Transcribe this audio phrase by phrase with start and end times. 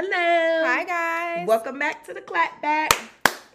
[0.00, 0.12] Hello.
[0.12, 1.48] Hi guys.
[1.48, 2.92] Welcome back to the clap back.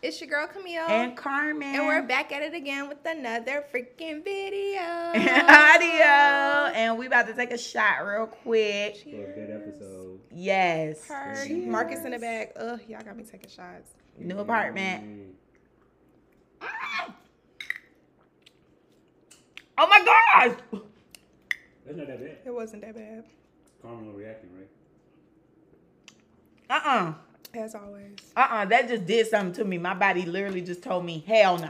[0.01, 0.89] It's your girl Camille.
[0.89, 1.73] And Carmen.
[1.73, 4.81] And we're back at it again with another freaking video.
[5.47, 6.75] audio.
[6.75, 8.97] And we about to take a shot real quick.
[8.97, 10.19] For a good episode.
[10.33, 11.07] Yes.
[11.07, 11.47] Heard.
[11.47, 11.65] Cheers.
[11.65, 12.51] Marcus in the back.
[12.57, 13.93] Ugh, y'all got me taking shots.
[14.17, 15.37] New apartment.
[16.61, 17.13] Mm.
[19.77, 20.57] Oh my gosh.
[21.85, 22.37] That's not that bad.
[22.45, 23.23] It wasn't that bad.
[23.81, 24.67] Caramel reacting, right?
[26.73, 27.13] Uh-uh.
[27.53, 28.15] As always.
[28.35, 28.65] Uh-uh.
[28.65, 29.77] That just did something to me.
[29.77, 31.67] My body literally just told me, hell no.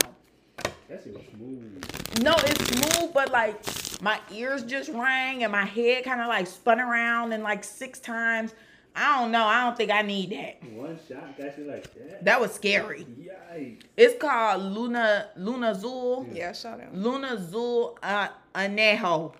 [0.88, 2.22] That shit was smooth.
[2.22, 3.62] No, it's smooth, but like
[4.02, 8.00] my ears just rang and my head kind of like spun around and like six
[8.00, 8.54] times.
[8.96, 9.44] I don't know.
[9.44, 10.64] I don't think I need that.
[10.72, 12.24] One shot got you like that.
[12.24, 13.06] That was scary.
[13.20, 13.82] Yikes.
[13.98, 16.34] It's called Luna Lunazul.
[16.34, 16.96] Yeah, shout out.
[16.96, 19.34] Lunazul uh, Anejo.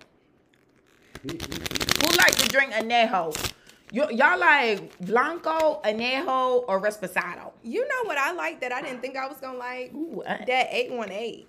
[1.22, 3.52] Who like to drink Anejo?
[3.94, 7.52] Y- y'all like Blanco, Anejo, or Resposado?
[7.62, 9.92] You know what I like that I didn't think I was gonna like?
[9.94, 11.46] Ooh, uh, That 818.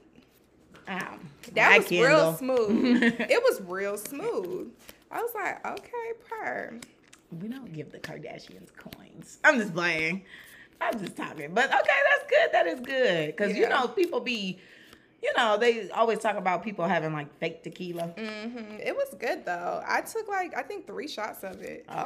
[0.87, 1.19] um,
[1.53, 2.35] That I was can real go.
[2.37, 3.03] smooth.
[3.19, 4.71] it was real smooth.
[5.11, 6.79] I was like, okay, per.
[7.41, 9.39] We don't give the Kardashians coins.
[9.43, 10.25] I'm just playing.
[10.81, 11.53] I'm just talking.
[11.53, 12.49] But okay, that's good.
[12.51, 13.27] That is good.
[13.27, 14.59] Because, you know, people be,
[15.25, 18.03] you know, they always talk about people having like fake tequila.
[18.17, 19.81] hmm It was good though.
[19.85, 21.85] I took like I think three shots of it.
[21.89, 21.99] Okay,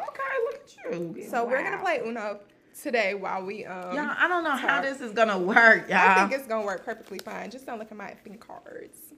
[0.45, 0.75] look at
[1.15, 1.25] you.
[1.29, 2.39] So we're gonna play Uno
[2.81, 3.93] today while we um.
[3.93, 5.97] Y'all, I don't know how this is gonna work, y'all.
[5.97, 7.51] I think it's gonna work perfectly fine.
[7.51, 9.08] Just don't look at my cards.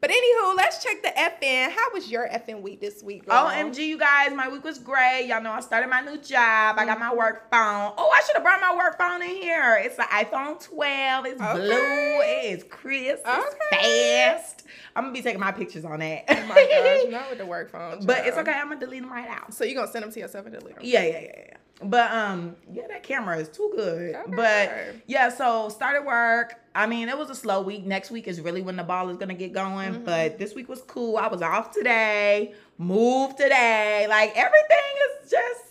[0.00, 1.70] But anywho, let's check the FN.
[1.70, 3.26] How was your FN week this week?
[3.26, 3.36] girl?
[3.36, 5.26] OMG, you guys, my week was great.
[5.26, 6.76] Y'all know I started my new job.
[6.78, 7.88] I got my work mm-hmm.
[7.88, 7.94] phone.
[7.98, 9.78] Oh, I should have brought my work phone in here.
[9.82, 11.26] It's an iPhone 12.
[11.26, 11.52] It's Okay.
[11.52, 12.20] blue.
[12.22, 13.24] It is crisp.
[13.26, 14.62] It's fast.
[14.96, 16.24] I'm gonna be taking my pictures on that.
[16.28, 18.06] Oh my gosh, not with the work phone.
[18.06, 18.52] but it's okay.
[18.52, 19.52] I'm gonna delete them right out.
[19.52, 20.84] So you're gonna send them to yourself and delete them?
[20.84, 21.56] Yeah, yeah, yeah, yeah.
[21.82, 24.14] But um, yeah, that camera is too good.
[24.14, 24.32] Okay.
[24.36, 26.56] But yeah, so started work.
[26.74, 27.86] I mean, it was a slow week.
[27.86, 29.94] Next week is really when the ball is gonna get going.
[29.94, 30.04] Mm-hmm.
[30.04, 31.16] But this week was cool.
[31.16, 34.06] I was off today, moved today.
[34.08, 35.64] Like everything is just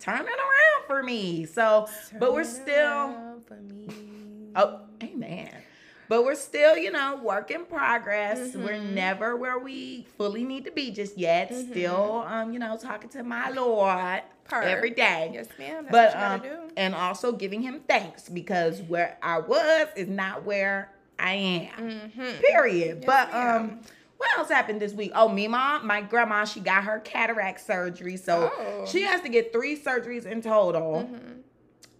[0.00, 1.46] turning around for me.
[1.46, 3.40] So, but we're still
[4.56, 5.50] oh, amen.
[6.08, 8.54] But we're still, you know, work in progress.
[8.54, 8.92] We're Mhm.
[8.92, 11.50] never where we fully need to be just yet.
[11.50, 11.70] Mhm.
[11.70, 14.60] Still, um, you know, talking to my Lord Per.
[14.62, 15.86] every day Yes, ma'am.
[15.90, 16.70] That's but um, do.
[16.76, 22.10] and also giving him thanks because where I was is not where I am.
[22.16, 22.40] Mhm.
[22.42, 22.98] Period.
[23.00, 23.56] Yes, but ma'am.
[23.56, 23.80] um,
[24.18, 25.12] what else happened this week?
[25.14, 28.84] Oh, me mom, my grandma, she got her cataract surgery, so Oh.
[28.86, 31.08] she has to get three surgeries in total.
[31.10, 31.40] Mhm.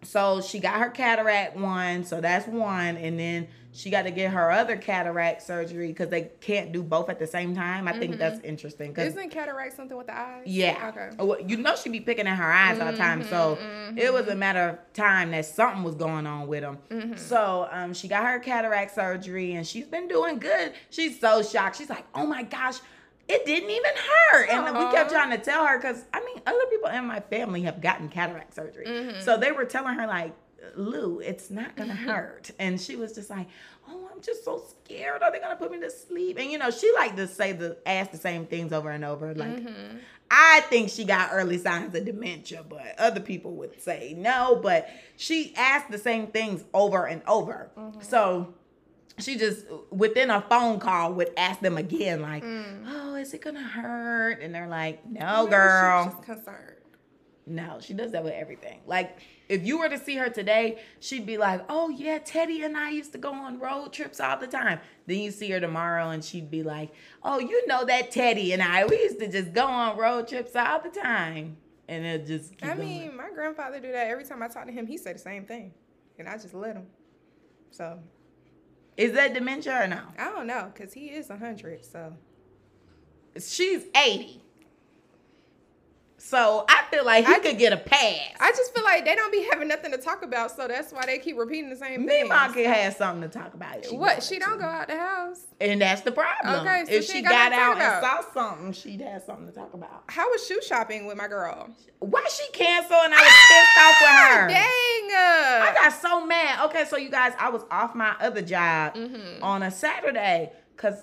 [0.04, 4.30] So she got her cataract one, so that's one, and then she got to get
[4.30, 7.88] her other cataract surgery because they can't do both at the same time.
[7.88, 8.18] I think Mhm.
[8.18, 8.94] that's interesting.
[8.94, 10.42] 'cause- Isn't cataract something with the eyes?
[10.46, 10.92] yeah.
[10.96, 11.10] Okay.
[11.18, 14.12] Well, you know she be picking at her eyes all the time, so Mhm, it
[14.12, 16.78] was a matter of time that something was going on with them.
[16.88, 17.18] Mhm.
[17.18, 20.72] So um, she got her cataract surgery and she's been doing good.
[20.90, 21.76] She's so shocked.
[21.76, 22.78] She's like, "Oh my gosh,
[23.28, 23.92] it didn't even
[24.30, 27.20] hurt." And we kept trying to tell her because I mean, other people in my
[27.20, 29.22] family have gotten cataract surgery, Mhm.
[29.22, 30.32] so they were telling her like,
[30.76, 33.46] "Lou, it's not gonna hurt," and she was just like.
[33.86, 35.22] Oh, I'm just so scared.
[35.22, 36.38] Are they gonna put me to sleep?
[36.38, 39.34] And you know, she like to say the ask the same things over and over.
[39.34, 39.98] Like, Mhm.
[40.30, 44.56] I think she got early signs of dementia, but other people would say no.
[44.56, 47.68] But she asked the same things over and over.
[47.76, 48.00] Mm-hmm.
[48.00, 48.54] So
[49.18, 52.84] she just within a phone call would ask them again, like, Mm.
[52.86, 56.76] "Oh, is it gonna hurt?" And they're like, "No, Maybe she was girl, just concerned.
[57.46, 58.80] no." She does that with everything.
[58.86, 62.76] Like if you were to see her today, she'd be like, "Oh yeah, Teddy and
[62.76, 66.10] I used to go on road trips all the time." Then you see her tomorrow,
[66.10, 66.90] and she'd be like,
[67.22, 70.56] "Oh, you know that Teddy and I, we used to just go on road trips
[70.56, 72.54] all the time." And it just.
[72.62, 72.80] I going.
[72.80, 74.86] mean, my grandfather do that every time I talk to him.
[74.86, 75.74] He say the same thing,
[76.18, 76.86] and I just let him.
[77.70, 77.98] So
[78.96, 80.00] is that dementia or no?
[80.18, 81.84] I don't know, cause he is a hundred.
[81.84, 82.14] So
[83.36, 84.43] She's eighty.
[86.26, 88.18] So I feel like he I- could get a pass.
[88.40, 91.04] I just feel like they don't be having nothing to talk about, so that's why
[91.04, 92.28] they keep repeating the same Me thing.
[92.28, 93.84] mom could have something to talk about.
[93.84, 94.22] if What?
[94.22, 95.42] She don't go out the house.
[95.60, 96.66] And that's the problem.
[96.66, 99.52] Okay, so if she she got got out and saw something, she'd have something to
[99.52, 100.04] talk about.
[100.08, 101.68] How was shoe shopping with my girl?
[101.98, 104.48] Why she canceled and I was pissed off with her?
[104.48, 105.10] Dang.
[105.14, 106.64] I got so mad.
[106.70, 109.42] Okay, so you guys, I was off my other job Mhm.
[109.42, 110.96] on a Saturday because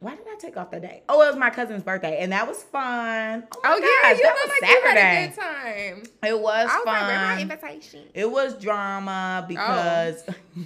[0.00, 1.02] why did I take off that day?
[1.08, 3.44] Oh, it was my cousin's birthday, and that was fun.
[3.52, 5.00] Oh, oh yeah, gosh, you that was like you Saturday.
[5.00, 6.30] had a good time.
[6.30, 6.86] It was I fun.
[6.86, 8.02] my invitation?
[8.14, 10.22] It was drama because,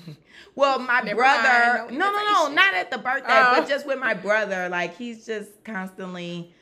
[0.55, 1.85] well, my Never brother.
[1.85, 3.55] mind, no, no no, no, not at the birthday, Oh.
[3.61, 4.69] but just with my brother.
[4.69, 6.53] Like he's just constantly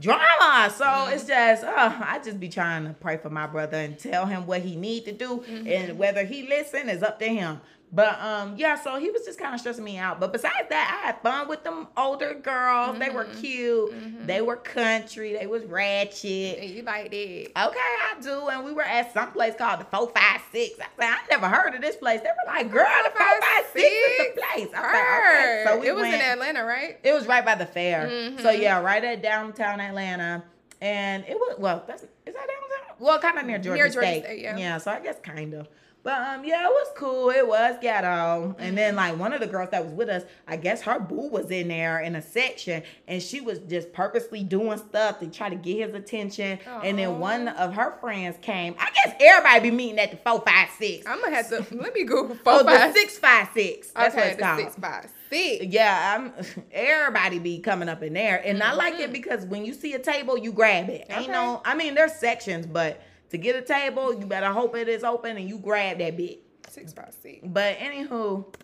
[0.00, 0.72] drama.
[0.74, 4.26] So it's just, uh, I just be trying to pray for my brother and tell
[4.26, 7.60] him what he need to do, and whether he listen is up to him.
[7.92, 10.18] But um, yeah, so he was just kind of stressing me out.
[10.18, 12.98] But besides that, I had fun with them older girls.
[12.98, 14.26] They were cute.
[14.26, 15.32] They were country.
[15.32, 16.62] They was ratchet.
[16.62, 17.14] You like that.
[17.14, 18.48] Okay, I do.
[18.48, 20.80] And we were at some place called the 456.
[20.80, 22.20] I said, I never heard of this place.
[22.20, 24.68] They were like, girl, the 456 is the place.
[24.74, 25.64] I was like, okay.
[25.66, 26.14] So we it was went.
[26.14, 26.98] in Atlanta, right?
[27.02, 28.08] It was right by the fair.
[28.08, 28.42] Mm-hmm.
[28.42, 30.44] So yeah, right at downtown Atlanta.
[30.80, 32.96] And it was well, that's is that downtown?
[32.98, 34.24] Well, kind of near Georgia, Near Georgia State.
[34.24, 34.56] State, yeah.
[34.56, 35.68] Yeah, so I guess kind of.
[36.06, 37.30] But um, yeah, it was cool.
[37.30, 38.54] It was ghetto.
[38.60, 38.96] And then Mm-hmm.
[38.96, 41.66] like one of the girls that was with us, I guess her boo was in
[41.66, 45.78] there in a section, and she was just purposely doing stuff to try to get
[45.84, 46.60] his attention.
[46.84, 48.76] And then one of her friends came.
[48.78, 51.04] I guess everybody be meeting at the four five six.
[51.08, 53.90] I'm gonna have to let me Google four Oh, the five six five six.
[53.90, 54.60] That's what it's the called.
[54.60, 55.64] six five six.
[55.64, 56.32] Yeah, I'm
[56.72, 58.40] everybody be coming up in there.
[58.44, 61.06] And I like it because when you see a table, you grab it.
[61.10, 61.20] Ain't Mm-hmm.
[61.22, 61.32] Okay.
[61.32, 65.04] no I mean there's sections, but to get a table, you better hope it is
[65.04, 66.40] open and you grab that bit.
[66.68, 67.40] Six five six.
[67.44, 68.54] But anywho,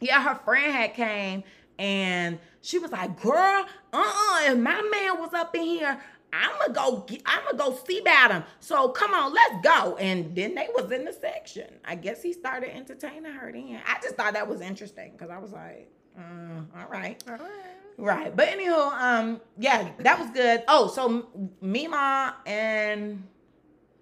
[0.00, 1.44] yeah, her friend had came
[1.78, 6.00] and she was like, girl, uh-uh, if my man was up in here,
[6.32, 8.44] I'ma go get, I'ma go see about him.
[8.60, 9.96] So come on, let's go.
[9.96, 11.68] And then they was in the section.
[11.84, 13.80] I guess he started entertaining her then.
[13.86, 17.22] I just thought that was interesting because I was like, uh, all right.
[17.28, 17.74] All right.
[17.96, 18.36] Right.
[18.36, 20.62] But anywho, um, yeah, that was good.
[20.68, 21.26] Oh, so
[21.60, 23.24] Mima and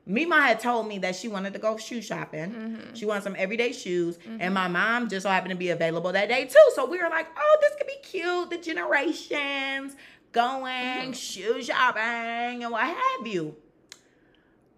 [0.07, 2.53] Mima had told me that she wanted to go shoe shopping.
[2.53, 2.95] Mm-hmm.
[2.95, 4.19] She wanted some everyday shoes.
[4.39, 6.71] And my mom just so happened to be available that day too.
[6.75, 8.51] So we were like, oh, this could be cute.
[8.51, 9.97] The generations
[10.31, 13.57] going shoe shopping and what have you.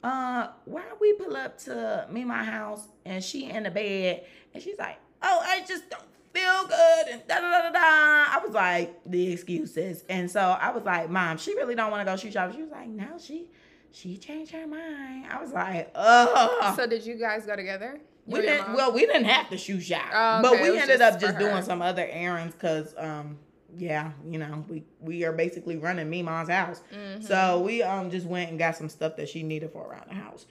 [0.03, 4.25] Uh, why don't we pull up to me my house and she in the bed
[4.55, 6.03] and she's like, oh, I just don't
[6.33, 7.81] feel good and da da da da da.
[7.81, 10.05] I was like, the excuses.
[10.09, 12.57] And so I was like, Mom, she really don't want to go shoe shopping.
[12.57, 13.49] She was like, No, she
[13.93, 15.27] she changed her mind.
[15.31, 16.75] I was like, oh.
[16.77, 17.99] So did you guys go together?
[18.27, 20.05] we You didn't well, we didn't have to shoe shop.
[20.13, 23.39] Oh, but okay, it we ended just up just doing some other errands because um
[23.77, 26.81] yeah, you know, we we are basically running Mima's house.
[26.95, 27.23] Mm-hmm.
[27.23, 30.15] So we um just went and got some stuff that she needed for around the
[30.15, 30.47] house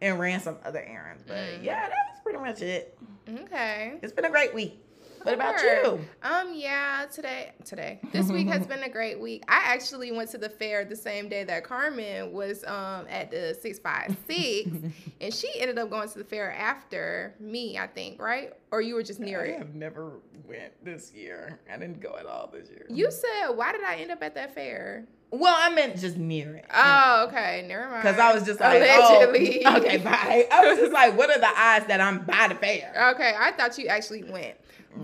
[0.00, 1.22] and ran some other errands.
[1.26, 1.64] But Mm.
[1.64, 2.98] yeah, that was pretty much it.
[3.44, 3.98] Okay.
[4.02, 4.82] It's been a great week.
[5.28, 6.00] What about you?
[6.22, 9.44] Um, yeah, today, today, this week has been a great week.
[9.46, 13.56] I actually went to the fair the same day that Carmen was um at the
[13.60, 14.70] six five six,
[15.20, 18.54] and she ended up going to the fair after me, I think, right?
[18.70, 19.56] Or you were just near it.
[19.56, 20.12] I have never
[20.46, 21.60] went this year.
[21.70, 22.86] I didn't go at all this year.
[22.88, 25.04] You said, why did I end up at that fair?
[25.30, 26.64] well, I meant just near it.
[26.72, 28.02] Oh, okay, never mind.
[28.02, 29.62] Because I was just like, allegedly.
[29.66, 30.46] oh, okay, bye.
[30.50, 33.10] I was just like, what are the odds that I'm by the fair?
[33.14, 34.54] Okay, I thought you actually went.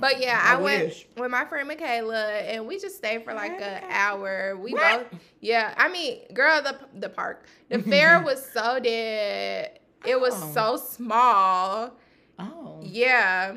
[0.00, 1.06] But yeah, I I, went wish.
[1.16, 4.56] with my friend Michaela and we just stayed for like an hour.
[4.56, 5.10] We What?
[5.10, 7.46] both Yeah, I mean, girl, the the park.
[7.68, 9.78] The fair was so dead.
[10.04, 10.52] It was Oh.
[10.52, 11.96] so small.
[12.38, 12.80] Oh.
[12.82, 13.56] Yeah.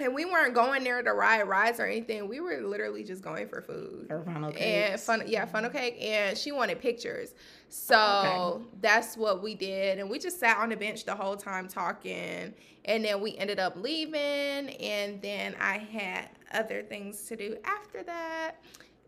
[0.00, 2.28] And we weren't going there to ride rides or anything.
[2.28, 4.06] We were literally just going for food.
[4.24, 7.34] Funnel And fun, yeah, funnel cake, and she wanted pictures,
[7.68, 8.64] so Okay.
[8.80, 12.54] that's what we did, and we just sat on the bench the whole time talking,
[12.84, 18.02] and then we ended up leaving, and then I had other things to do after
[18.04, 18.52] that,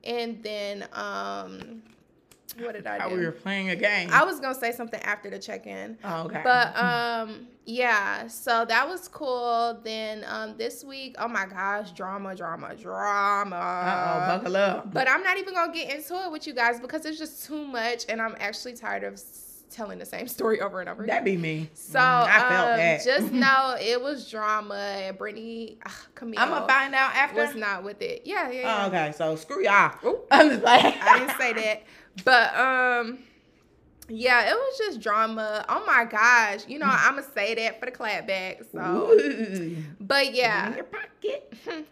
[0.04, 1.82] and then um,
[2.58, 3.16] what did I How do?
[3.16, 4.08] we were playing a game.
[4.12, 5.98] I was gonna say something after the check-in.
[6.04, 6.40] oh, okay.
[6.44, 9.78] But um yeah, so that was cool.
[9.84, 13.56] Then um this week, oh my gosh, drama, drama, drama.
[13.56, 14.92] Uh oh, buckle up.
[14.92, 17.64] But I'm not even gonna get into it with you guys because it's just too
[17.66, 19.20] much, and I'm actually tired of
[19.70, 21.14] telling the same story over and over again.
[21.14, 21.70] That'd be me.
[21.74, 23.04] So Mm, I felt um, that.
[23.04, 27.36] just know it was drama, and Brittany, ugh, Camille I'm gonna find out after.
[27.46, 28.22] was not with it.
[28.24, 28.82] Yeah, yeah, yeah.
[28.84, 29.92] Oh, okay, so screw y'all.
[30.32, 31.84] I'm just like, I didn't say that,
[32.24, 33.18] but um.
[34.12, 35.64] Yeah, it was just drama.
[35.68, 36.66] Oh my gosh.
[36.66, 38.64] You know, I'm going to say that for the clapback.
[38.72, 39.76] So, Ooh.
[40.00, 40.74] but In yeah.
[40.74, 41.54] your pocket.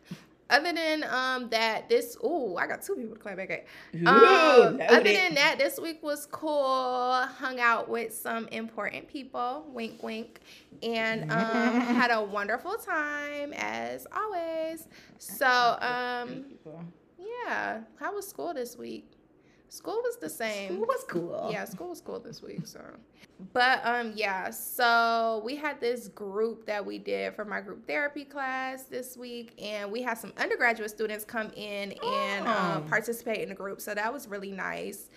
[0.50, 3.66] Other than um that, this oh I got two people to clap back at.
[3.94, 7.12] Ooh, Um, other than that, this week was cool.
[7.38, 9.66] Hung out with some important people.
[9.68, 10.40] Wink, wink,
[10.82, 14.88] and um, had a wonderful time as always.
[15.18, 16.46] So um,
[17.18, 19.17] yeah, how was school this week?
[19.68, 20.72] School was the same.
[20.74, 21.48] School was cool.
[21.52, 22.66] Yeah, school was cool this week.
[22.66, 22.80] So,
[23.52, 24.50] but um, yeah.
[24.50, 29.52] So we had this group that we did for my group therapy class this week,
[29.62, 32.88] and we had some undergraduate students come in and um, Oh.
[32.88, 33.80] participate in the group.
[33.80, 35.08] So that was really nice.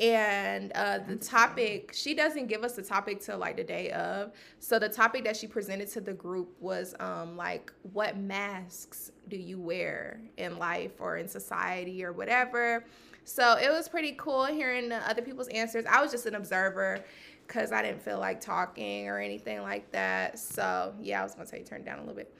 [0.00, 4.32] And uh, the topic, she doesn't give us the topic till like the day of.
[4.58, 9.36] So the topic that she presented to the group was um, like, what masks do
[9.36, 12.84] you wear in life or in society or whatever?
[13.24, 15.84] So it was pretty cool hearing other people's answers.
[15.88, 16.98] I was just an observer
[17.46, 20.38] because I didn't feel like talking or anything like that.
[20.38, 22.34] So yeah, I was gonna say turn it down a little bit,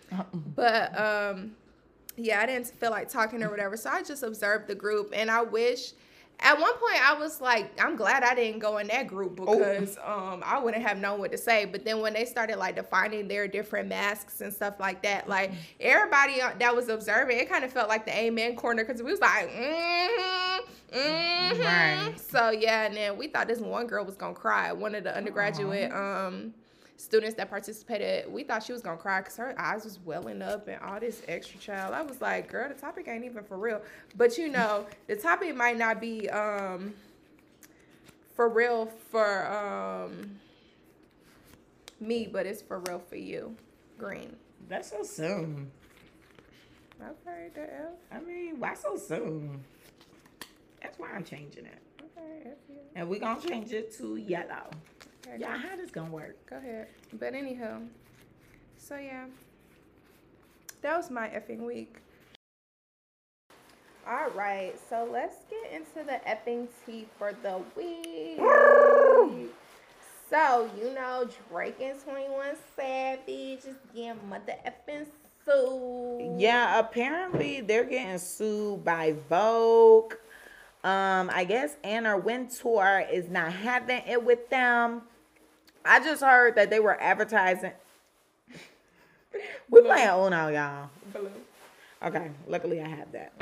[0.57, 1.53] but um,
[2.17, 3.77] yeah, I didn't feel like talking or whatever.
[3.77, 5.93] So I just observed the group, and I wish
[6.41, 9.57] at one point I was like, I'm glad I didn't go in that group Oh.
[9.59, 11.65] because um I wouldn't have known what to say.
[11.67, 15.53] But then when they started like defining their different masks and stuff like that, like
[15.81, 19.11] everybody uh, that was observing, it kind of felt like the amen corner because we
[19.13, 21.63] was like, mm-hmm, mm-hmm.
[21.63, 22.21] Right.
[22.21, 24.73] So yeah, and then we thought this one girl was gonna cry.
[24.73, 26.55] One of the undergraduate um
[27.03, 30.69] students that participated, we thought she was gonna cry because her eyes was welling up
[30.69, 31.95] and all this extra child.
[31.95, 33.83] I was like, girl, the topic ain't even for real.
[34.17, 36.95] But you know, the topic might not be um
[38.37, 40.39] for real for um
[42.01, 43.57] me, but it's for real for you.
[43.99, 44.37] Green.
[44.69, 45.71] That's so soon.
[47.01, 47.91] Okay, the F.
[48.13, 49.65] I mean, why so soon?
[50.81, 51.83] That's why I'm changing it.
[52.01, 52.77] Okay, F you.
[52.95, 54.71] And we're gonna change it to yellow.
[55.39, 56.37] Yeah, how this gonna work?
[56.49, 56.89] Go ahead.
[57.19, 57.87] But anywho,
[58.77, 59.27] so yeah,
[60.83, 61.97] that was my effing week.
[64.07, 68.39] All right, so let's get into the effing tea for the week.
[70.29, 75.07] so you know Drake and Twenty One Savage is getting mother effing
[75.45, 76.41] sued.
[76.41, 80.15] Yeah, apparently they're getting sued by Vogue.
[80.85, 85.03] Um, I guess Anna Wintour is not having it with them.
[85.85, 87.73] I just heard that they were advertising.
[89.71, 90.91] we playing Uno, y'all.
[91.13, 91.31] Blue.
[92.05, 93.33] Okay, luckily I have that.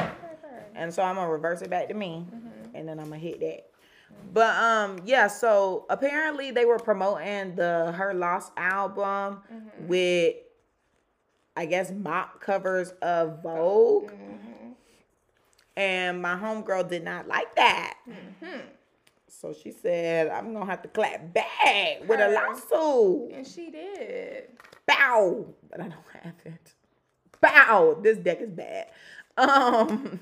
[0.75, 2.77] And so I'm gonna reverse it back to me, mm-hmm.
[2.77, 3.67] and then I'm gonna hit that.
[4.33, 5.27] But um, yeah.
[5.27, 9.87] So apparently they were promoting the Her Loss album mm-hmm.
[9.87, 10.37] with,
[11.57, 14.73] I guess, mock covers of Vogue, mm-hmm.
[15.77, 17.95] and my homegirl did not like that.
[19.31, 24.49] So she said, "I'm gonna have to clap back with a lawsuit." And she did.
[24.87, 26.75] Bow, but I don't have it.
[27.41, 27.99] Bow.
[28.03, 28.89] This deck is bad.
[29.37, 30.21] Um.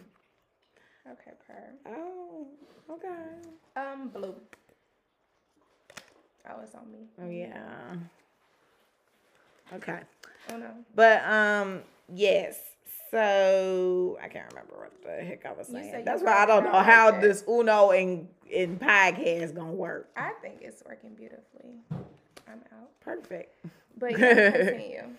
[1.10, 1.54] Okay, per.
[1.86, 2.46] Oh,
[2.90, 3.08] okay.
[3.76, 4.34] Um, blue.
[6.50, 6.98] Oh, it's on me.
[7.22, 7.94] Oh yeah.
[9.74, 10.00] Okay.
[10.52, 10.70] Oh no.
[10.94, 11.80] But um,
[12.12, 12.58] yes.
[13.10, 16.04] So I can't remember what the heck I was saying.
[16.04, 17.20] That's why I don't know how that.
[17.22, 20.10] this Uno and in podcast gonna work.
[20.16, 21.80] I think it's working beautifully.
[22.46, 22.90] I'm out.
[23.00, 23.64] Perfect.
[23.98, 25.02] But yeah, continue.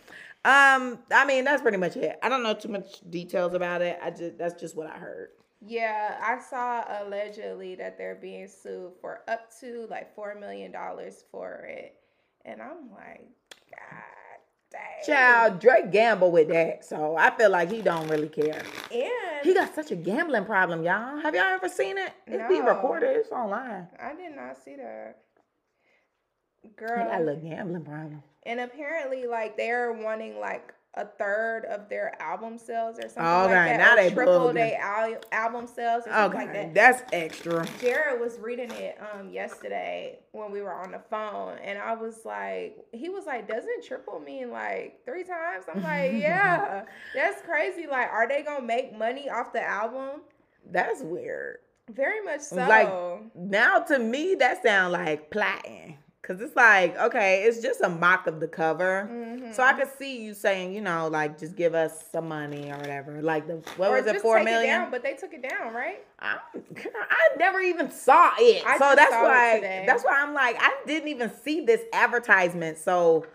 [0.46, 2.18] Um, I mean that's pretty much it.
[2.24, 4.00] I don't know too much details about it.
[4.02, 5.32] I just that's just what I heard.
[5.68, 11.26] Yeah, I saw allegedly that they're being sued for up to like four million dollars
[11.30, 11.94] for it,
[12.46, 13.28] and I'm like,
[13.70, 14.19] God
[14.72, 14.82] dang.
[15.06, 18.62] Child, Drake gamble with that, so I feel like he don't really care.
[18.92, 21.20] And He got such a gambling problem, y'all.
[21.22, 22.12] Have y'all ever seen it?
[22.28, 22.74] It's being No.
[22.74, 23.16] recorded.
[23.16, 23.88] It's online.
[24.00, 25.18] I did not see that.
[26.76, 28.22] Girl, he got a little gambling problem.
[28.44, 33.54] and apparently, like they're wanting like a third of their album sales or something Okay,
[33.54, 33.78] like that.
[33.78, 36.74] now they triple their al- album sales or something Okay, like that.
[36.74, 37.66] that's extra.
[37.80, 42.26] Jared was reading it um yesterday when we were on the phone, and I was
[42.26, 45.66] like, he was like, doesn't triple mean like three times?
[45.74, 47.86] I'm like, yeah, that's crazy.
[47.86, 50.22] Like, are they gonna make money off the album?
[50.72, 51.58] That's weird.
[51.92, 52.56] Very much so.
[52.58, 52.90] Like,
[53.36, 55.98] Now to me, that sounds like plotting.
[56.30, 59.10] Cause it's like, okay, it's just a mock of the cover.
[59.12, 59.52] Mhm.
[59.52, 62.78] So I could see you saying, you know, like just give us some money or
[62.78, 63.20] whatever.
[63.20, 64.80] Like the what or was it, four take It million?
[64.82, 66.06] down, but they took it down, right?
[66.20, 68.64] I, I never even saw it.
[68.64, 72.78] I so that's why that's why I'm like, I didn't even see this advertisement.
[72.78, 73.26] So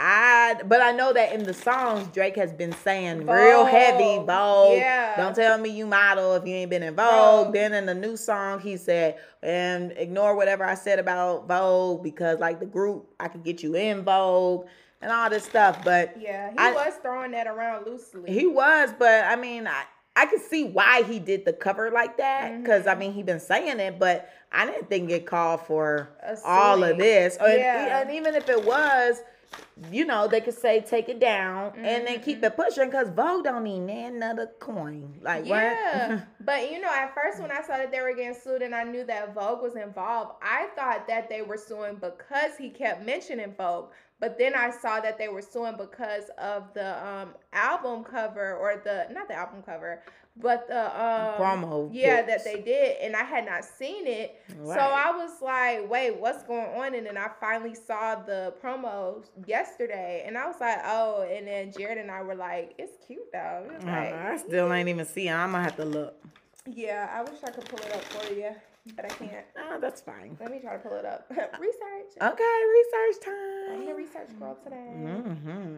[0.00, 4.26] I but I know that in the songs Drake has been saying real heavy Vogue.
[4.28, 4.76] Vogue.
[4.78, 5.16] Yeah.
[5.16, 7.46] Don't tell me you model if you ain't been in Vogue.
[7.46, 7.52] Vogue.
[7.54, 12.38] Then in the new song he said, and ignore whatever I said about Vogue because
[12.38, 14.66] like the group I could get you in Vogue
[15.02, 15.84] and all this stuff.
[15.84, 18.32] But Yeah, he I- was throwing that around loosely.
[18.32, 19.82] he was, but I mean, I
[20.14, 22.90] I could see why he did the cover like that because Mm-hmm.
[22.90, 26.08] I mean he been saying it, but I didn't think it called for
[26.44, 27.36] all of this.
[27.36, 28.00] And, Yeah.
[28.00, 29.20] and even if it was,
[29.92, 33.44] you know, they could say take it down and then keep it pushing because Vogue
[33.44, 35.14] don't need another coin.
[35.22, 36.26] Like Yeah, what?
[36.44, 38.84] but you know, at first when I saw that they were getting sued and I
[38.84, 43.54] knew that Vogue was involved, I thought that they were suing because he kept mentioning
[43.56, 43.90] Vogue.
[44.20, 48.80] But then I saw that they were suing because of the um, album cover or
[48.82, 50.02] the not the album cover,
[50.36, 52.44] but the um, Promo Yeah, pics.
[52.44, 54.40] that they did, and I had not seen it.
[54.48, 59.24] So I was like, "Wait, what's going on?" And then I finally saw the promo
[59.46, 63.30] yesterday, and I was like, "Oh!" And then Jared and I were like, "It's cute
[63.32, 65.32] though." It was Uh, I still ain't even see it.
[65.32, 66.14] I'm gonna have to look.
[66.66, 68.50] Yeah, I wish I could pull it up for you,
[68.94, 69.46] but I can't.
[69.58, 70.36] Oh, that's fine.
[70.40, 71.26] Let me try to pull it up.
[71.30, 72.12] research.
[72.20, 73.72] Okay, research time.
[73.72, 74.94] I'm the research girl today.
[74.96, 75.76] Mm-hmm.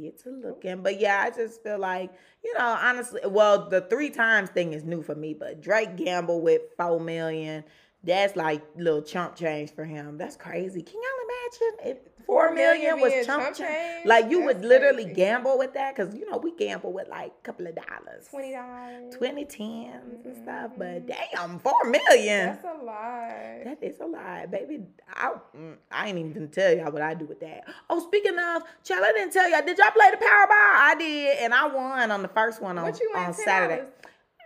[0.00, 0.82] Get to looking.
[0.82, 2.10] But yeah, I just feel like,
[2.42, 6.40] you know, honestly, well, the three times thing is new for me, but Drake gamble
[6.40, 7.62] with four million.
[8.02, 10.16] That's like little chump change for him.
[10.16, 10.82] That's crazy.
[10.82, 13.68] Can y'all imagine if four million million was chump, chump change?
[13.70, 14.06] change?
[14.06, 15.14] Like you would literally crazy.
[15.16, 18.52] gamble with that because you know we gamble with like a couple of dollars, Twenty
[18.52, 19.14] dollars.
[19.16, 20.72] 20 tens and stuff.
[20.76, 22.46] But damn, four million.
[22.46, 23.64] That's a lot.
[23.64, 24.80] That is a lie, baby.
[25.14, 27.64] I mm, I ain't even gonna tell y'all what I do with that.
[27.88, 29.64] Oh, speaking of, child, I didn't tell y'all.
[29.64, 30.50] Did y'all play the Powerball?
[30.50, 33.82] I did, and I won on the first one on, on Saturday.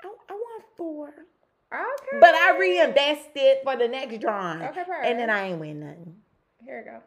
[0.04, 1.08] I, I won four,
[1.72, 2.18] Okay.
[2.20, 5.04] but I reinvested for the next drawing, Okay, perfect.
[5.04, 6.16] and then I ain't win nothing.
[6.64, 7.00] Here we go.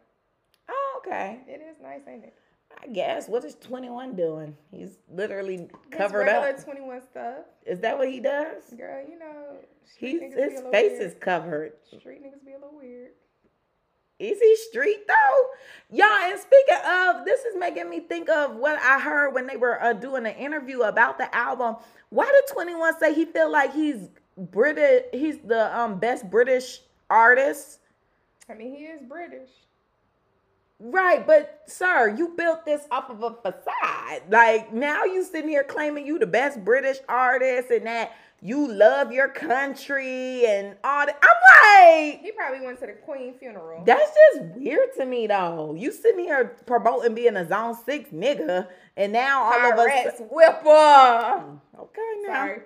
[0.68, 1.40] Oh, okay.
[1.46, 2.34] It is nice, ain't it?
[2.82, 3.28] I guess.
[3.28, 4.56] What is Twenty One doing?
[4.70, 6.64] He's literally His covered regular up.
[6.64, 7.36] 21 stuff.
[7.66, 8.62] Is that what he does?
[8.76, 9.56] Girl, you know,
[9.96, 11.02] He's niggas be a his face weird.
[11.02, 11.72] is covered.
[11.86, 13.10] Street niggas be a little weird.
[14.18, 15.96] Is he street though?
[15.96, 19.56] Y'all, and speaking of, this is making me think of what I heard when they
[19.56, 21.76] were uh, doing an interview about the album.
[22.10, 26.80] Why did 21 say he feel like he's British, he's the um best British
[27.10, 27.80] artist?
[28.48, 29.50] I mean, he is British.
[30.86, 34.22] Right, but sir, you built this off of a facade.
[34.28, 38.12] Like now you sitting here claiming you the best British artist and that
[38.42, 41.18] you love your country and all that.
[41.22, 43.82] I'm like, He probably went to the Queen funeral.
[43.86, 45.74] That's just weird to me though.
[45.74, 49.86] You sitting here promoting being a zone six nigga, and now all of us.
[49.88, 50.68] Pirates whipper.
[50.68, 52.34] Mm, okay, now.
[52.34, 52.60] Sorry,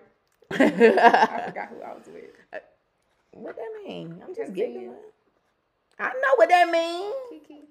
[0.50, 2.62] I forgot who I was with.
[3.30, 4.20] what that mean?
[4.26, 4.80] I'm just Continue.
[4.80, 4.94] giggling.
[5.98, 7.14] I know what that means.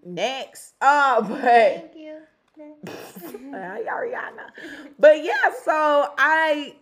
[0.04, 2.18] Next, uh, but Thank you.
[3.54, 4.48] I already know.
[4.98, 6.76] But yeah, so I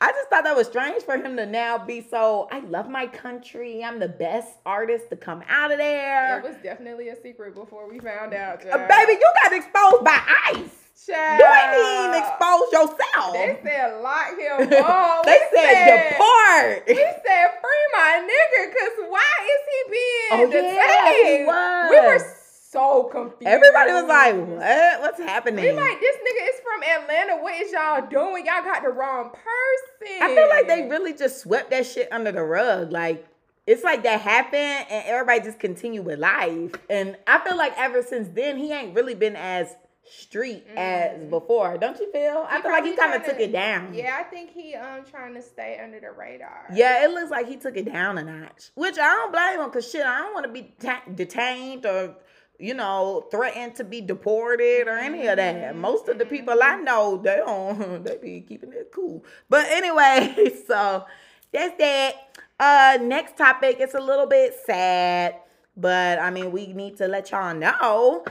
[0.00, 3.06] I just thought that was strange for him to now be so I love my
[3.06, 3.82] country.
[3.84, 6.38] I'm the best artist to come out of there.
[6.38, 8.66] It was definitely a secret before we found out.
[8.66, 10.83] Uh, baby, you got exposed by ice.
[10.94, 11.40] Child.
[11.40, 11.74] You ain't
[12.06, 13.32] even exposed yourself.
[13.34, 15.24] They said lock him up.
[15.24, 16.84] They said deport.
[16.86, 21.46] We said free my nigga, cause why is he being Oh, detained?
[21.46, 21.90] yeah.
[21.90, 22.24] We were
[22.70, 23.42] so confused.
[23.46, 25.00] Everybody was like, "What?
[25.00, 27.42] What's happening?" We like this nigga is from Atlanta.
[27.42, 28.46] What is y'all doing?
[28.46, 30.22] Y'all got the wrong person.
[30.22, 32.92] I feel like they really just swept that shit under the rug.
[32.92, 33.26] Like
[33.66, 36.72] it's like that happened, and everybody just continued with life.
[36.88, 39.74] And I feel like ever since then, he ain't really been as
[40.06, 41.78] street as before.
[41.78, 42.46] Don't you feel?
[42.48, 43.94] I He feel like he kind of took it down.
[43.94, 46.66] Yeah, I think he um trying to stay under the radar.
[46.72, 49.66] Yeah, it looks like he took it down a notch, which I don't blame him
[49.66, 52.16] because shit, I don't want to be ta- detained or,
[52.58, 55.74] you know, threatened to be deported or any of that.
[55.76, 59.24] Most of the people I know, they don't, they be keeping it cool.
[59.48, 61.04] But anyway, so
[61.52, 62.12] that's that.
[62.60, 65.34] Uh, next topic, it's a little bit sad,
[65.76, 68.24] but I mean, we need to let y'all know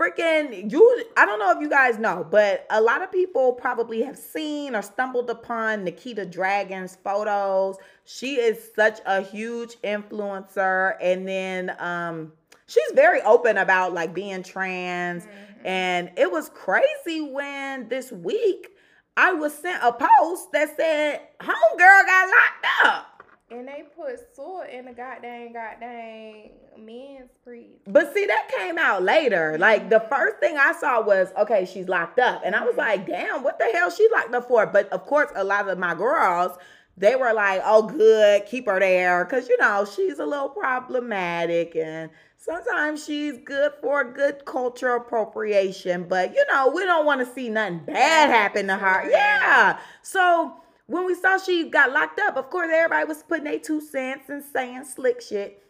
[0.00, 4.00] freaking you i don't know if you guys know but a lot of people probably
[4.00, 7.76] have seen or stumbled upon Nikita Dragun's photos.
[8.04, 10.94] She is such a huge influencer.
[11.00, 12.32] And then um
[12.66, 15.26] she's very open about like being trans.
[15.64, 18.68] And it was crazy when this week
[19.16, 23.09] i was sent a post that said homegirl got locked up
[23.50, 27.80] And they put salt in the goddamn goddamn men's priest.
[27.86, 29.56] But see, that came out later.
[29.58, 32.42] Like the first thing I saw was, okay, she's locked up.
[32.44, 32.78] And I was mm-hmm.
[32.78, 34.66] like, damn, what the hell she locked up for?
[34.66, 36.56] But of course, a lot of my girls,
[36.96, 39.24] they were like, oh, good, keep her there.
[39.24, 46.04] Cause you know, she's a little problematic and sometimes she's good for good culture appropriation.
[46.08, 49.10] But you know, we don't want to see nothing bad happen to her.
[49.10, 49.78] Yeah.
[50.02, 50.54] So
[50.90, 54.28] when we saw she got locked up, of course, everybody was putting their two cents
[54.28, 55.62] and saying slick shit.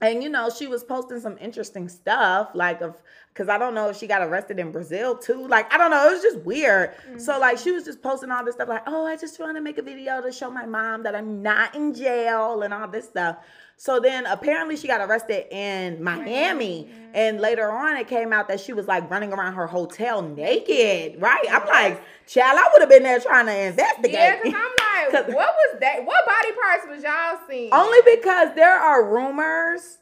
[0.00, 2.96] And you know, she was posting some interesting stuff, like of
[3.32, 5.46] because I don't know if she got arrested in Brazil too.
[5.46, 6.94] Like, I don't know, it was just weird.
[7.18, 9.60] So like she was just posting all this stuff, like, oh, I just want to
[9.60, 13.06] make a video to show my mom that I'm not in jail and all this
[13.06, 13.36] stuff.
[13.80, 16.90] So then apparently she got arrested in Miami.
[17.14, 21.20] And later on it came out that she was like running around her hotel naked.
[21.22, 21.44] Right?
[21.48, 24.12] I'm like, child, I would have been there trying to investigate.
[24.12, 26.04] Yeah, because I'm like, what was that?
[26.04, 27.72] What body parts was y'all seeing?
[27.72, 29.98] Only because there are rumors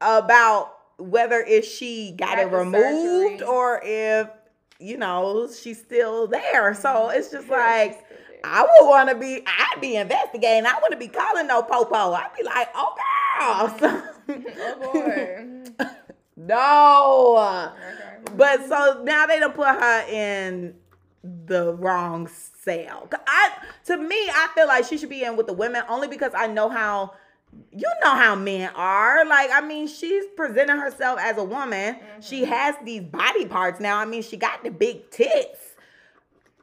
[0.00, 3.42] about whether if she got Got it removed surgery.
[3.42, 4.28] or if
[4.78, 6.74] you know she's still there.
[6.74, 7.18] So mm-hmm.
[7.18, 8.25] it's just like she's still there.
[8.46, 9.42] I would want to be.
[9.46, 10.66] I'd be investigating.
[10.66, 12.12] I wouldn't be calling no popo.
[12.12, 14.06] I'd be like, oh girl.
[14.28, 15.86] Oh boy.
[16.36, 17.72] no.
[17.72, 18.34] Okay.
[18.36, 20.74] But so now they don't put her in
[21.22, 23.08] the wrong cell.
[23.26, 23.50] I
[23.86, 26.46] to me, I feel like she should be in with the women only because I
[26.46, 27.14] know how
[27.72, 29.24] you know how men are.
[29.26, 31.94] Like, I mean, she's presenting herself as a woman.
[31.94, 32.20] Mm-hmm.
[32.20, 33.98] She has these body parts now.
[33.98, 35.65] I mean, she got the big tits.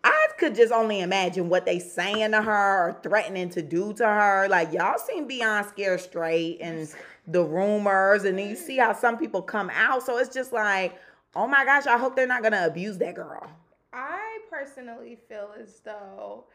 [0.03, 4.05] I could just only imagine what they saying to her or threatening to do to
[4.05, 4.47] her.
[4.49, 6.89] Like y'all seen Beyond Scared Straight and
[7.27, 10.03] the rumors, and then you see how some people come out.
[10.03, 10.99] So it's just like,
[11.35, 13.49] oh my gosh, I hope they're not gonna abuse that girl.
[13.93, 16.45] I personally feel as though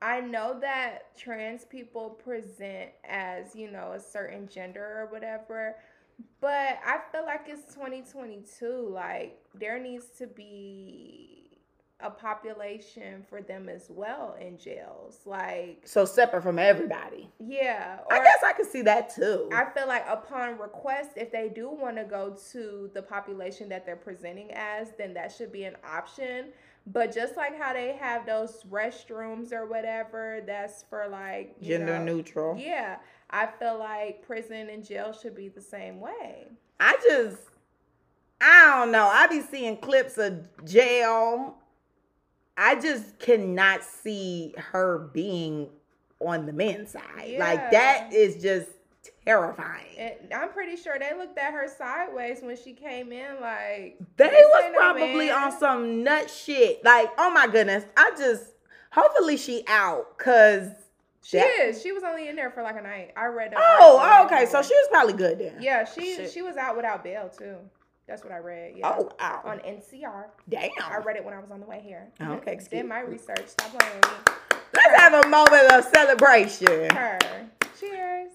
[0.00, 5.76] I know that trans people present as, you know, a certain gender or whatever,
[6.40, 8.88] but I feel like it's 2022.
[8.90, 11.33] Like, there needs to be
[12.04, 15.20] a population for them as well in jails.
[15.24, 17.30] Like so separate from everybody.
[17.40, 17.98] Yeah.
[18.10, 19.48] I guess I could see that too.
[19.52, 23.86] I feel like upon request, if they do want to go to the population that
[23.86, 26.48] they're presenting as, then that should be an option.
[26.86, 32.04] But just like how they have those restrooms or whatever, that's for like gender know,
[32.04, 32.58] neutral.
[32.58, 32.96] Yeah.
[33.30, 36.48] I feel like prison and jail should be the same way.
[36.78, 37.38] I just
[38.40, 39.06] I don't know.
[39.06, 41.56] I be seeing clips of jail
[42.56, 45.68] I just cannot see her being
[46.20, 47.24] on the men's side.
[47.26, 47.38] Yeah.
[47.38, 48.68] Like that is just
[49.24, 49.96] terrifying.
[49.98, 53.40] And I'm pretty sure they looked at her sideways when she came in.
[53.40, 56.84] Like they was probably no on some nut shit.
[56.84, 58.44] Like oh my goodness, I just
[58.90, 60.70] hopefully she out because.
[61.26, 61.80] She that, is.
[61.80, 63.12] She was only in there for like a night.
[63.16, 63.54] I read.
[63.56, 64.44] Oh, oh okay.
[64.44, 65.56] So she was probably good then.
[65.58, 66.30] Yeah, she Shit.
[66.30, 67.56] she was out without bail too.
[68.06, 68.74] That's what I read.
[68.76, 68.94] Yeah.
[68.98, 69.40] Oh, ow.
[69.44, 70.24] On NCR.
[70.48, 70.70] Damn.
[70.82, 72.08] I read it when I was on the way here.
[72.20, 72.52] Oh, okay.
[72.52, 73.46] Excuse Did my research.
[73.46, 74.34] Stop playing with me.
[74.74, 74.96] Let's Her.
[74.96, 76.94] have a moment of celebration.
[76.94, 77.18] Her.
[77.80, 78.30] Cheers.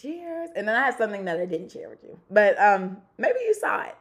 [0.00, 0.50] Cheers.
[0.56, 3.54] And then I have something that I didn't share with you, but um, maybe you
[3.54, 3.94] saw it.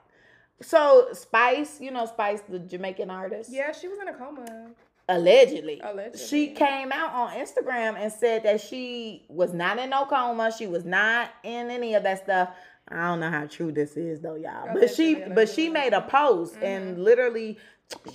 [0.62, 3.50] So Spice, you know Spice, the Jamaican artist.
[3.52, 4.68] Yeah, she was in a coma.
[5.10, 5.82] Allegedly.
[5.84, 6.28] Allegedly.
[6.28, 10.54] She came out on Instagram and said that she was not in no coma.
[10.56, 12.50] She was not in any of that stuff.
[12.92, 14.70] I don't know how true this is though, y'all.
[14.74, 16.66] But she but she made a post mm-hmm.
[16.66, 17.58] and literally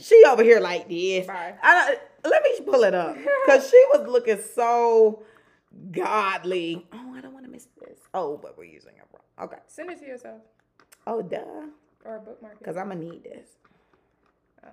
[0.01, 1.27] she over here like this.
[1.27, 1.55] Bye.
[1.63, 5.23] I let me pull it up because she was looking so
[5.91, 6.87] godly.
[6.93, 7.99] Oh, I don't want to miss this.
[8.13, 9.49] Oh, but we're using it wrong.
[9.49, 9.61] Okay.
[9.67, 10.41] Send it to yourself.
[11.07, 11.39] Oh, duh.
[12.05, 12.59] Or a bookmark.
[12.59, 13.47] Because I'm gonna need this.
[14.65, 14.71] Oh.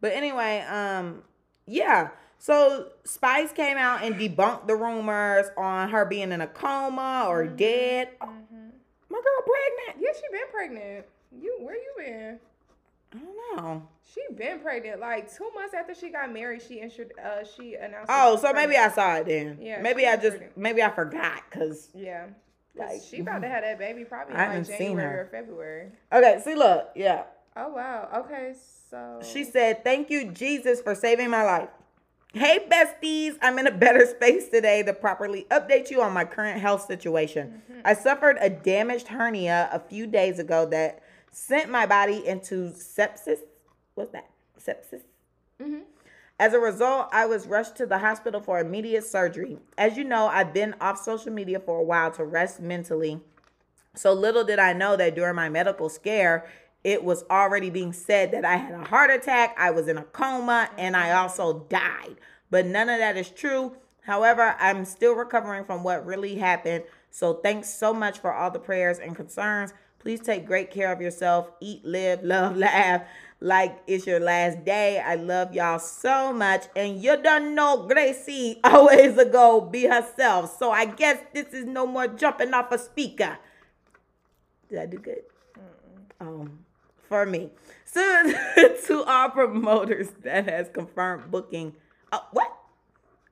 [0.00, 1.22] But anyway, um,
[1.66, 2.10] yeah.
[2.38, 7.44] So Spice came out and debunked the rumors on her being in a coma or
[7.44, 7.56] mm-hmm.
[7.56, 8.08] dead.
[8.20, 8.68] Mm-hmm
[9.12, 10.02] my girl pregnant.
[10.02, 11.06] Yeah, she been pregnant.
[11.30, 12.38] You where you been?
[13.14, 13.88] I don't know.
[14.14, 15.00] She been pregnant.
[15.00, 17.12] Like two months after she got married, she insured.
[17.22, 18.08] Uh, she announced.
[18.08, 18.70] Oh, so pregnant.
[18.70, 19.58] maybe I saw it then.
[19.60, 19.82] Yeah.
[19.82, 20.56] Maybe I just pregnant.
[20.56, 21.90] maybe I forgot because.
[21.94, 22.26] Yeah.
[22.74, 25.88] Like she about to have that baby probably I like January or February.
[26.10, 27.24] Okay, see, look, yeah.
[27.54, 28.08] Oh wow.
[28.24, 28.54] Okay,
[28.90, 31.68] so she said, "Thank you, Jesus, for saving my life."
[32.34, 36.58] Hey, besties, I'm in a better space today to properly update you on my current
[36.60, 37.62] health situation.
[37.70, 37.80] Mm-hmm.
[37.84, 43.40] I suffered a damaged hernia a few days ago that sent my body into sepsis.
[43.96, 44.30] What's that?
[44.58, 45.02] Sepsis?
[45.60, 45.80] Mm-hmm.
[46.38, 49.58] As a result, I was rushed to the hospital for immediate surgery.
[49.76, 53.20] As you know, I've been off social media for a while to rest mentally.
[53.94, 56.46] So little did I know that during my medical scare,
[56.84, 60.02] it was already being said that I had a heart attack, I was in a
[60.02, 62.16] coma, and I also died.
[62.50, 63.76] But none of that is true.
[64.02, 66.84] However, I'm still recovering from what really happened.
[67.10, 69.72] So thanks so much for all the prayers and concerns.
[70.00, 71.52] Please take great care of yourself.
[71.60, 73.02] Eat, live, love, laugh
[73.42, 75.00] like it's your last day.
[75.00, 76.64] I love y'all so much.
[76.76, 80.56] And you don't know Gracie always a go be herself.
[80.58, 83.38] So I guess this is no more jumping off a speaker.
[84.68, 85.22] Did I do good?
[86.20, 86.61] Um,
[87.12, 87.50] for me.
[87.84, 88.00] So
[88.86, 91.74] to our promoters that has confirmed booking.
[92.10, 92.50] Uh, what?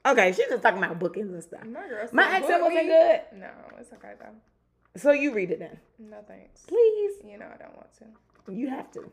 [0.05, 1.65] Okay, she's just talking about bookings and stuff.
[1.65, 3.21] My, My accent wasn't good.
[3.37, 5.01] No, it's okay though.
[5.01, 5.79] So you read it then.
[5.99, 6.61] No thanks.
[6.67, 7.13] Please.
[7.25, 8.53] You know I don't want to.
[8.53, 9.11] You have to.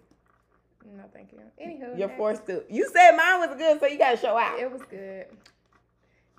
[0.97, 1.39] No, thank you.
[1.61, 2.63] Anywho, you're forced to.
[2.69, 4.59] You said mine was good, so you gotta show out.
[4.59, 5.27] It was good.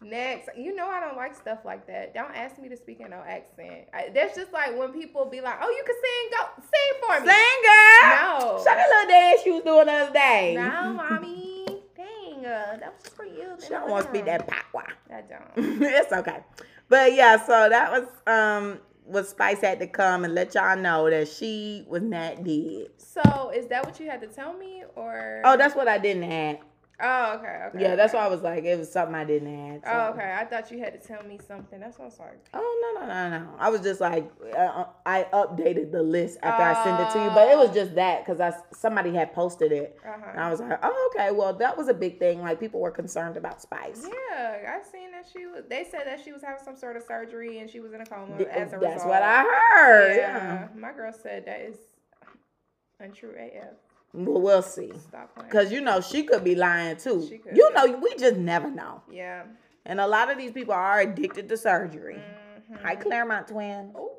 [0.01, 2.15] Next, you know I don't like stuff like that.
[2.15, 3.89] Don't ask me to speak in no accent.
[3.93, 7.21] I, that's just like when people be like, "Oh, you can sing, go sing for
[7.21, 8.15] me." Sing, girl.
[8.15, 8.65] No.
[8.65, 10.55] Show me little dance you was doing the other day.
[10.57, 11.67] No, mommy.
[11.97, 13.57] Dang, uh, that was for you.
[13.61, 14.93] She don't want to speak that patois.
[15.13, 15.83] I don't.
[15.83, 16.45] it's okay.
[16.89, 21.11] But yeah, so that was um what Spice had to come and let y'all know
[21.11, 22.89] that she was not dead.
[22.99, 25.43] So is that what you had to tell me, or?
[25.45, 26.61] Oh, that's what I didn't add.
[27.01, 27.81] Oh, okay, okay.
[27.81, 29.83] Yeah, that's why I was like, it was something I didn't add.
[29.85, 29.91] so.
[29.93, 30.35] Oh, okay.
[30.37, 31.79] I thought you had to tell me something.
[31.79, 32.47] That's what I was like.
[32.55, 33.55] Oh no no no no!
[33.57, 37.31] I was just like uh, I updated the list after I sent it to you,
[37.31, 37.75] but it was Oh.
[37.75, 40.41] just that because I somebody had posted it, and Uh-huh.
[40.41, 42.43] I was like, oh okay, well that was a big thing.
[42.43, 44.05] Like people were concerned about Spice.
[44.05, 45.65] Yeah, I've seen that she was.
[45.71, 48.07] They said that she was having some sort of surgery and she was in a
[48.07, 49.07] coma Th- as a That's result.
[49.11, 50.17] what I heard.
[50.17, 50.69] Yeah, Yeah.
[50.75, 51.77] my girl said that is
[52.99, 53.77] untrue AF.
[54.15, 54.93] Well, we'll see.
[55.51, 57.27] Cause you know she could be lying too.
[57.29, 59.03] She could You know we just never know.
[59.11, 59.43] yeah.
[59.87, 62.21] And a lot of these people are addicted to surgery.
[62.71, 62.83] Mhm.
[62.83, 63.93] Hi Clermont twin.
[63.95, 64.13] Oh,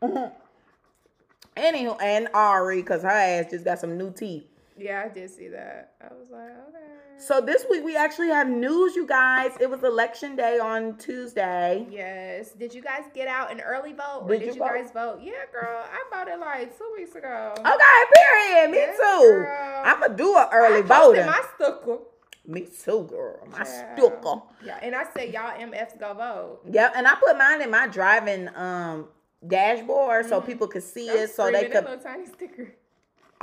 [0.00, 0.32] purr.
[1.56, 4.46] Anywho, and Ari, cause her ass just got some new teeth.
[4.76, 5.92] Yeah, I did see that.
[6.00, 6.78] I was like, okay.
[7.18, 9.52] So this week we actually have news, you guys.
[9.60, 11.86] It was election day on Tuesday.
[11.90, 12.52] Yes.
[12.52, 14.68] Did you guys get out an early vote, or Did did, you you, vote?
[14.68, 15.20] guys vote?
[15.22, 15.84] Yeah, girl.
[15.84, 17.54] I voted like two weeks ago.
[17.58, 18.70] Okay, period.
[18.70, 19.28] Me Yes, too.
[19.28, 19.82] girl.
[19.84, 21.26] I'ma do an early voting.
[21.26, 21.98] My sticker.
[22.46, 23.46] Me too, girl.
[23.50, 23.68] My Child.
[23.98, 24.42] sticker.
[24.66, 26.60] Yeah, and I said y'all MFs go vote.
[26.68, 29.08] Yeah, and I put mine in my driving um
[29.46, 30.46] dashboard so Mhm.
[30.46, 31.84] people could see it, so they could.
[31.84, 32.72] little tiny sticker.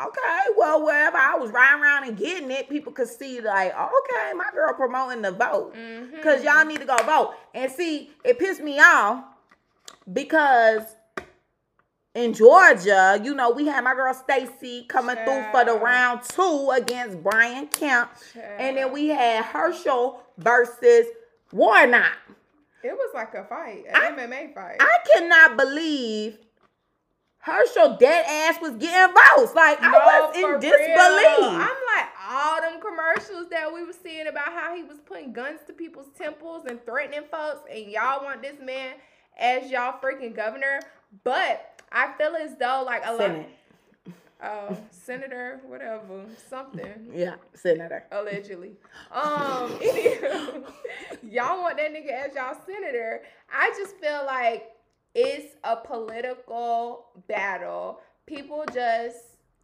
[0.07, 4.33] Okay, well, wherever I was riding around and getting it, people could see like, okay,
[4.35, 5.75] my girl promoting the vote.
[5.75, 6.21] Mm-hmm.
[6.21, 7.33] Cause y'all need to go vote.
[7.53, 9.23] And see, it pissed me off
[10.11, 10.83] because
[12.15, 16.71] in Georgia, you know, we had my girl Stacey coming through for the round two
[16.75, 18.11] against Brian Kemp.
[18.57, 21.05] And then we had Herschel versus
[21.51, 22.17] Warnock.
[22.83, 24.77] It was like a fight, an I- MMA fight.
[24.79, 26.37] I cannot believe
[27.51, 29.53] Herschel dead ass was getting votes.
[29.55, 30.59] Like I No, was for in real.
[30.59, 31.61] disbelief.
[31.61, 35.59] I'm like all them commercials that we were seeing about how he was putting guns
[35.67, 38.93] to people's temples and threatening folks, and y'all want this man
[39.37, 40.79] as y'all freaking governor.
[41.23, 43.31] But I feel as though like a lot,
[44.43, 47.09] oh senator, whatever, something.
[47.13, 48.05] Yeah, senator.
[48.11, 48.73] allegedly.
[49.11, 49.71] Um,
[51.23, 53.23] y'all want that nigga as y'all senator.
[53.51, 54.71] I just feel like
[55.15, 57.99] it's a political battle.
[58.25, 59.17] People just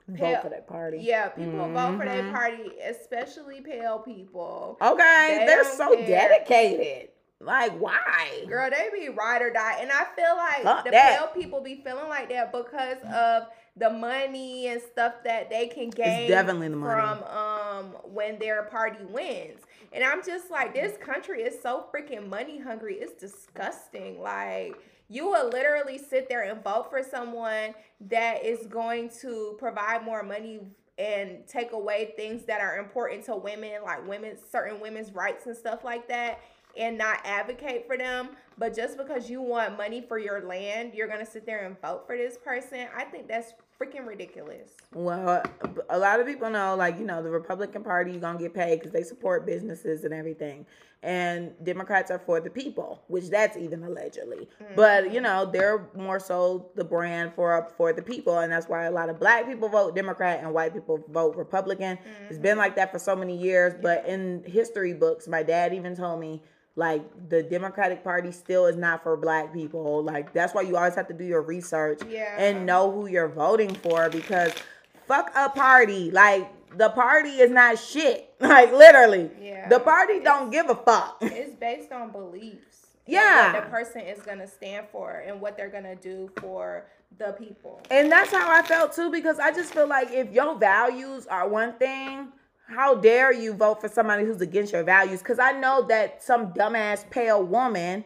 [0.08, 0.99] Vote for that party.
[0.99, 2.34] yeah, people vote for their Mhm.
[2.34, 4.77] party, especially pale people.
[4.81, 6.05] Okay, They they are so care.
[6.08, 7.10] dedicated.
[7.39, 8.45] Like, why?
[8.47, 9.77] Girl, they be ride or die.
[9.81, 11.17] And I feel like Fuck the that.
[11.19, 15.89] pale people be feeling like that because of the money and stuff that they can
[15.89, 16.93] gain definitely the money.
[17.01, 19.62] from um when their party wins.
[19.91, 22.95] And I'm just like, this country is so freaking money hungry.
[22.95, 24.21] It's disgusting.
[24.21, 24.75] Like
[25.09, 30.23] you will literally sit there and vote for someone that is going to provide more
[30.23, 30.59] money
[30.97, 35.55] and take away things that are important to women, like women, certain women's rights and
[35.55, 36.39] stuff like that,
[36.77, 38.29] and not advocate for them.
[38.57, 42.07] But just because you want money for your land, you're gonna sit there and vote
[42.07, 42.87] for this person.
[42.95, 44.71] I think that's freaking ridiculous.
[44.93, 45.43] Well,
[45.89, 48.53] a lot of people know, like, you know, the Republican Party, you're going to get
[48.53, 50.65] paid because they support businesses and everything.
[51.03, 54.47] And Democrats are for the people, which that's even allegedly.
[54.75, 58.39] But, you know, they're more so the brand for for the people.
[58.39, 61.99] And that's why a lot of black people vote Democrat and white people vote Republican.
[62.27, 62.59] It's been mm-hmm.
[62.59, 63.75] like that for so many years.
[63.79, 66.41] But in history books, my dad even told me,
[66.75, 70.03] like, the Democratic Party still is not for black people.
[70.03, 72.35] Like, that's why you always have to do your research Yeah.
[72.38, 74.53] and know who you're voting for because
[75.07, 76.11] fuck a party.
[76.11, 78.31] Like the party is not shit.
[78.41, 79.29] Like literally.
[79.41, 79.69] Yeah.
[79.69, 81.17] The party don't give a fuck.
[81.21, 82.88] It's based on beliefs.
[83.07, 83.53] Yeah.
[83.53, 86.85] What the person is gonna stand for and what they're gonna do for
[87.17, 87.81] the people.
[87.89, 91.47] And that's how I felt too because I just feel like if your values are
[91.47, 92.27] one thing,
[92.67, 95.19] how dare you vote for somebody who's against your values?
[95.19, 98.04] Because I know that some dumbass pale woman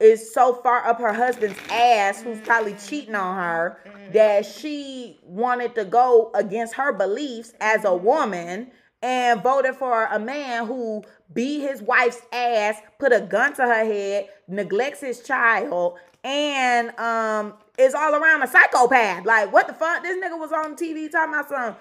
[0.00, 3.78] is so far up her husband's ass, who's probably cheating on her,
[4.12, 8.70] that she wanted to go against her beliefs as a woman
[9.02, 13.84] and voted for a man who beat his wife's ass, put a gun to her
[13.84, 19.24] head, neglects his child, and um is all around a psychopath.
[19.24, 20.02] Like, what the fuck?
[20.02, 21.76] This nigga was on TV talking about some.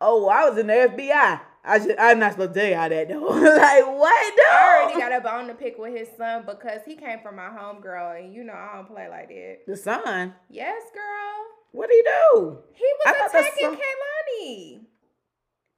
[0.00, 1.40] Oh, I was in the FBI.
[1.64, 3.20] I should, I'm not supposed to tell y'all that though.
[3.26, 4.32] like, what?
[4.36, 4.44] No.
[4.48, 7.48] I already got a bone to pick with his son because he came from my
[7.48, 9.58] homegirl, and you know I don't play like that.
[9.66, 10.34] the son.
[10.48, 11.36] Yes, girl.
[11.72, 12.58] What would he do?
[12.74, 14.80] He I was the attacking son- Kaylani.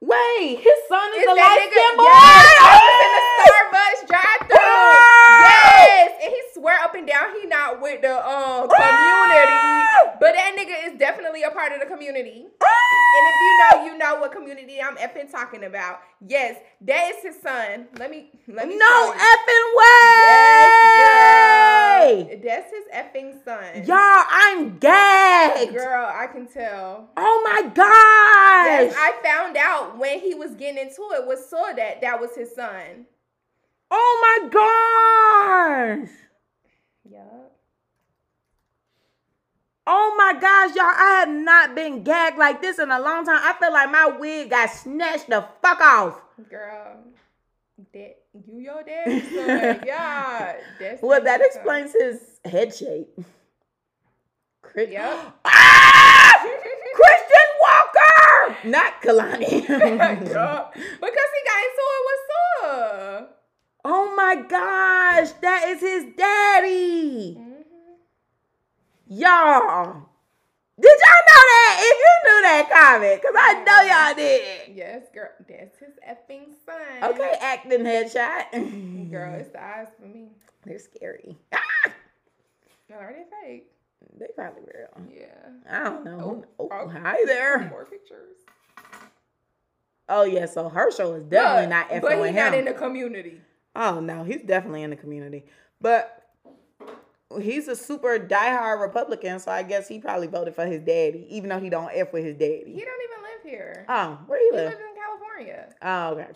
[0.01, 2.03] Wait, his son is, Is the that light skin boy.
[2.11, 4.83] Yes, I was in the Starbucks drive-through.
[5.47, 9.63] Yes, and he swear up and down he not with the uh, community,
[10.19, 12.47] but that nigga is definitely a part of the community.
[13.15, 15.99] And if you know, you know what community I'm effing talking about.
[16.25, 17.87] Yes, that is his son.
[17.99, 20.23] Let me let me No effing way.
[20.97, 22.39] Yes.
[22.43, 23.85] That's his effing son.
[23.85, 25.73] Y'all, I'm gagged.
[25.73, 27.09] Girl, I can tell.
[27.15, 27.85] Oh my gosh.
[27.85, 32.35] Yes, I found out when he was getting into it was Saw that that was
[32.35, 33.05] his son.
[33.91, 34.49] Oh my
[35.99, 36.09] gosh.
[37.11, 37.42] Yup.
[39.85, 40.85] Oh my gosh, y'all.
[40.85, 43.41] I have not been gagged like this in a long time.
[43.43, 46.21] I feel like my wig got snatched the fuck off.
[46.49, 46.97] Girl,
[47.93, 48.17] that
[48.47, 49.81] you your daddy's son.
[49.85, 50.55] yeah.
[50.79, 53.09] That's Well, that explains his head shape.
[54.61, 55.35] Chris- Yep.
[55.45, 56.45] Ah!
[56.95, 58.57] Christian Walker!
[58.69, 59.67] Not Kalani.
[59.67, 63.25] Girl, because he got into it with Saw.
[63.85, 67.37] oh my gosh, that is his daddy.
[69.17, 70.09] Y'all.
[70.81, 71.77] Did y'all know that?
[71.79, 73.21] If you knew that, comment.
[73.21, 74.75] Because I know y'all did.
[74.75, 75.29] Yes, girl.
[75.47, 77.11] That's his effing son.
[77.11, 79.11] Okay, acting headshot.
[79.11, 80.29] Girl, it's the eyes for me.
[80.65, 81.37] They're scary.
[81.53, 81.91] Ah!
[82.95, 83.71] Are they fake?
[84.19, 85.07] They probably real.
[85.15, 85.49] Yeah.
[85.69, 86.45] I don't know.
[86.59, 86.87] Oh, Oh, oh.
[86.89, 87.69] hi there.
[87.69, 88.37] More pictures.
[90.09, 92.59] Oh yeah, so Herschel is definitely not effing But he's not him.
[92.59, 93.41] in the community.
[93.75, 95.45] oh no, he's definitely in the community.
[95.79, 96.22] But
[97.39, 101.49] he's a super diehard Republican, so I guess he probably voted for his daddy, even
[101.49, 102.63] though he don't F with his daddy.
[102.73, 103.85] He don't even live here.
[103.89, 104.69] Oh, where he he live?
[104.69, 105.75] He lives in California.
[105.81, 106.27] Oh, okay.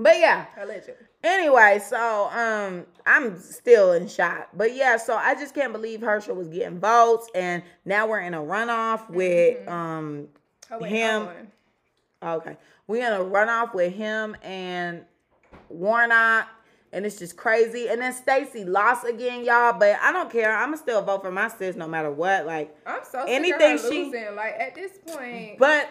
[0.00, 0.94] But yeah, Allegedly.
[1.24, 4.48] Anyway, so um I'm still in shock.
[4.54, 8.32] But yeah, so I just can't believe Herschel was getting votes and now we're in
[8.34, 9.68] a runoff with Mhm.
[9.68, 10.28] um
[10.70, 11.28] Oh, wait, Him-
[12.22, 12.56] okay.
[12.86, 15.04] We're in a runoff with him and
[15.68, 16.46] Warnock
[16.92, 17.88] and it's just crazy.
[17.88, 20.56] And then Stacey lost again, y'all, but I don't care.
[20.56, 22.46] I'ma still vote for my sis no matter what.
[22.46, 24.34] Like I'm so Anything she- losing.
[24.34, 25.88] Like at this point, But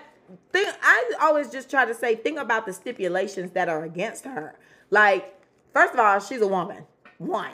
[0.52, 4.58] think I always just try to say, think about the stipulations that are against her.
[4.90, 5.34] Like,
[5.74, 6.84] first of all, she's a woman.
[7.18, 7.52] One.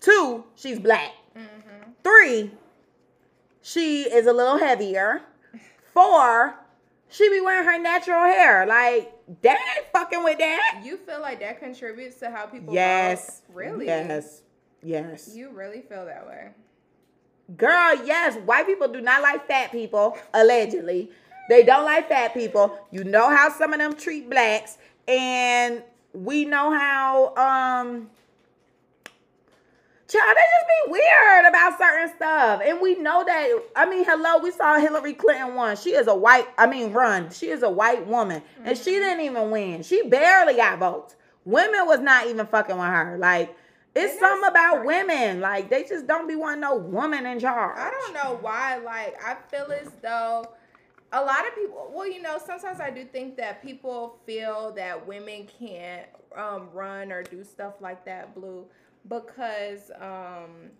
[0.00, 1.12] Two, she's black.
[1.36, 1.94] Mhm.
[2.02, 2.52] Three,
[3.62, 5.22] she is a little heavier.
[5.92, 6.54] Four,
[7.14, 8.66] she be wearing her natural hair.
[8.66, 10.82] Like, they ain't fucking with that.
[10.84, 13.42] you feel like that contributes to how people Yes.
[13.46, 13.54] vote?
[13.56, 13.86] Really?
[13.86, 14.42] Yes.
[14.82, 15.32] Yes.
[15.34, 16.50] You really feel that way?
[17.56, 21.10] Girl, yes, white people do not like fat people, allegedly.
[21.48, 22.78] They don't like fat people.
[22.90, 25.82] You know how some of them treat blacks, and
[26.14, 28.10] we know how um
[30.06, 32.60] Child, they just be weird about certain stuff.
[32.64, 35.76] And we know that, I mean, hello, we saw Hillary Clinton won.
[35.76, 37.30] She is a white, I mean, run.
[37.30, 38.42] She is a white woman.
[38.64, 39.82] And she didn't even win.
[39.82, 41.16] She barely got votes.
[41.46, 43.16] Women was not even fucking with her.
[43.18, 43.56] Like,
[43.94, 45.40] it's something about women.
[45.40, 47.78] Like, they just don't be wanting no woman in charge.
[47.78, 48.76] I don't know why.
[48.78, 50.44] Like, I feel as though
[51.12, 51.90] a lot of people.
[51.94, 57.12] Well, you know, sometimes I do think that people feel that women can't um, run
[57.12, 58.66] or do stuff like that, blue,
[59.08, 60.70] because um,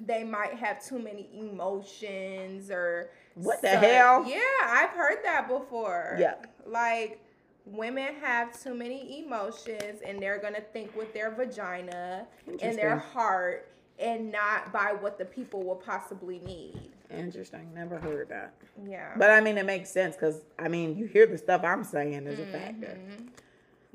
[0.00, 4.24] they might have too many emotions or What the hell?
[4.26, 6.16] Yeah, I've heard that before.
[6.18, 6.34] Yeah.
[6.66, 7.18] like.
[7.64, 12.26] Women have too many emotions and they're gonna think with their vagina
[12.60, 13.68] and their heart
[14.00, 16.90] and not by what the people will possibly need.
[17.10, 17.72] Interesting.
[17.74, 18.54] Never heard that.
[18.84, 19.12] Yeah.
[19.16, 22.26] But I mean, it makes sense because, I mean, you hear the stuff I'm saying
[22.26, 22.98] is a factor.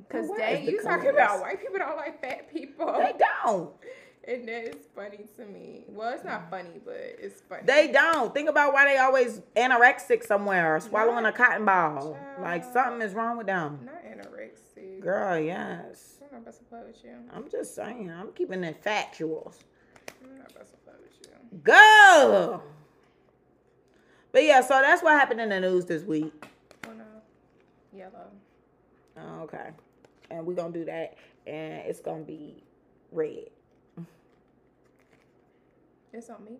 [0.07, 2.93] Because But where dang, the you talking about white people don't like fat people.
[2.97, 3.71] They don't.
[4.27, 5.85] And that is funny to me.
[5.87, 7.61] Well, it's not funny, but it's funny.
[7.65, 8.33] They don't.
[8.33, 12.17] Think about why they always anorexic somewhere or swallowing a cotton ball.
[12.41, 13.79] Like something is wrong with them.
[13.85, 14.99] Not anorexic.
[14.99, 16.15] Girl, yes.
[16.21, 17.11] I'm not about to play with you.
[17.33, 18.11] I'm just saying.
[18.11, 19.59] I'm keeping it factuals.
[20.21, 21.59] I'm not about to play with you.
[21.63, 22.61] Go.
[24.33, 26.33] But yeah, so that's what happened in the news this week.
[26.85, 27.05] Oh no.
[27.97, 28.27] Yellow.
[29.17, 29.69] Oh, Okay.
[30.29, 31.15] And we're to do that.
[31.45, 32.63] And it's to be
[33.11, 33.49] red,
[36.13, 36.57] It's on me.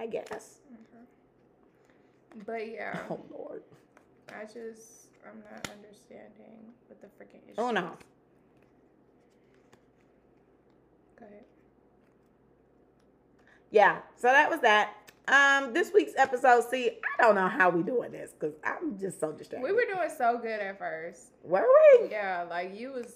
[0.00, 0.58] I guess.
[0.72, 2.40] Mm-hmm.
[2.46, 3.62] But yeah, Oh, Lord.
[4.28, 7.54] I just I'm not understanding what the freaking issue.
[7.58, 7.96] Oh, no.
[11.18, 11.44] Go ahead.
[13.70, 14.94] Yeah, so that was that.
[15.30, 16.64] Um, this week's episode.
[16.70, 19.62] See, I don't know how we doing this because I'm just so distracted.
[19.68, 21.32] We were doing so good at first.
[21.44, 21.66] Were
[22.00, 22.10] we?
[22.10, 23.14] Yeah, like you was,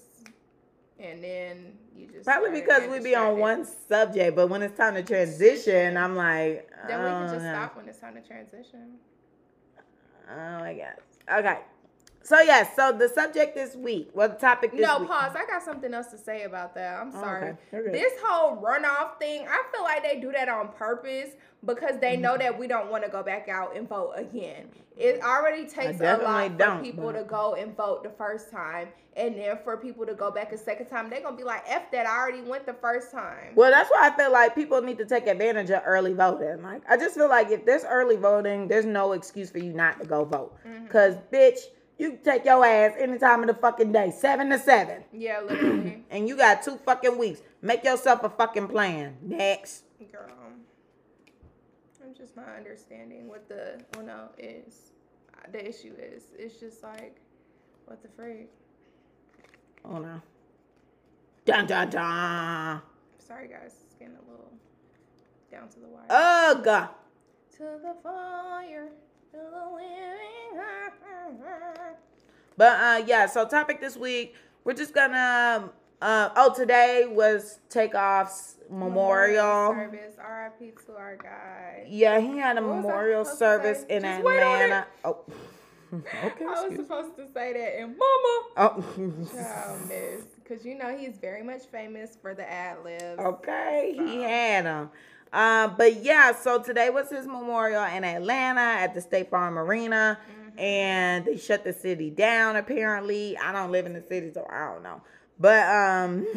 [0.99, 4.77] and then you just Probably because getting we be on one subject, but when it's
[4.77, 7.53] time to transition, I'm like, Then we can just know.
[7.53, 8.93] stop when it's time to transition.
[10.29, 11.39] Oh my gosh.
[11.39, 11.59] Okay.
[12.25, 15.09] So yes, so the subject this week, well, the topic this no, week.
[15.09, 15.35] pause.
[15.35, 17.01] I got something else to say about that.
[17.01, 17.57] I'm Oh, sorry.
[17.73, 17.91] okay.
[17.91, 21.31] This whole runoff thing, I feel like they do that on purpose
[21.65, 24.69] because they know that we don't want to go back out and vote again.
[24.97, 28.87] It already takes a lot for people but- to go and vote the first time,
[29.17, 31.91] and then for people to go back a second time, they're gonna be like, "F
[31.91, 32.05] that!
[32.07, 35.05] I already went the first time." Well, that's why I feel like people need to
[35.05, 36.61] take advantage of early voting.
[36.63, 39.99] Like, I just feel like if there's early voting, there's no excuse for you not
[39.99, 40.53] to go vote.
[40.65, 40.87] Mm-hmm.
[40.87, 41.59] Cause, bitch,
[41.97, 45.41] you can take your ass any time of the fucking day, seven to seven, Yeah,
[45.41, 47.41] literally, and you got two fucking weeks.
[47.61, 49.17] Make yourself a fucking plan.
[49.21, 49.83] Next.
[50.11, 50.27] girl.
[52.03, 54.91] I'm just not understanding what the well, no is.
[55.51, 56.23] The issue is.
[56.37, 57.17] It's just like,
[57.85, 58.49] what the freak.
[59.85, 60.21] Oh no.
[61.45, 62.81] Dun dun dun.
[63.19, 63.75] Sorry, guys.
[63.85, 64.51] It's getting a little
[65.51, 66.05] down to the wire.
[66.09, 66.63] Ugh.
[67.57, 69.12] to the fire, to the living.
[72.55, 75.69] But uh yeah, so topic this week, we're just gonna
[76.01, 79.73] uh oh today was Takeoff's memorial.
[79.73, 80.15] service.
[80.19, 80.71] R.I.P.
[80.85, 81.85] to our guy.
[81.87, 84.63] Yeah, he had a What memorial service in Just wait on it.
[84.65, 84.87] Atlanta.
[85.03, 85.17] Oh.
[85.93, 86.45] okay.
[86.45, 88.43] I was supposed to say that, and Mama.
[88.57, 88.85] Oh.
[89.87, 93.19] Miss, because you know he's very much famous for the ad libs.
[93.19, 94.89] okay, he had him.
[95.33, 100.19] Uh, but yeah, so today was his memorial in Atlanta at the State Farm Arena,
[100.21, 100.59] Mm-hmm.
[100.59, 102.55] and they shut the city down.
[102.55, 105.01] Apparently, I don't live in the city, so I don't know.
[105.39, 106.27] But um,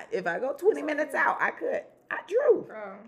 [0.12, 1.82] if I go twenty minutes out, I could.
[2.10, 2.66] I drew.
[2.68, 2.98] Girl.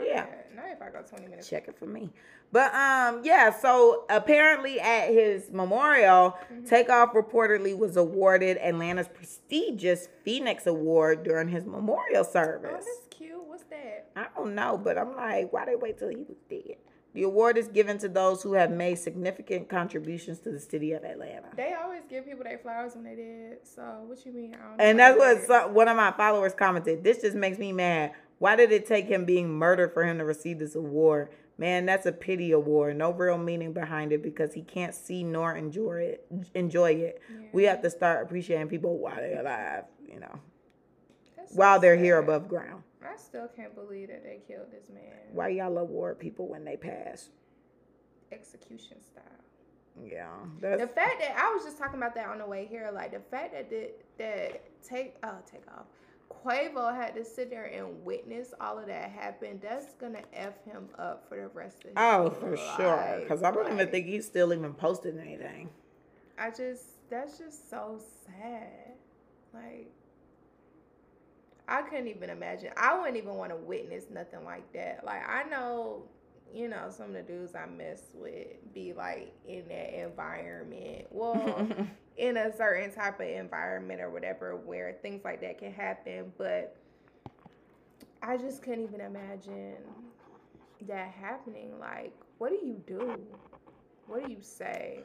[0.00, 0.26] Yeah.
[0.26, 0.44] bad.
[0.54, 1.48] Not if I go 20 minutes.
[1.48, 2.10] check it for me.
[2.52, 3.50] But um, yeah.
[3.50, 6.66] So apparently, at his memorial, Mm-hmm.
[6.66, 12.84] Takeoff reportedly was awarded Atlanta's prestigious Phoenix Award during his memorial Oh, service.
[12.84, 13.05] cute.
[13.56, 14.10] What's that?
[14.14, 16.76] I don't know, but I'm like, why they wait till he was dead?
[17.14, 21.04] The award is given to those who have made significant contributions to the city of
[21.04, 21.48] Atlanta.
[21.56, 23.66] They always give people their flowers when they did.
[23.66, 24.54] So what you mean?
[24.54, 27.02] I don't And that's what some, one of my followers commented.
[27.02, 28.12] This just makes me mad.
[28.40, 31.30] Why did it take him being murdered for him to receive this award?
[31.56, 32.98] Man, that's a pity award.
[32.98, 36.26] No real meaning behind it because he can't see nor enjoy it.
[36.54, 37.22] Enjoy it.
[37.54, 39.84] We have to start appreciating people while they're alive.
[40.06, 40.40] You know,
[41.38, 42.82] That's so while they're here above ground.
[43.12, 45.32] I still can't believe that they killed this man.
[45.32, 47.30] Why y'all award people when they pass?
[48.32, 49.22] Execution style.
[50.04, 50.28] Yeah,
[50.60, 53.20] The fact that I was just talking about that on the way here, like the
[53.30, 55.86] fact that the, that take oh take off,
[56.30, 59.58] Quavo had to sit there and witness all of that happen.
[59.62, 63.18] That's gonna f him up for the rest of oh, his oh for sure.
[63.20, 65.70] Because I don't even think he's still even posted anything.
[66.38, 68.92] I just that's just so sad.
[69.54, 69.90] Like
[71.68, 72.70] I couldn't even imagine.
[72.76, 75.02] I wouldn't even want to witness nothing like that.
[75.04, 76.04] Like I know,
[76.54, 81.06] you know, some of the dudes I mess with be like in that environment.
[81.10, 81.68] Well,
[82.16, 86.76] in a certain type of environment or whatever where things like that can happen, but
[88.22, 89.76] I just couldn't even imagine
[90.86, 91.78] that happening.
[91.78, 93.20] Like, what do you do?
[94.06, 95.02] What do you say?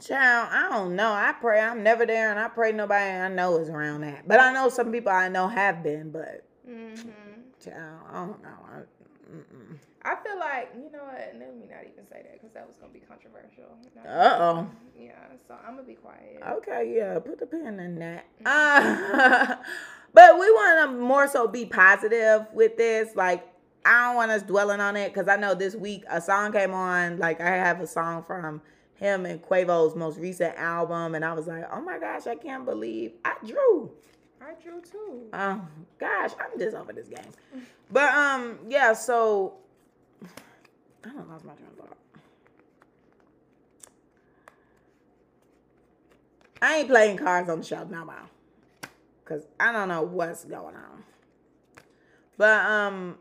[0.00, 1.12] Child, I don't know.
[1.12, 4.28] I pray I'm never there, and I pray nobody I know is around that.
[4.28, 6.10] But I know some people I know have been.
[6.10, 7.64] But Mm-hmm.
[7.64, 8.48] child, I don't know.
[8.70, 8.80] I.
[10.04, 11.34] I feel like you know what.
[11.38, 13.64] Let me not even say that because that was gonna be controversial.
[14.06, 14.68] Uh-oh.
[14.98, 15.12] Yeah,
[15.46, 16.40] so I'm gonna be quiet.
[16.58, 18.24] Okay, yeah, put the pin in that.
[18.46, 19.56] Uh,
[20.14, 23.16] but we want to more so be positive with this.
[23.16, 23.46] Like,
[23.84, 26.72] I don't want us dwelling on it because I know this week a song came
[26.72, 27.18] on.
[27.18, 28.62] Like, I have a song from
[28.98, 32.64] him and Quavo's most recent album, and I was like, oh my gosh, I can't
[32.64, 33.90] believe I drew.
[34.40, 35.28] I drew too.
[35.32, 35.60] Oh
[35.98, 37.64] gosh, I'm just over this game.
[37.90, 38.92] But um, yeah.
[38.92, 39.54] So
[41.04, 41.96] I don't lost my train of thought.
[46.60, 48.28] I ain't playing cards on the show no more,
[49.24, 51.04] cause I don't know what's going on.
[52.36, 53.18] But um.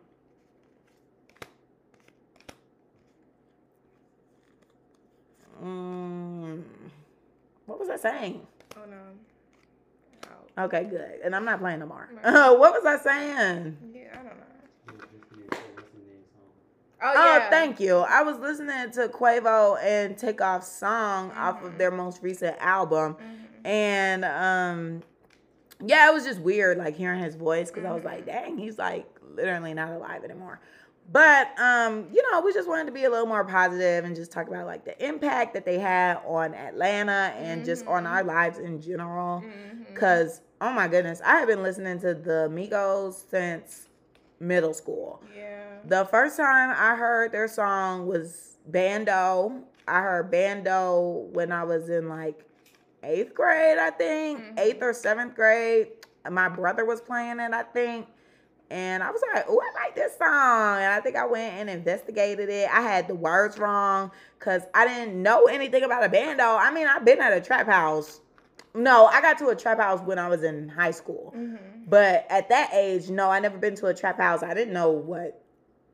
[5.64, 6.64] Mm,
[7.66, 8.46] what was I saying?
[8.76, 8.98] Oh no.
[10.60, 10.66] Out.
[10.66, 11.20] Okay, good.
[11.24, 12.10] And I'm not playing no more.
[12.24, 12.50] Right.
[12.58, 13.78] what was I saying?
[13.94, 14.32] Yeah, I don't know.
[14.86, 15.08] What's
[17.02, 17.98] Oh Oh, thank you.
[17.98, 23.16] I was listening to Quavo and Takeoff's song off of their most recent album.
[23.16, 23.66] Mhm.
[23.66, 25.04] And um
[25.86, 28.80] yeah, it was just weird like hearing his voice because I was like, dang, he's
[28.80, 29.06] like
[29.36, 30.60] literally not alive anymore.
[31.12, 34.32] But um, you know, we just wanted to be a little more positive and just
[34.32, 38.60] talk about like the impact that they had on Atlanta and just on our lives
[38.60, 39.44] in general.
[39.46, 39.96] Mhm.
[39.96, 43.88] Cause oh my goodness, I have been listening to the Migos since
[44.40, 45.22] middle school.
[45.36, 45.64] Yeah.
[45.86, 51.90] The first time I heard their song was Bando I heard bando when I was
[51.90, 52.44] in like
[53.04, 54.60] eighth grade, I think, Mhm.
[54.60, 55.88] eighth or seventh grade.
[56.30, 58.08] My brother was playing it, I think.
[58.70, 60.78] And I was like, oh, I like this song.
[60.78, 62.70] And I think I went and investigated it.
[62.70, 66.58] I had the words wrong because I didn't know anything about a band bando.
[66.58, 68.20] I mean, I've been at a trap house.
[68.74, 71.34] No, I got to a trap house when I was in high school.
[71.36, 71.58] Mhm.
[71.88, 74.44] But at that age, no, I never been to a trap house.
[74.44, 75.42] I didn't know what,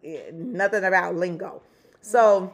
[0.04, 1.62] eh, nothing about lingo.
[2.02, 2.52] So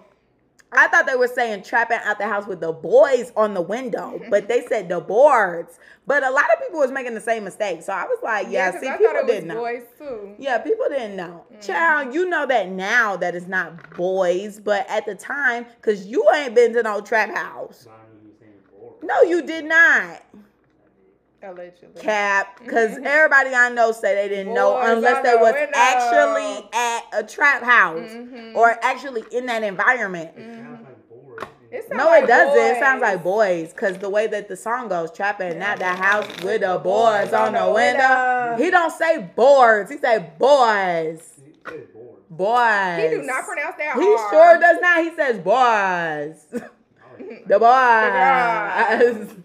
[0.72, 4.22] I thought they were saying trapping out the house with the boys on the window,
[4.30, 5.80] but they said the boards.
[6.06, 7.82] But a lot of people was making the same mistake.
[7.82, 9.56] So I was like, "Yeah, see, I people thought it was didn't know.
[9.56, 10.36] boys too.
[10.38, 11.46] Yeah, people didn't know.
[11.52, 11.62] Mm-hmm.
[11.62, 16.28] Child, you know that now that it's not boys, but at the time, because you
[16.36, 17.86] ain't been to no trap house.
[17.86, 18.94] Bonnie, you saying bored.
[19.04, 20.24] No, you did not.
[21.42, 22.02] Allegedly.
[22.02, 25.72] Cap, because everybody I know say they didn't know unless on they was window.
[25.74, 28.56] actually at a trap house Mhm.
[28.56, 30.32] or actually in that environment.
[30.36, 31.48] It sounds like bored.
[31.72, 32.76] It No, like it doesn't.
[32.76, 36.28] It sounds like boys, cause the way that the song goes, trapping at the house
[36.44, 38.56] with the boys on the window.
[38.62, 39.90] He don't say boards.
[39.92, 41.40] He say boys.
[41.46, 41.88] He says.
[42.32, 43.02] Boys.
[43.02, 44.30] He do not pronounce that He hard.
[44.32, 45.04] sure does not.
[45.04, 46.62] He says boys.
[47.48, 47.68] The boys.
[47.68, 49.44] I was just saying.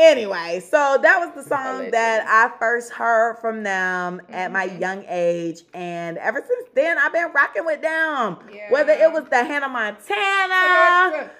[0.00, 4.80] Anyway, so that was the song that I first heard from them at my Mhm.
[4.80, 8.38] young age, and ever since then I've been rocking with them.
[8.52, 8.70] Yeah.
[8.70, 11.30] Whether it was the Hannah Montana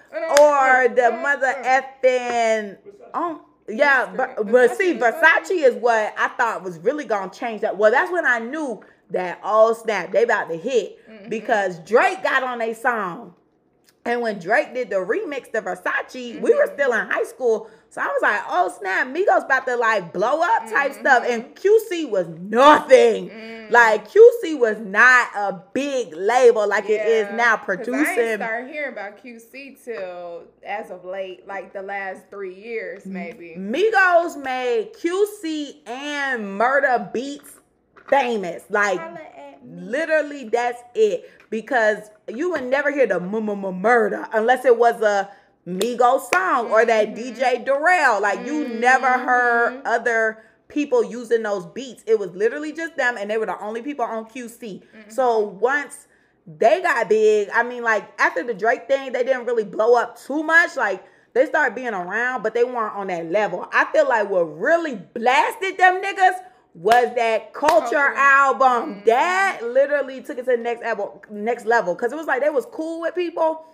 [0.40, 2.76] or the mother effing
[3.14, 7.76] oh yeah, but, but see Versace is what I thought was really gonna change that.
[7.76, 11.28] Well, that's when I knew that oh snap, they about to hit Mhm.
[11.30, 13.34] because Drake got on a song.
[14.04, 16.72] And when Drake did the remix to Versace, we were Mhm.
[16.74, 17.68] still in high school.
[17.90, 21.00] So I was like, oh snap, Migos about to like blow up type Mhm.
[21.00, 21.24] stuff.
[21.28, 23.30] And QC was nothing.
[23.30, 23.70] Mm.
[23.70, 27.94] Like QC was not a big label like it is now producing.
[28.04, 33.02] I ain't start hearing about QC till as of late, like the last three years,
[33.02, 33.12] Mm-hmm.
[33.12, 33.54] maybe.
[33.58, 37.58] Migos made QC and Murda Beatz
[38.08, 38.62] famous.
[38.70, 39.82] Like Holla at me.
[39.82, 41.28] literally that's it.
[41.50, 45.28] Because you would never hear the murder unless it was a
[45.66, 47.16] Migos song or that Mhm.
[47.16, 48.20] DJ Durel.
[48.20, 49.24] Like you never mm-hmm.
[49.24, 52.02] heard other people using those beats.
[52.06, 54.82] It was literally just them and they were the only people on QC.
[54.82, 55.10] Mm-hmm.
[55.10, 56.06] So once
[56.46, 60.18] they got big, I mean like after the Drake thing, they didn't really blow up
[60.18, 60.76] too much.
[60.76, 61.04] Like
[61.34, 63.68] they started being around, but they weren't on that level.
[63.72, 66.40] I feel like what really blasted them niggas
[66.74, 68.14] was that culture, Culture.
[68.14, 69.02] album.
[69.06, 69.72] That mm-hmm.
[69.72, 71.94] literally took it to the next level next level.
[71.94, 73.64] Cause it was like they was cool with people,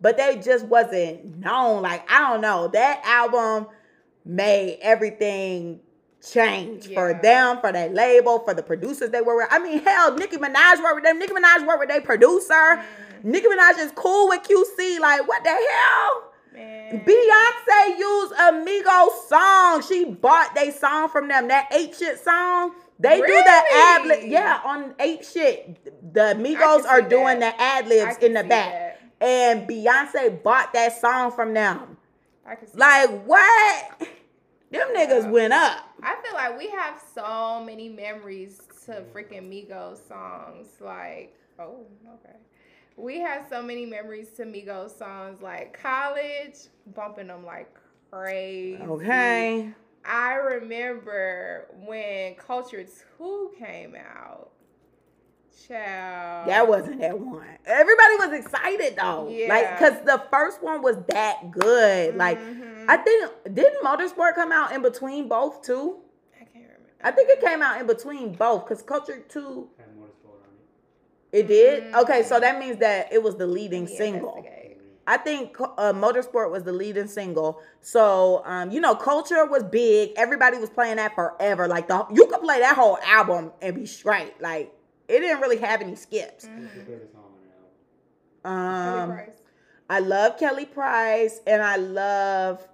[0.00, 1.82] but they just wasn't known.
[1.82, 2.68] Like, I don't know.
[2.68, 3.66] That album
[4.24, 5.80] made everything
[6.32, 9.48] change for them, for that label, for the producers they were with.
[9.50, 11.18] I mean, hell, Nicki Minaj worked with them.
[11.18, 12.52] Nicki Minaj worked with their producer.
[12.52, 12.84] Mm.
[13.24, 15.00] Nicki Minaj is cool with QC.
[15.00, 16.22] Like, what the hell?
[16.52, 17.00] Man.
[17.04, 19.82] Beyonce used a Migos song.
[19.86, 21.48] She bought they song from them.
[21.48, 22.72] That eight shit song.
[22.98, 24.24] They do the ad lib.
[24.24, 26.14] Yeah, on eight shit.
[26.14, 27.56] The Amigos are doing that.
[27.58, 28.48] the ad libs in the back.
[28.48, 28.85] that.
[29.20, 31.96] And Beyonce bought that song from them.
[32.46, 34.08] I can see Like what?
[34.70, 35.30] Them niggas Yeah.
[35.30, 35.84] went up.
[36.02, 40.68] I feel like we have so many memories to freaking Migos songs.
[40.80, 42.36] Like, oh, okay.
[42.96, 45.40] We have so many memories to Migos songs.
[45.40, 46.56] Like college,
[46.94, 47.72] bumping them like
[48.10, 48.82] crazy.
[48.82, 49.70] Okay.
[50.04, 52.84] I remember when Culture
[53.18, 54.50] 2 came out.
[55.68, 56.48] Child.
[56.48, 57.46] That wasn't that one.
[57.64, 59.24] Everybody was excited though.
[59.48, 62.16] Like, cause the first one was that good.
[62.16, 62.84] Like, Mhm.
[62.88, 65.98] I think didn't Motorsport come out in between both too?
[66.34, 66.90] I can't remember.
[67.02, 70.50] I think it came out in between both because Culture 2, Had motorsport on
[71.32, 71.84] it did.
[71.92, 72.02] Mm.
[72.02, 74.46] Okay, so that means that it was the leading Let me single.
[75.08, 77.60] I think uh, Motorsport was the leading single.
[77.80, 80.10] So, um, you know, Culture was big.
[80.16, 81.68] Everybody was playing that forever.
[81.68, 84.34] Like, the you could play that whole album and be straight.
[84.40, 84.72] Like,
[85.08, 86.44] it didn't really have any skips.
[86.44, 86.86] What's your Mhm.
[86.86, 87.40] favorite song on
[88.44, 89.06] the album?
[89.08, 89.34] Kelly Um,
[89.88, 92.66] I love Kelly Price and I love,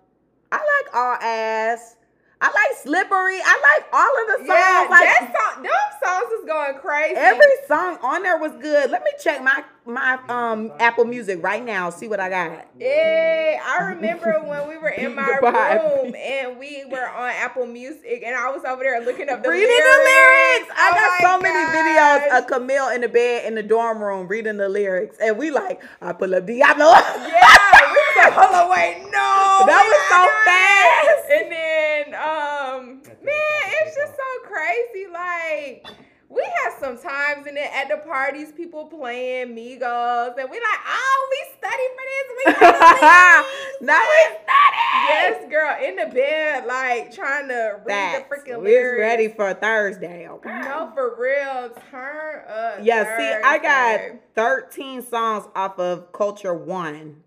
[0.50, 1.96] I like All Ass.
[2.40, 3.38] I like Slippery.
[3.38, 4.48] I like all of the songs.
[4.48, 5.72] Yeah, like, that song, them
[6.02, 7.14] songs is going crazy.
[7.14, 8.90] Every song on there was good.
[8.90, 11.90] Let me check my my um Apple Music right now.
[11.90, 12.66] See what I got.
[12.78, 18.22] Yeah, I remember when we were in my room and we were on Apple Music
[18.24, 19.84] and I was over there looking up the reading lyrics.
[19.84, 20.72] the lyrics.
[20.76, 23.98] I Oh got my so many videos of Camille in the bed in the dorm
[24.02, 26.86] room reading the lyrics, and we like, I pull up Diablo.
[26.86, 29.18] Yeah, we was like, hold on, wait, no.
[29.66, 31.30] That was so fast.
[31.30, 35.06] And then, um, man, it's just so crazy.
[35.12, 35.86] Like,
[36.32, 41.28] we have sometimes and then at the parties people playing Migos and we like, oh,
[41.30, 42.26] we study for this.
[42.38, 44.78] We now we study.
[45.08, 48.28] Yes, girl, in the bed, like trying to read Facts.
[48.28, 50.60] the freaking We're ready for Thursday, okay?
[50.60, 51.70] No, for real.
[51.90, 52.78] Turn up.
[52.82, 54.00] Yeah, see, I got
[54.34, 57.22] 13 songs off of Culture One.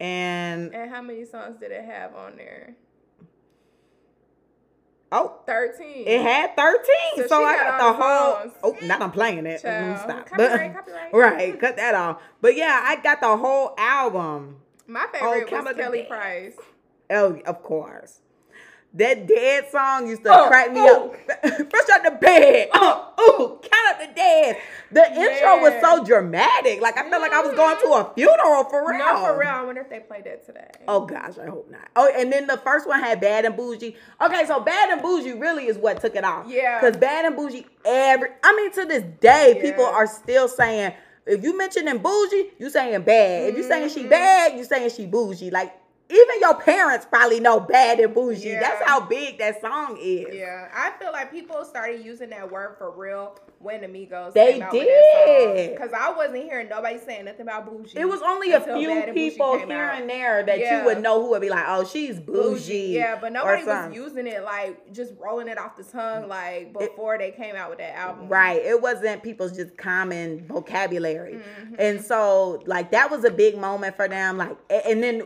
[0.00, 2.74] And And how many songs did it have on there?
[5.12, 6.06] Oh, 13.
[6.06, 6.84] it had 13.
[7.16, 8.52] So So, I got got the whole songs.
[8.82, 9.62] Oh, not I'm playing it.
[9.62, 10.26] Mm, Stop.
[10.26, 11.12] Copyright, But- copyright.
[11.12, 12.20] right, cut that off.
[12.40, 14.56] But yeah, I got the whole album.
[14.86, 16.04] My favorite Count was Kelly.
[16.08, 16.54] Price.
[17.10, 18.20] Oh, of course.
[18.94, 21.10] That dead song used to Oh, crack me oh.
[21.10, 21.14] up.
[21.70, 22.70] Fresh out the bed.
[22.72, 24.56] Oh, ooh, count up the dead.
[24.90, 26.80] The intro was so dramatic.
[26.80, 28.98] Like I felt like I was going to a funeral for real.
[28.98, 29.48] No, for real.
[29.48, 30.68] I wonder if they played that today.
[30.88, 31.88] Oh gosh, I hope not.
[31.94, 33.94] Oh, and then the first one had Bad and Bougie.
[34.20, 36.46] Okay, so Bad and Bougie really is what took it off.
[36.48, 36.80] Yeah.
[36.80, 40.94] Because Bad and Bougie, every I mean to this day, people are still saying
[41.26, 43.50] if you mentioning bougie, you saying bad.
[43.50, 44.10] If you saying she Mhm.
[44.10, 45.50] bad, you saying she bougie.
[45.52, 45.72] Like
[46.10, 48.50] even your parents probably know bad and bougie.
[48.52, 50.34] That's how big that song is.
[50.34, 54.62] Yeah, I feel like people started using that word for real when Amigos They came
[54.62, 55.72] out did.
[55.72, 57.98] Because I wasn't hearing nobody saying nothing about bougie.
[57.98, 60.00] It was only a few Bad and Bougie people here out.
[60.00, 60.78] and there that Yeah.
[60.80, 62.88] you would know who would be like, oh, she's bougie.
[62.96, 67.18] Yeah, but nobody was using it like just rolling it off the tongue like before
[67.18, 68.28] they came out with that album.
[68.28, 68.60] Right.
[68.64, 71.34] It wasn't people's just common vocabulary.
[71.34, 71.76] Mhm.
[71.78, 74.38] And so, like, that was a big moment for them.
[74.38, 75.24] Like, and then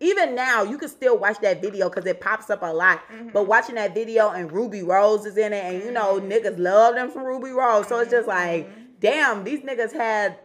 [0.00, 3.00] even now, you can still watch that video because it pops up a lot.
[3.12, 3.30] Mm-hmm.
[3.30, 6.94] But watching that video and Rubi Rose is in it, and you know, niggas love
[6.94, 7.88] them from Rubi Rose.
[7.88, 8.80] So it's just like, Mm-hmm.
[9.00, 10.38] damn, these niggas had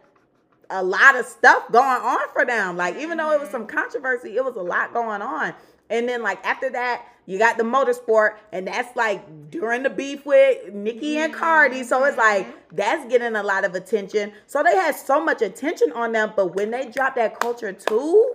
[0.68, 2.76] a lot of stuff going on for them.
[2.76, 5.54] Like, even though it was some controversy, it was a lot going on.
[5.90, 10.26] And then, like, after that, you got the motorsport, and that's like during the beef
[10.26, 11.84] with Nicki and Cardi.
[11.84, 14.32] So it's like that's getting a lot of attention.
[14.46, 18.34] So they had so much attention on them, but when they dropped that culture too,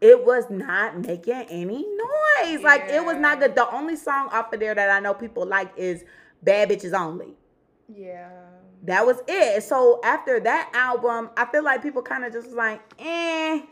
[0.00, 2.62] it was not making any noise.
[2.62, 3.54] Like it was not good.
[3.54, 6.04] The only song off of there that I know people like is
[6.42, 7.34] Bad Bitches Only.
[7.88, 8.30] Yeah.
[8.82, 9.62] That was it.
[9.62, 13.62] So after that album, I feel like people kind of just was like, eh.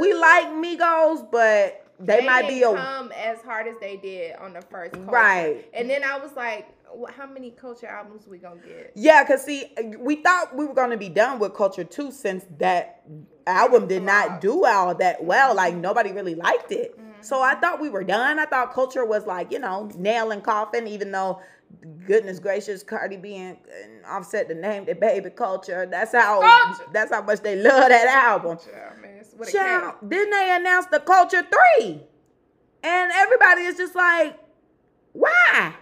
[0.00, 4.52] We like Migos, but they, might be a come as hard as they did on
[4.52, 5.10] the first culture.
[5.10, 5.68] Right.
[5.74, 6.68] And then I was like,
[7.14, 8.92] how many culture albums we gonna get?
[8.94, 9.24] yeah.
[9.24, 13.02] Cause see, we thought we were gonna be done with Culture Two since that
[13.46, 15.54] album did not do all that well.
[15.54, 16.98] Like nobody really liked it.
[16.98, 17.22] Mm-hmm.
[17.22, 18.38] So I thought we were done.
[18.38, 21.40] I thought Culture was like you know nail and coffin, even though.
[22.06, 25.90] Goodness gracious, Cardi B and, and Offset the name the baby Kulture.
[25.90, 26.90] That's how Culture.
[26.92, 28.58] that's how much they love that album.
[28.58, 32.02] Child, man, it's what it Child, then they announced the Culture Three,
[32.82, 34.38] and everybody is just like,
[35.14, 35.72] "Why?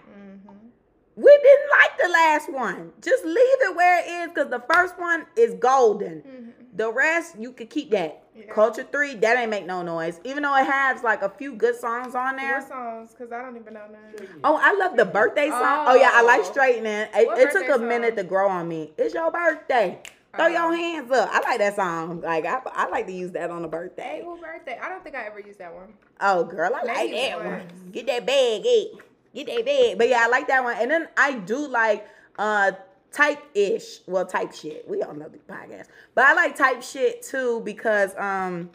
[1.15, 2.91] We didn't like the last one.
[3.01, 6.21] Just leave it where it is, because the first one is golden.
[6.21, 6.51] Mhm.
[6.77, 8.23] The rest you could keep that.
[8.33, 8.43] Yeah.
[8.53, 11.75] Culture Three, that ain't make no noise, even though it has like a few good
[11.75, 12.59] songs on there.
[12.59, 13.13] What songs?
[13.17, 14.27] Cause I don't even know none.
[14.45, 15.85] Oh, I love the birthday song.
[15.89, 16.51] Oh, yeah, I like Oh.
[16.51, 17.07] straightening.
[17.13, 18.93] It, it took a minute to grow on me.
[18.97, 19.99] It's your birthday.
[20.33, 20.47] Throw Oh.
[20.47, 21.29] your hands up.
[21.29, 22.21] I like that song.
[22.21, 24.21] Like I, I like to use that on a Hey, birthday.
[24.23, 24.79] who birthday?
[24.81, 25.93] I don't think I ever used that one.
[26.21, 27.73] Oh, girl, I like Maybe that once.
[27.73, 27.91] one.
[27.91, 28.85] Get that bag, eh?
[29.33, 29.97] Get that bag.
[29.97, 30.75] But yeah, I like that one.
[30.77, 32.07] And then I do like
[32.37, 32.71] uh
[33.11, 33.99] type ish.
[34.07, 34.87] Well, type shit.
[34.87, 35.87] We all know the podcast.
[36.15, 38.69] But I like type shit too because um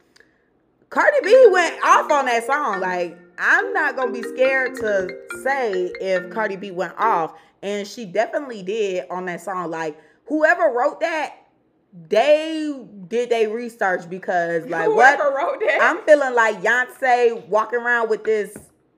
[0.90, 2.80] Cardi B went off on that song.
[2.80, 5.08] Like, I'm not gonna be scared to
[5.42, 7.34] say if Cardi B went off.
[7.62, 9.70] And she definitely did on that song.
[9.70, 11.34] Like, whoever wrote that,
[12.08, 12.78] they
[13.08, 15.78] did they research because like what wrote that?
[15.80, 18.56] I'm feeling like Beyonce walking around with this.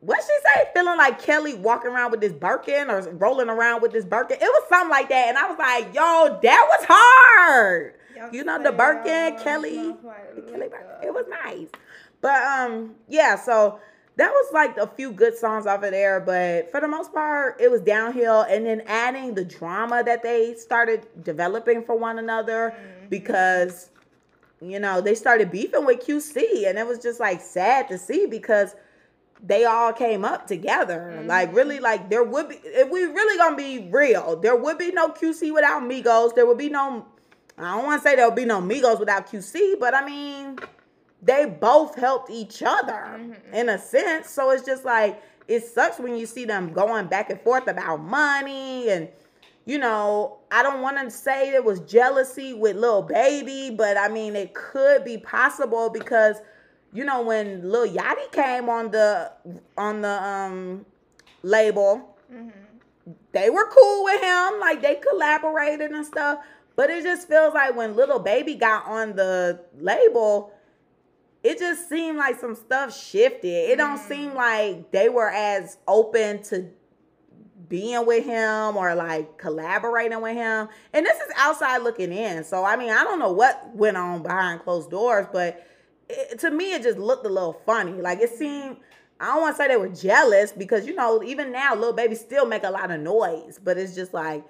[0.08, 0.64] What she say?
[0.72, 4.38] Feeling like Kelly walking around with this Birkin or rolling around with this Birkin.
[4.40, 8.42] It was something like that, and I was like, "Yo, that was hard." Y'all You
[8.42, 9.94] know the Birkin, Kelly,
[10.48, 11.02] Kelly Birkin.
[11.02, 11.68] It was nice,
[12.22, 13.36] but um, yeah.
[13.36, 13.80] So
[14.16, 17.60] that was like a few good songs off of there, but for the most part,
[17.60, 18.46] it was downhill.
[18.48, 23.08] And then adding the drama that they started developing for one another Mm-hmm.
[23.10, 23.90] because
[24.60, 28.26] you know, they started beefing with QC, and it was just like sad to see
[28.26, 28.74] because
[29.42, 31.22] they all came up together.
[31.24, 31.84] Like, really, mm-hmm.
[31.84, 35.52] like there would be if we really gonna be real, there would be no QC
[35.52, 36.34] without Migos.
[36.34, 37.06] There would be no.
[37.56, 40.58] I don't want to say there would be no Migos without QC, but I mean,
[41.22, 43.54] they both helped each other mm-hmm.
[43.54, 44.30] in a sense.
[44.30, 48.00] So it's just like it sucks when you see them going back and forth about
[48.00, 49.08] money and
[49.64, 54.08] you know, I don't want to say there was jealousy with Lil Baby, but I
[54.08, 56.36] mean it could be possible because
[56.92, 59.30] you know when Lil Yachty came on the
[59.76, 60.86] on the um
[61.42, 62.16] label,
[63.32, 66.38] they were cool with him, like they collaborated and stuff.
[66.76, 70.52] But it just feels like when little baby got on the label,
[71.42, 73.70] it just seemed like some stuff shifted.
[73.70, 74.08] It don't Mm.
[74.08, 76.68] seem like they were as open to
[77.68, 80.68] being with him or like collaborating with him.
[80.92, 82.44] And this is outside looking in.
[82.44, 85.64] So I mean, I don't know what went on behind closed doors, but
[86.08, 87.92] it, to me it just looked a little funny.
[88.00, 88.76] Like it seemed
[89.20, 92.14] I don't want to say they were jealous because you know even now little baby
[92.14, 94.44] still make a lot of noise, but it's just like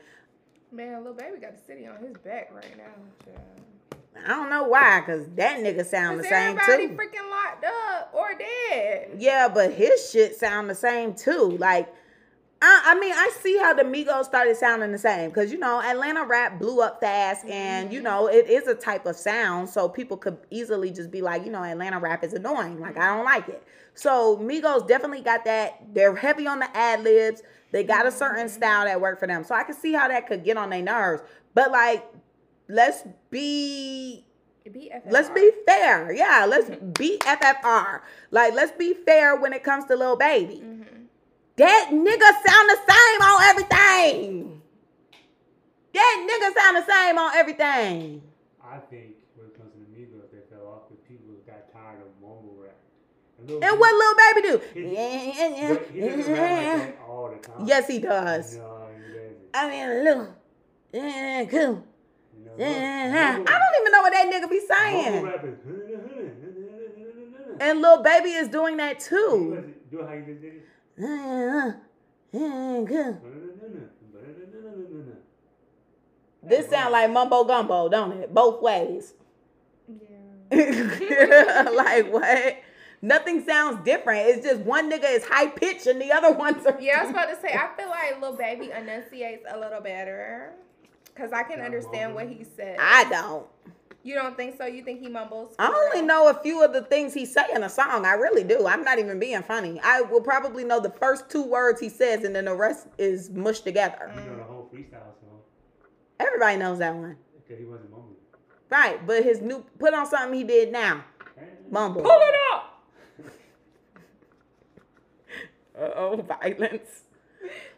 [0.70, 2.84] Man, little baby got the city on his back right now.
[3.24, 3.40] child.
[4.26, 6.94] I don't know why cuz that nigga sound the Cause same everybody too.
[6.94, 9.12] freaking locked up or dead.
[9.16, 11.56] Yeah, but his shit sound the same too.
[11.58, 11.88] Like,
[12.60, 15.80] I, I mean, I see how the Migos started sounding the same because you know
[15.80, 19.88] Atlanta rap blew up fast, and you know it is a type of sound, so
[19.88, 22.80] people could easily just be like, you know, Atlanta rap is annoying.
[22.80, 23.62] Like, I don't like it.
[23.94, 25.82] So Migos definitely got that.
[25.92, 27.42] They're heavy on the ad libs.
[27.70, 30.26] They got a certain style that worked for them, so I can see how that
[30.26, 31.22] could get on their nerves.
[31.54, 32.04] But like,
[32.68, 34.24] let's be
[34.72, 36.12] Be Let's be fair.
[36.12, 38.00] Yeah, let's be FFR.
[38.32, 40.62] Like, let's be fair when it comes to Lil Baby.
[40.64, 40.97] Mm-hmm.
[41.58, 44.62] That nigga sound the same on everything.
[45.92, 48.22] That nigga sound the same on everything.
[48.62, 52.00] I think when it comes to the Migos, they fell off because people got tired
[52.02, 52.76] of mumble rap.
[53.40, 57.66] And, And Baby- what Lil Baby But he doesn't rap all the time.
[57.66, 58.56] Yes, he does.
[58.56, 59.18] No, he.
[59.54, 60.34] I mean, Lil.
[60.92, 61.58] Yeah, cool.
[61.58, 61.84] Know,
[62.56, 63.34] Yeah.
[63.34, 65.26] I don't even know what that nigga be saying.
[67.60, 69.74] And Lil Baby is doing that too.
[69.90, 70.64] Do how you just did it?
[70.98, 71.72] Yeah,
[72.32, 73.20] cool.
[76.42, 78.32] This sound like mumbo gumbo, don't it?
[78.32, 79.14] Both ways.
[79.88, 81.70] Yeah.
[81.74, 82.56] like what?
[83.00, 84.28] Nothing sounds different.
[84.28, 86.80] It's just one nigga is high pitched and the other ones are.
[86.80, 90.52] Yeah, I was about to say, I feel like little Baby enunciates a little better.
[91.04, 92.78] Because I can understand what he said.
[92.80, 93.46] I don't.
[94.08, 94.64] You don't think so?
[94.66, 95.54] You think he mumbles?
[95.58, 98.04] I only know a few of the things he say in a song.
[98.04, 98.66] I really do.
[98.66, 99.80] I'm not even being funny.
[99.84, 103.30] I will probably know the first two words he says, and then the rest is
[103.30, 104.10] mushed together.
[104.16, 105.40] You know the whole freestyle song
[106.18, 108.16] Everybody knows that one, because he wasn't mumbling.
[108.70, 109.06] right?
[109.06, 111.04] But his new put on something he did now,
[111.70, 112.02] mumble.
[112.02, 112.64] Pull it up!
[115.80, 117.02] Uh oh, violence.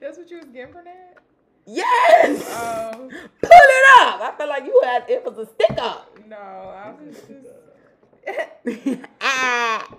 [0.01, 1.19] That's what you was getting for that?
[1.67, 2.43] Yes.
[2.49, 4.21] Oh, Pull it up.
[4.23, 6.10] I feel like you had it was a stick up.
[6.31, 6.37] No.
[6.37, 7.17] I was
[8.67, 9.01] just.
[9.21, 9.97] ah.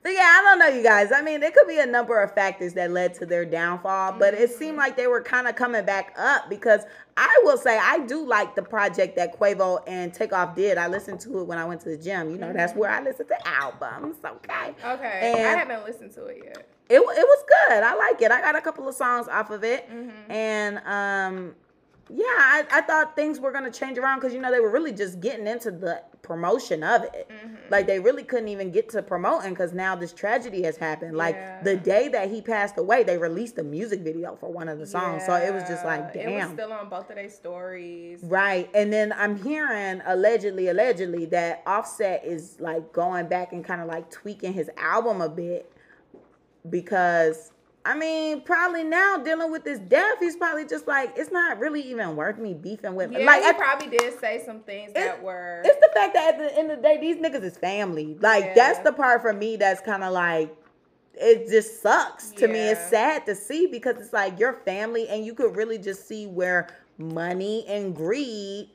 [0.00, 1.10] But yeah, I don't know, you guys.
[1.12, 4.32] I mean, it could be a number of factors that led to their downfall, but
[4.32, 6.82] it seemed like they were kind of coming back up because
[7.16, 10.78] I will say I do like the project that Quavo and Takeoff did.
[10.78, 12.30] I listened to it when I went to the gym.
[12.30, 14.16] You know, that's where I listen to albums.
[14.24, 14.74] Okay.
[14.84, 15.32] Okay.
[15.36, 16.68] And I haven't listened to it yet.
[16.88, 17.82] It, it was good.
[17.82, 18.30] I like it.
[18.30, 19.90] I got a couple of songs off of it.
[19.90, 20.12] Mhm.
[20.30, 21.54] And um
[22.10, 24.92] yeah, I, I thought things were gonna change around because you know they were really
[24.92, 27.28] just getting into the promotion of it.
[27.30, 27.70] Mhm.
[27.70, 31.16] Like they really couldn't even get to promoting because now this tragedy has happened.
[31.16, 31.62] Like Yeah.
[31.62, 34.86] the day that he passed away, they released a music video for one of the
[34.86, 35.24] songs.
[35.24, 38.20] So it was just like, Yeah, It was still on both of their stories.
[38.24, 38.68] Right.
[38.74, 43.86] And then I'm hearing allegedly, allegedly that Offset is like going back and kind of
[43.86, 45.70] like tweaking his album a bit
[46.68, 47.52] because
[47.88, 51.80] I mean, probably now dealing with this death, he's probably just like, it's not really
[51.80, 53.10] even worth me beefing with.
[53.12, 55.62] Yeah, like, he at- probably did say some things that were.
[55.64, 58.18] it's the fact that at the end of the day, these niggas is family.
[58.20, 58.54] Like, Yeah.
[58.54, 60.54] that's the part for me that's kind of like,
[61.14, 62.68] it just sucks to me.
[62.68, 66.26] It's sad to see because it's like your family, and you could really just see
[66.26, 66.68] where
[66.98, 68.68] money and greed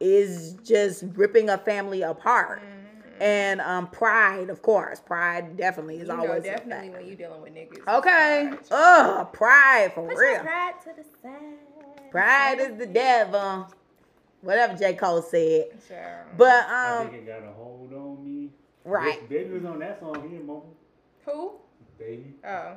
[0.00, 2.60] is just ripping a family apart.
[2.60, 2.77] Mhm.
[3.20, 7.14] And um, pride, of course, pride definitely is You know, always a definitely when you
[7.16, 7.86] dealing with niggas.
[7.98, 8.48] Okay.
[8.50, 8.58] pride.
[8.70, 10.32] Ugh, pride for Put real.
[10.32, 12.10] your pride to the side.
[12.10, 13.68] Pride is the devil.
[14.40, 14.94] Whatever J.
[14.94, 15.66] Cole said.
[15.86, 16.26] Sure.
[16.36, 18.50] But I um, think it got a hold on me.
[18.84, 19.28] right.
[19.28, 20.22] Baby was on that song.
[20.22, 20.46] He didn't.
[21.26, 21.52] Who?
[21.98, 22.34] Baby.
[22.46, 22.76] Oh.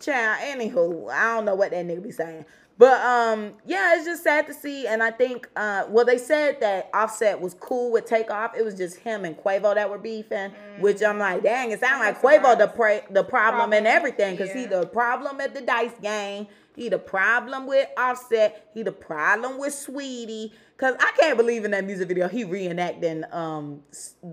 [0.00, 2.44] Child, anywho, I don't know what that nigga be saying.
[2.78, 4.86] But um, yeah, it's just sad to see.
[4.86, 8.56] And I think uh well they said that Offset was cool with takeoff.
[8.56, 10.52] It was just him and Quavo that were beefing.
[10.80, 14.36] Which I'm like, dang, it sounds like Quavo the pra- the problem and everything.
[14.36, 16.46] Cause he the problem at the dice game.
[16.74, 18.70] He the problem with Offset.
[18.72, 20.52] He the problem with Saweetie.
[20.78, 23.82] Cause I can't believe in that music video he reenacting um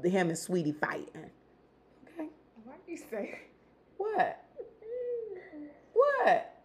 [0.03, 1.29] him and Saweetie fighting.
[2.13, 2.29] Okay.
[2.63, 3.39] Why do you say?
[3.97, 4.43] What?
[5.93, 6.59] What?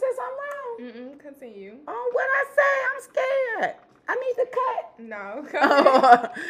[0.00, 1.12] I said something wrong.
[1.12, 1.74] Mm-mm, continue.
[1.86, 2.72] Oh, what I say?
[2.88, 3.74] I'm scared.
[4.08, 5.00] I need to cut.
[5.00, 5.46] No.
[5.60, 6.28] Oh.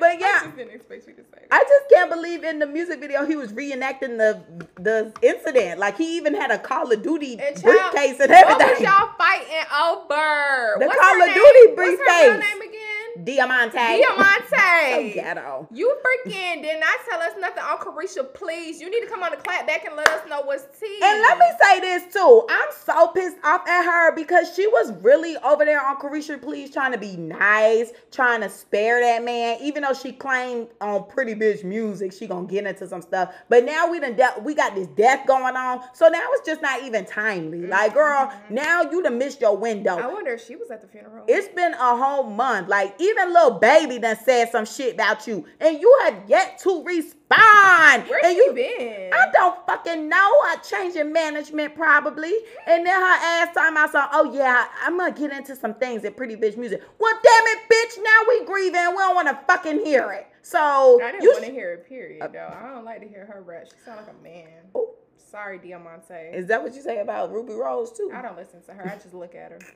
[0.00, 1.52] But yeah, I just didn't expect you to say that.
[1.52, 4.42] I just can't believe in the music video he was reenacting the
[4.80, 5.78] the incident.
[5.78, 8.84] Like he even had a Call of Duty And briefcase and What was everything.
[8.86, 10.76] y'all fighting over?
[10.80, 11.28] The What's Call of?
[11.28, 12.40] Duty What's her briefcase.
[12.40, 12.95] name again?
[13.24, 13.76] Diamante.
[14.46, 15.14] So Diamante.
[15.14, 15.68] ghetto.
[15.72, 18.80] You freaking did not tell us nothing on Caresha, please.
[18.80, 21.00] You need to come on the clap back and let us know what's tea.
[21.02, 22.46] And let me say this too.
[22.48, 26.70] I'm so pissed off at her because she was really over there on Caresha Please
[26.70, 31.34] trying to be nice, trying to spare that man, even though she claimed on Pretty
[31.34, 33.34] Bitch Music she gonna get into some stuff.
[33.48, 35.82] But now we done de- we got this death going on.
[35.92, 37.58] So now it's just not even timely.
[37.58, 38.54] Mm-hmm, like, girl, mm-hmm.
[38.54, 39.96] now you done missed your window.
[39.96, 41.24] I wonder if she was at the funeral.
[41.28, 42.68] It's been a whole month.
[42.68, 46.58] Like even a little baby done said some shit about you, and you have yet
[46.60, 48.08] to respond.
[48.08, 49.12] Where and you been?
[49.12, 50.30] I don't fucking know.
[50.52, 52.32] A change in management probably.
[52.66, 54.08] And then her ass time I saw.
[54.12, 56.82] oh yeah, I'm gonna get into some things at Pretty Bitch Music.
[56.98, 58.90] Well, damn it, bitch, now we grieving.
[58.90, 60.26] We don't wanna fucking hear it.
[60.42, 62.54] So I didn't want to sh- hear it, period, uh, though.
[62.56, 63.64] I don't like to hear her rap.
[63.66, 64.46] She sound like a man.
[64.76, 66.14] Oh, Sorry, Diamante.
[66.32, 68.12] is that what you say about Rubi Rose too?
[68.14, 68.88] I don't listen to her.
[68.88, 69.58] I just look at her.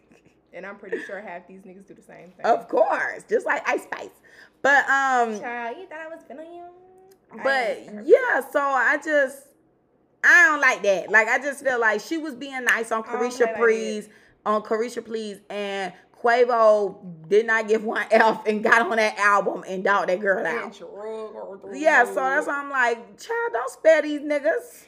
[0.53, 2.45] And I'm pretty sure half these niggas do the same thing.
[2.45, 4.09] Of course, just like Ice Spice.
[4.63, 6.65] But um Child, you thought I was feeling you?
[7.43, 8.03] But listen to her.
[8.05, 9.39] yeah, so I just
[10.25, 11.11] I don't like that.
[11.11, 14.09] Like I just feel like she was being nice on Caresha play like Please,
[14.45, 15.93] on Caresha Please, and
[16.23, 16.99] Quavo
[17.29, 20.77] did not give one F and got on that album and dog that girl out.
[20.77, 21.79] drug her through.
[21.79, 24.85] Yeah, so that's why I'm like, child, don't spare these niggas.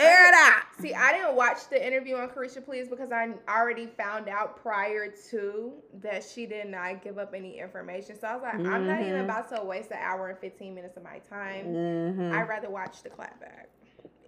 [0.00, 0.62] Air it out.
[0.80, 5.12] See, I didn't watch the interview on Caresha Please because I already found out prior
[5.30, 5.72] to
[6.02, 8.16] that she did not give up any information.
[8.18, 9.24] So I was like, I'm not even Mhm.
[9.24, 11.66] about to waste an hour and 15 minutes of my time.
[11.74, 12.32] Mhm.
[12.32, 13.66] I'd rather watch the clapback.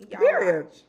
[0.09, 0.65] Y'all Period.
[0.67, 0.83] watch.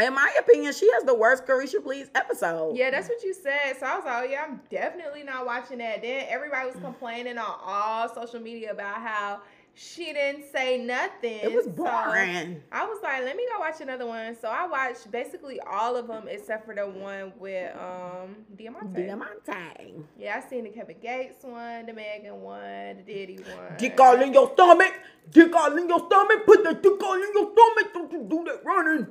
[0.00, 2.74] In my opinion, she has the worst Caresha Please episode.
[2.76, 3.76] Yeah, that's what you said.
[3.78, 6.00] So I was like, oh yeah, I'm definitely not watching that.
[6.00, 9.42] Then everybody was complaining on all social media about how
[9.74, 11.38] she didn't say nothing.
[11.42, 12.62] It was So boring.
[12.70, 14.36] I was like, let me go watch another one.
[14.40, 19.02] So I watched basically all of them except for the one with um Diamante.
[19.06, 19.94] Diamante.
[20.18, 23.76] Yeah, I seen the Kevin Gates one, the Megan one, the Diddy one.
[23.78, 24.92] Dick all in your stomach.
[25.30, 26.44] Dick all in your stomach.
[26.44, 27.92] Put that dick all in your stomach.
[27.94, 29.06] Don't you do that running.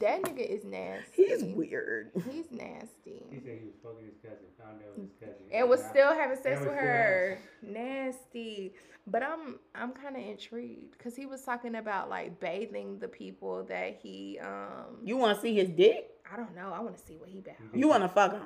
[0.00, 1.24] That nigga is nasty.
[1.24, 2.10] He's weird.
[2.30, 3.22] He's nasty.
[3.30, 4.46] He said he was fucking his cousin.
[4.72, 5.28] Found out was his.
[5.52, 7.38] And was Not- still having sex with her.
[7.62, 8.74] Nasty.
[9.06, 13.64] But I'm I'm kind of intrigued because he was talking about like bathing the people
[13.64, 16.10] that he um You want to see his dick?
[16.32, 17.56] I don't know I want to see what he about.
[17.74, 18.42] You want to fuck him?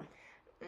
[0.63, 0.67] Mm,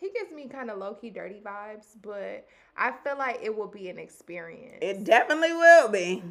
[0.00, 3.68] he gives me kind of low key dirty vibes, but I feel like it will
[3.68, 4.78] be an experience.
[4.80, 6.22] It definitely will be.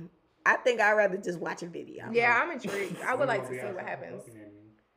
[0.45, 2.09] I think I'd rather just watch a video.
[2.11, 2.99] yeah, I'm intrigued.
[3.01, 4.23] I would like gonna see what outside happens.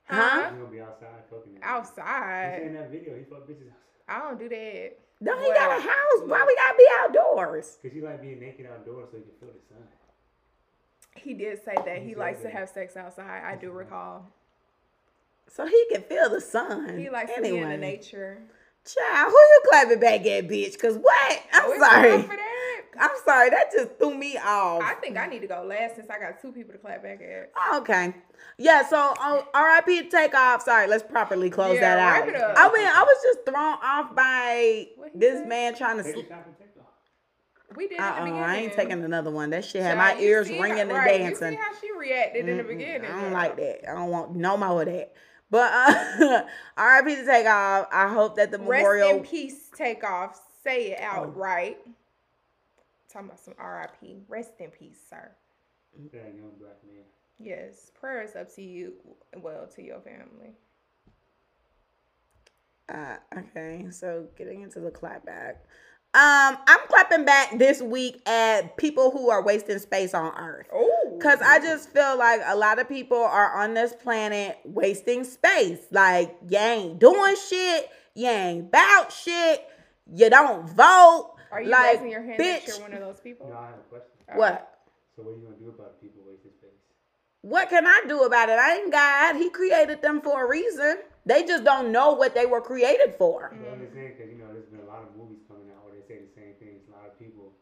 [0.09, 0.43] Fucking that nigga.
[0.43, 0.51] Huh?
[0.51, 1.65] He gonna be outside fucking that nigga.
[1.65, 4.09] He Outside, in that video, he fuck bitches outside.
[4.09, 4.93] I don't do that.
[5.23, 6.23] Don't he got a house?
[6.27, 7.79] Why we gotta be outdoors?
[7.83, 9.83] Cause he like being naked outdoors so he can feel the sun.
[11.15, 13.43] He did say that he He likes to have sex outside.
[13.45, 14.27] I do recall.
[15.49, 16.99] So he can feel the sun.
[16.99, 18.43] He likes to be in the nature.
[18.85, 20.79] Child, who you clapping back at, bitch?
[20.79, 21.43] Cause what?
[21.53, 22.39] I'm it's sorry.
[22.97, 23.31] Enough For that.
[23.31, 23.51] I'm sorry.
[23.51, 24.83] That just threw me off.
[24.83, 27.21] I think I need to go last since I got two people to clap back
[27.23, 27.53] at.
[27.77, 28.15] Okay.
[28.59, 30.63] Yeah, so uh, RIP to take off.
[30.63, 32.27] Sorry, let's properly close Yeah, that out.
[32.27, 32.55] wrap it up.
[32.57, 35.49] I mean, I was just thrown off by this said?
[35.49, 36.29] man trying to Take sleep.
[36.29, 37.77] the shot and take off.
[37.77, 38.43] We did Uh in the uh beginning.
[38.45, 39.51] I ain't taking another one.
[39.51, 41.53] That shit had Child, my ears ringing how- and right, dancing.
[41.53, 43.05] You see how she reacted in the beginning.
[43.11, 43.33] I don't girl.
[43.33, 43.91] like that.
[43.91, 45.13] I don't want no more of that.
[45.51, 46.43] But uh,
[46.79, 47.89] RIP to take off.
[47.93, 49.11] I hope that the Rest memorial.
[49.11, 50.41] in peace, take off.
[50.65, 51.33] Say it Oh.
[53.07, 53.13] Outright.
[53.13, 53.55] Talking about some
[54.03, 54.23] RIP.
[54.29, 55.31] Rest in peace, sir.
[56.13, 57.05] That young black man.
[57.39, 58.95] Yes, prayers up to you,
[59.37, 60.55] well, to your family.
[62.89, 65.57] Uh, okay, so getting into the clapback.
[66.15, 70.67] Um, I'm clapping back this week at people who are wasting space on Earth.
[70.73, 75.25] Oh, Cause I just feel like a lot of people are on this planet wasting
[75.25, 75.81] space.
[75.91, 79.67] Like you ain't doing shit, you ain't about shit,
[80.11, 81.36] you don't vote.
[81.57, 83.49] Are you like, raising your hand that bitch, you're one of those people?
[83.49, 84.13] No, I have a question.
[84.35, 84.85] What?
[85.17, 86.77] So what are you gonna do about people wasting space?
[87.41, 88.59] What can I do about it?
[88.59, 89.37] I ain't God.
[89.37, 90.99] He created them for a reason.
[91.25, 93.57] They just don't know what they were created for.
[93.57, 95.83] Well, I'm just saying because you know there's been a lot of movies coming out
[95.85, 96.83] where they say the same things.
[96.89, 97.53] A lot of people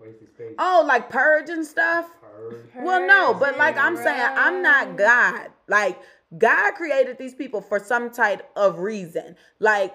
[0.00, 0.54] wasting space.
[0.58, 2.10] Oh, like purge and stuff.
[2.22, 2.70] Heard.
[2.74, 5.48] Well, no, but like I'm saying, I'm not God.
[5.68, 6.00] Like
[6.36, 9.36] God created these people for some type of reason.
[9.60, 9.94] Like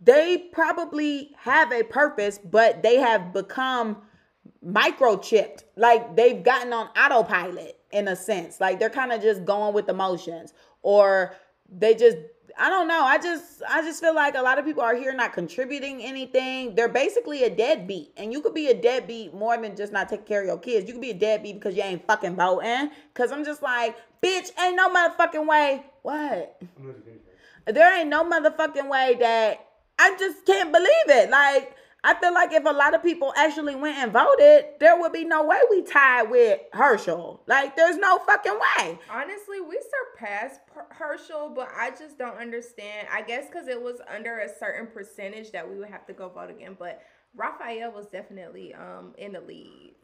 [0.00, 3.98] they probably have a purpose, but they have become
[4.64, 5.64] microchipped.
[5.76, 8.60] Like they've gotten on autopilot in a sense.
[8.60, 11.34] Like they're kind of just going with the motions, or
[11.68, 12.16] they just
[12.60, 13.04] I don't know.
[13.04, 16.74] I just I just feel like a lot of people are here not contributing anything.
[16.74, 18.12] They're basically a deadbeat.
[18.16, 20.86] And you could be a deadbeat more than just not taking care of your kids.
[20.86, 22.90] You could be a deadbeat because you ain't fucking voting.
[23.14, 25.84] Cause I'm just like, bitch, ain't no motherfucking way.
[26.02, 26.60] What?
[26.78, 27.20] I'm gonna finish
[27.66, 27.74] that.
[27.74, 29.67] There ain't no motherfucking way that
[29.98, 31.30] I just can't believe it.
[31.30, 31.74] Like
[32.04, 35.24] I feel like if a lot of people actually went and voted, there would be
[35.24, 37.42] no way we tied with Herschel.
[37.46, 38.98] Like there's no fucking way.
[39.10, 39.80] Honestly, we
[40.14, 43.08] surpassed Herschel, but I just don't understand.
[43.12, 46.28] I guess because it was under a certain percentage that we would have to go
[46.28, 46.76] vote again.
[46.78, 47.02] But
[47.34, 49.94] Raphael was definitely um in the lead.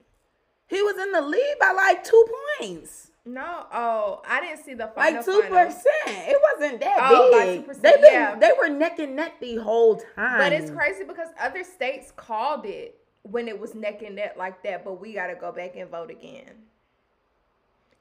[0.67, 2.27] He was in the lead by like two
[2.59, 3.13] points.
[3.27, 5.17] No, oh, I didn't see the final.
[5.17, 5.85] Like two percent.
[6.07, 7.67] It wasn't that Oh, big.
[7.67, 8.37] 2%, They been yeah.
[8.39, 10.39] they were neck and neck the whole time.
[10.39, 14.63] But it's crazy because other states called it when it was neck and neck like
[14.65, 16.51] that, but we got to go back and vote again.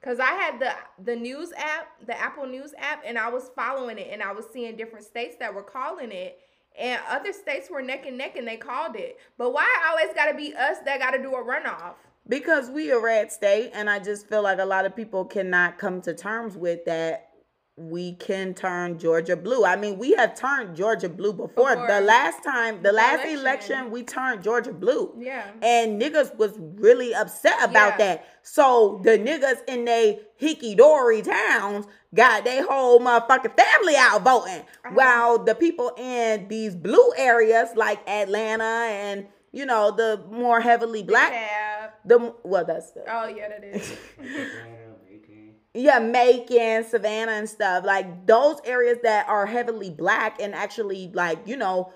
[0.02, 0.72] Cause I had the
[1.02, 4.44] the news app, the Apple News app, and I was following it, and I was
[4.52, 6.38] seeing different states that were calling it,
[6.78, 9.18] and other states were neck and neck, and they called it.
[9.38, 11.94] But why always got to be us that got to do a runoff?
[12.28, 15.78] Because we a red state, and I just feel like a lot of people cannot
[15.78, 17.28] come to terms with that.
[17.76, 19.64] We can turn Georgia blue.
[19.64, 21.70] I mean, we have turned Georgia blue before.
[21.74, 21.88] Before.
[21.88, 23.38] The last time, the The last election.
[23.40, 25.12] election, we turned Georgia blue.
[25.18, 25.42] Yeah.
[25.60, 28.14] And niggas was really upset about Yeah.
[28.14, 28.26] that.
[28.42, 34.60] So the niggas in they hickey dory towns got their whole motherfucking family out voting.
[34.60, 34.90] Uh-huh.
[34.94, 41.02] While the people in these blue areas like Atlanta and you know the more heavily
[41.02, 41.63] black Tab.
[42.04, 43.96] The well that's the Oh yeah, that is.
[45.76, 47.84] Yeah, Macon, Savannah, and stuff.
[47.84, 51.92] Like those areas that are heavily black and actually like, you know,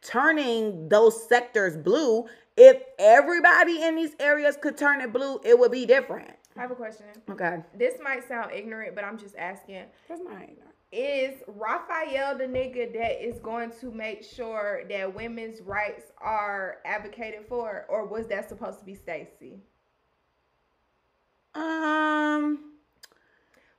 [0.00, 2.26] turning those sectors blue.
[2.56, 6.30] If everybody in these areas could turn it blue, it would be different.
[6.56, 7.06] I have a question.
[7.28, 7.58] Okay.
[7.76, 9.82] This might sound ignorant, but I'm just asking.
[10.08, 10.40] That's not
[10.92, 17.46] is Raphael the nigga that is going to make sure that women's rights are advocated
[17.48, 19.60] for, or was that supposed to be Stacey?
[21.54, 22.72] Um,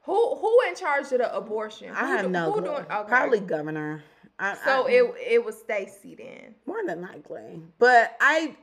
[0.04, 1.90] Who who in charge of the abortion?
[1.96, 2.62] I Who have do- no who clue.
[2.72, 3.08] doing- okay.
[3.10, 4.04] Probably governor.
[4.40, 6.56] I, So I- it it was Stacey then.
[6.66, 7.62] more than likely.
[7.80, 8.56] But I,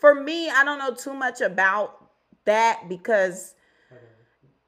[0.00, 2.00] for me, I don't know too much about
[2.44, 3.54] that because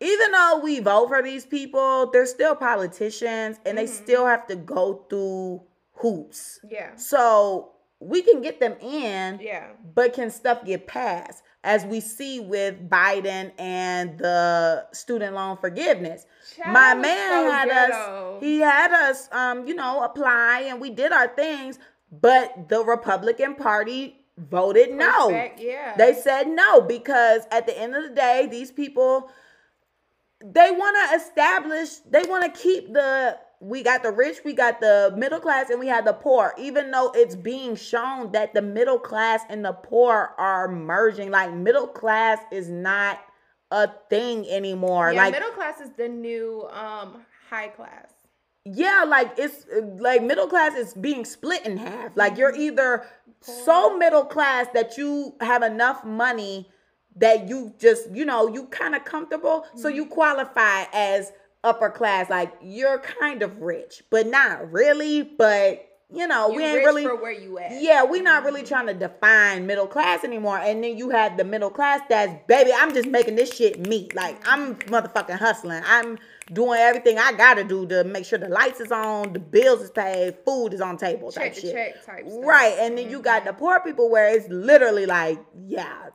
[0.00, 4.02] even though we vote for these people, they're still politicians and they Mhm.
[4.02, 5.62] still have to go through
[5.94, 6.60] hoops.
[6.68, 6.90] Yeah.
[6.96, 9.68] So we can get them in, Yeah.
[9.94, 11.42] but can stuff get passed?
[11.64, 16.26] As we see with Biden and the student loan forgiveness.
[16.56, 18.36] Child, My man so had ghetto.
[18.36, 21.78] us, he had us, um, you know, apply and we did our things,
[22.12, 25.30] but the Republican Party voted no.
[25.56, 25.96] Yeah.
[25.96, 29.28] They said no because at the end of the day, these people
[30.44, 34.80] they want to establish, they want to keep the we got the rich, we got
[34.80, 36.52] the middle class, and we have the poor.
[36.58, 41.52] Even though it's being shown that the middle class and the poor are merging, like
[41.52, 43.18] middle class is not
[43.70, 45.12] a thing anymore.
[45.12, 48.08] yeah, like middle class is the new um high class.
[48.64, 49.64] yeah, like it's
[49.98, 52.12] like middle class is being split in half.
[52.14, 53.06] Like you're either
[53.40, 56.68] so middle class that you have enough money
[57.16, 59.66] that you just, you know, you kind of comfortable.
[59.74, 60.14] So you mm-hmm.
[60.14, 61.32] qualify as
[61.64, 62.30] upper class.
[62.30, 65.22] Like you're kind of rich, but not really.
[65.22, 67.82] But you know, You we ain't really for where you at.
[67.82, 68.68] yeah, we're not really mm-hmm.
[68.68, 70.58] trying to define middle class anymore.
[70.58, 73.12] And then you have the middle class that's baby, I'm just mm-hmm.
[73.12, 74.14] making this shit meet.
[74.14, 75.82] Like I'm motherfucking hustling.
[75.84, 76.16] I'm
[76.52, 79.90] doing everything I gotta do to make sure the lights is on, the bills is
[79.90, 81.74] paid, food is on table type Check the shit.
[81.74, 82.24] check type.
[82.28, 82.76] Right.
[82.78, 86.10] And then you got the poor people where it's literally like, yeah,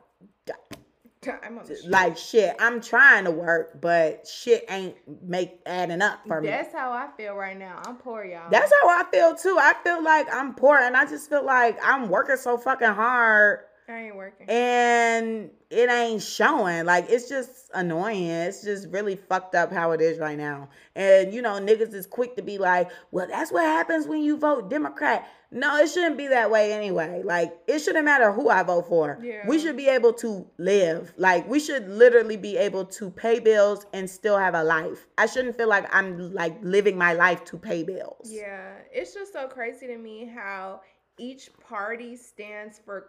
[1.28, 6.20] I'm on the like shit, I'm trying to work, but shit ain't make adding up
[6.28, 6.48] for me.
[6.48, 7.80] That's how I feel right now.
[7.86, 8.50] I'm poor, y'all.
[8.50, 9.56] That's how I feel too.
[9.60, 13.60] I feel like I'm poor and I just feel like I'm working so fucking hard
[13.92, 14.50] I ain't working.
[14.50, 16.86] and it ain't showing.
[16.86, 18.26] Like it's just annoying.
[18.30, 20.70] It's just really fucked up how it is right now.
[20.96, 24.38] And you know, niggas is quick to be like, well, that's what happens when you
[24.38, 25.28] vote Democrat.
[25.54, 27.24] No, it shouldn't be that way anyway.
[27.26, 29.20] Like it shouldn't matter who I vote for.
[29.22, 29.46] Yeah.
[29.48, 31.14] We should be able to live.
[31.18, 35.08] Like we should literally be able to pay bills and still have a life.
[35.18, 38.30] I shouldn't feel like I'm like living my life to pay bills.
[38.32, 40.82] Yeah, it's just so crazy to me how
[41.18, 43.02] each party stands for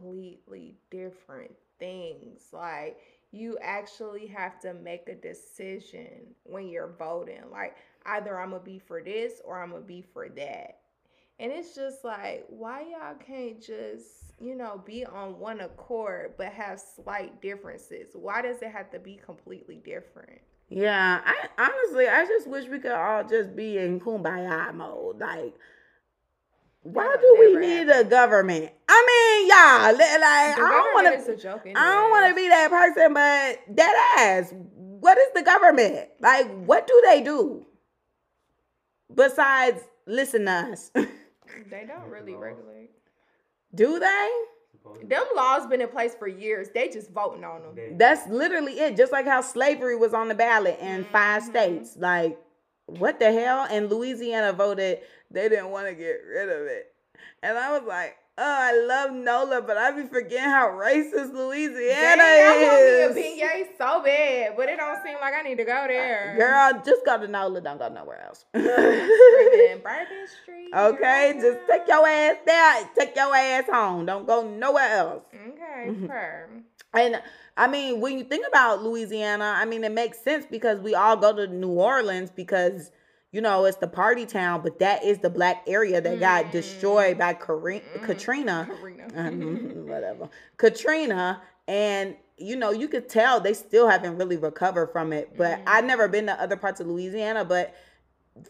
[0.00, 2.42] completely different things.
[2.52, 2.98] Like,
[3.32, 7.42] you actually have to make a decision when you're voting.
[7.50, 7.76] Like,
[8.06, 10.78] either I'm gonna be for this or I'm gonna be for that.
[11.38, 16.52] And it's just like, why y'all can't just, you know, be on one accord but
[16.52, 18.10] have slight differences?
[18.14, 20.40] Why does it have to be completely different?
[20.68, 25.18] Yeah, I honestly, I just wish we could all just be in kumbaya mode.
[25.18, 25.54] Like,
[26.82, 28.70] why do we need a government?
[29.42, 31.32] I mean, y'all, like, The I don't want to.
[31.32, 31.48] is a.
[31.50, 34.52] I don't want to be that person, but that ass.
[34.54, 36.08] What is the government?
[36.20, 37.64] Like, what do they do?
[39.14, 40.90] Besides listen to us.
[41.68, 42.90] They don't really regulate.
[43.74, 44.30] do they?
[45.04, 46.68] Them laws been in place for years.
[46.72, 47.98] They just voting on them.
[47.98, 48.96] That's literally it.
[48.96, 51.46] Just like how slavery was on the ballot in five Mhm.
[51.50, 51.96] states.
[51.96, 52.38] Like,
[52.86, 53.66] what the hell?
[53.68, 56.92] And Louisiana voted they didn't want to get rid of it.
[57.42, 62.22] And I was like, oh, I love NOLA, but I be forgetting how racist Louisiana
[62.22, 63.06] I is.
[63.06, 65.84] want me a beignet so bad, but it don't seem like I need to go
[65.86, 66.34] there.
[66.38, 67.60] Girl, just go to NOLA.
[67.60, 68.46] Don't go nowhere else.
[68.52, 70.70] Bourbon Street.
[70.74, 72.90] okay, just take your ass there.
[72.98, 74.06] Take your ass home.
[74.06, 75.22] Don't go nowhere else.
[75.34, 76.06] Okay, mm-hmm.
[76.06, 76.48] per.
[76.92, 77.22] And
[77.56, 81.16] I mean, when you think about Louisiana, I mean, it makes sense because we all
[81.16, 82.90] go to New Orleans because,
[83.32, 86.50] you know, it's the party town, but that is the black area that got Mm.
[86.52, 88.02] destroyed by Kari- Mm.
[88.04, 88.68] Katrina.
[88.80, 89.06] Karina.
[89.16, 90.28] Um, whatever.
[90.56, 91.40] Katrina.
[91.68, 95.36] And, you know, you could tell they still haven't really recovered from it.
[95.36, 95.62] But Mm.
[95.66, 97.72] I've never been to other parts of Louisiana, but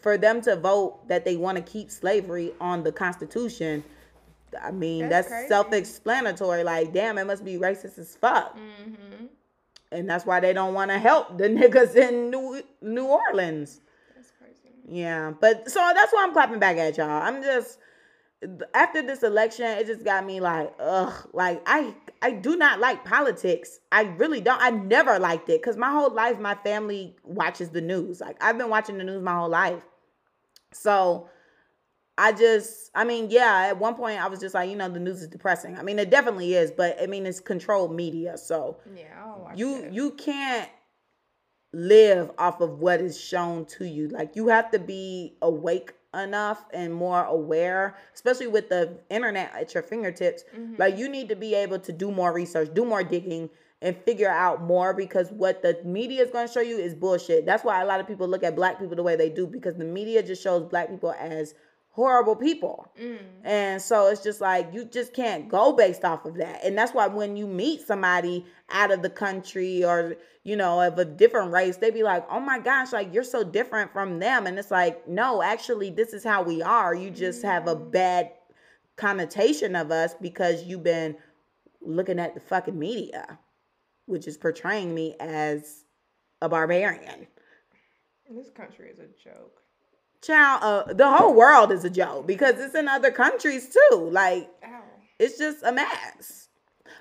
[0.01, 3.83] for them to vote that they want to keep slavery on the Constitution,
[4.61, 6.63] I mean, That's that's, self-explanatory.
[6.63, 9.25] Like, damn, it must be racist as fuck mm-hmm.
[9.91, 13.79] and that's why they don't want to help the niggas in New New Orleans.
[14.91, 17.09] Yeah, but so that's why I'm clapping back at y'all.
[17.09, 17.79] I'm just
[18.73, 23.05] after this election, it just got me like, ugh, like I I do not like
[23.05, 23.79] politics.
[23.91, 24.61] I really don't.
[24.61, 28.19] I never liked it because my whole life, my family watches the news.
[28.19, 29.83] Like I've been watching the news my whole life,
[30.71, 31.29] so.
[32.17, 34.99] I just, I mean, yeah, at one point I was just like, you know, the
[34.99, 35.75] news is depressing.
[35.77, 38.37] I mean, it definitely is, but I mean, it's controlled media.
[38.37, 39.93] So, Yeah, I don't watch you that.
[39.93, 40.69] you can't
[41.73, 44.07] live off of what is shown to you.
[44.09, 49.73] Like you have to be awake enough and more aware especially with the internet at
[49.73, 50.43] your fingertips.
[50.53, 50.77] Mhm.
[50.77, 53.49] like you need to be able to do more research do more digging
[53.81, 57.45] and figure out more because what the media is going to show you is bullshit.
[57.45, 59.75] That's why a lot of people look at black people the way they do because
[59.75, 61.55] the media just shows black people as
[61.93, 63.19] horrible people Mm.
[63.43, 66.63] and so it's just like you just can't go based off of that.
[66.63, 70.97] And that's why when you meet somebody out of the country or, you know, of
[70.97, 74.47] a different race, they be like, oh my gosh, like you're so different from them.
[74.47, 76.95] And it's like, no, actually, this is how we are.
[76.95, 78.31] You just have a bad
[78.95, 81.17] connotation of us because you've been
[81.81, 83.37] looking at the fucking media,
[84.05, 85.83] which is portraying me as
[86.41, 87.27] a barbarian.
[88.29, 89.60] This country is a joke.
[90.21, 94.09] Child, uh, the whole world is a joke because it's in other countries too.
[94.11, 94.81] Like, Ow.
[95.17, 96.47] it's just a mess.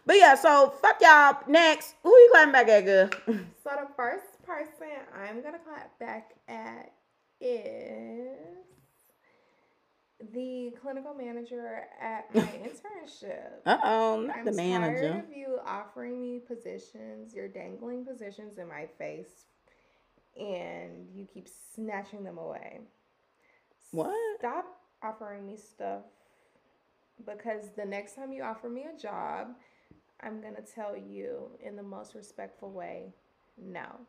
[0.07, 1.37] But yeah, so fuck y'all.
[1.47, 3.11] Next, who you clapping back at, girl?
[3.63, 6.93] So the first person I'm gonna clap back at
[7.41, 8.39] is
[10.33, 13.51] the clinical manager at my internship.
[13.67, 15.25] Uh oh, not I'm the tired manager.
[15.29, 17.35] of you offering me positions.
[17.35, 19.45] You're dangling positions in my face,
[20.39, 22.81] and you keep snatching them away.
[23.93, 24.15] What?
[24.39, 24.67] Stop
[25.03, 26.03] offering me stuff
[27.27, 29.49] because the next time you offer me a job,
[30.21, 33.15] I'm gonna tell you in the most respectful way,
[33.59, 34.01] no.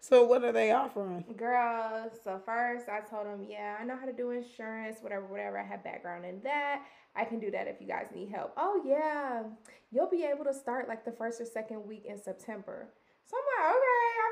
[0.00, 1.24] So what are they offering?
[1.36, 5.58] Girl, so first I told him, yeah, I know how to do insurance, whatever, whatever.
[5.58, 6.82] I have background in that.
[7.16, 8.52] I can do that if you guys need help.
[8.56, 9.42] Oh, yeah,
[9.90, 12.88] you'll be able to start like the first or second week in September.
[13.26, 14.27] So I'm like, okay, I gotta start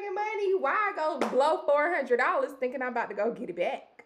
[0.00, 0.54] making money.
[0.58, 4.04] Why I go blow four hundred dollars thinking I'm about to go get it back?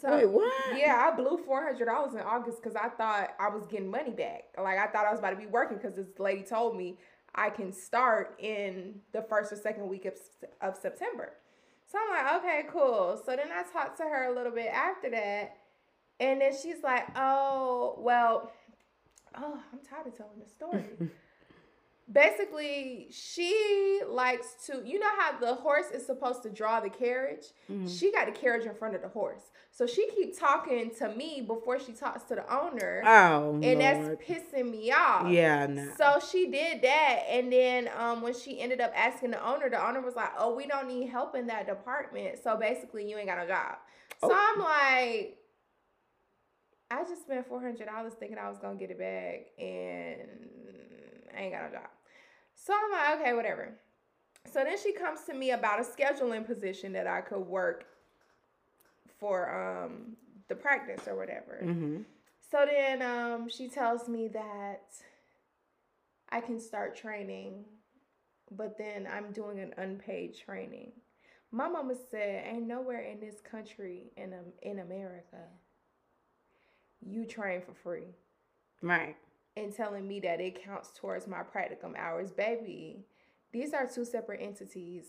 [0.00, 0.78] So Wait, what?
[0.78, 4.12] yeah, I blew four hundred dollars in August because I thought I was getting money
[4.12, 4.44] back.
[4.58, 6.98] Like I thought I was about to be working because this lady told me
[7.34, 10.14] I can start in the first or second week of,
[10.60, 11.32] of September.
[11.90, 13.20] So I'm like, okay, cool.
[13.24, 15.56] So then I talked to her a little bit after that,
[16.18, 18.50] and then she's like, oh, well,
[19.36, 21.10] oh, I'm tired of telling the story.
[22.10, 27.46] Basically, she likes to, you know how the horse is supposed to draw the carriage?
[27.68, 27.88] Mhm.
[27.98, 29.50] She got the carriage in front of the horse.
[29.72, 33.02] So she keep talking to me before she talks to the owner.
[33.04, 35.28] Oh, and that's pissing me off.
[35.30, 35.92] yeah, no.
[35.98, 39.84] So she did that, and then um, when she ended up asking the owner, the
[39.84, 42.38] owner was like, "Oh, we don't need help in that department.
[42.42, 43.78] So basically, you ain't got a job."
[44.20, 44.32] So Oh.
[44.32, 45.38] I'm like,
[46.90, 50.48] I just spent four hundred dollars thinking I was gonna get it back, and
[51.36, 51.90] I ain't got a job.
[52.56, 53.74] So I'm like, okay, whatever.
[54.52, 57.86] So then she comes to me about a scheduling position that I could work
[59.18, 59.50] for
[59.84, 60.16] um
[60.48, 61.60] the practice or whatever.
[61.62, 62.02] hmm
[62.50, 64.84] So then um, she tells me that
[66.30, 67.64] I can start training
[68.50, 70.92] but then I'm doing an unpaid training.
[71.50, 75.48] My mama said, "Ain't nowhere in this country in um, in America
[77.00, 78.14] you train for free."
[78.82, 79.16] Right.
[79.56, 82.98] And telling me that it counts towards my practicum hours, baby.
[83.52, 85.06] These are two separate entities.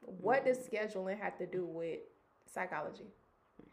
[0.00, 2.00] What does scheduling have to do with
[2.52, 3.06] psychology?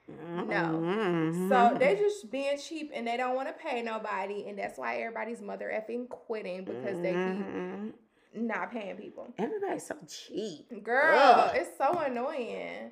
[0.08, 0.80] No.
[0.82, 1.50] Mm-hmm.
[1.50, 4.98] So they just being cheap and they don't want to pay nobody, and that's why
[4.98, 7.96] everybody's mother effing quitting because they keep
[8.34, 9.34] not paying people.
[9.38, 10.84] Everybody's so cheap.
[10.84, 11.52] Girl, Ugh.
[11.56, 12.92] it's so annoying.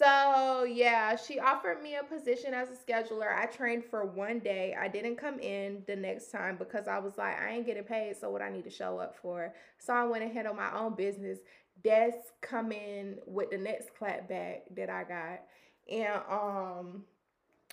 [0.00, 3.36] So yeah, she offered me a position as a scheduler.
[3.36, 4.74] I trained for one day.
[4.80, 8.16] I didn't come in the next time because I was like, I ain't getting paid,
[8.16, 9.52] so what I need to show up for.
[9.78, 11.40] So I went ahead on my own business.
[11.84, 15.42] That's coming with the next clap back that I got.
[15.90, 17.04] And um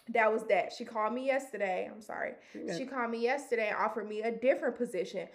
[0.09, 0.73] that was that.
[0.77, 1.89] She called me yesterday.
[1.93, 2.33] I'm sorry.
[2.77, 5.27] She called me yesterday and offered me a different position,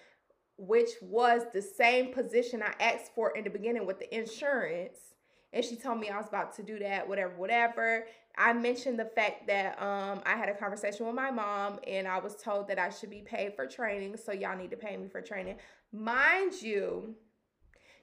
[0.59, 5.12] which was the same position I asked for in the beginning with the insurance.
[5.53, 8.07] And she told me I was about to do that, whatever, whatever.
[8.39, 12.19] I mentioned the fact that um, I had a conversation with my mom and I
[12.19, 14.17] was told that I should be paid for training.
[14.17, 15.57] So y'all need to pay me for training.
[15.93, 17.15] Mind you,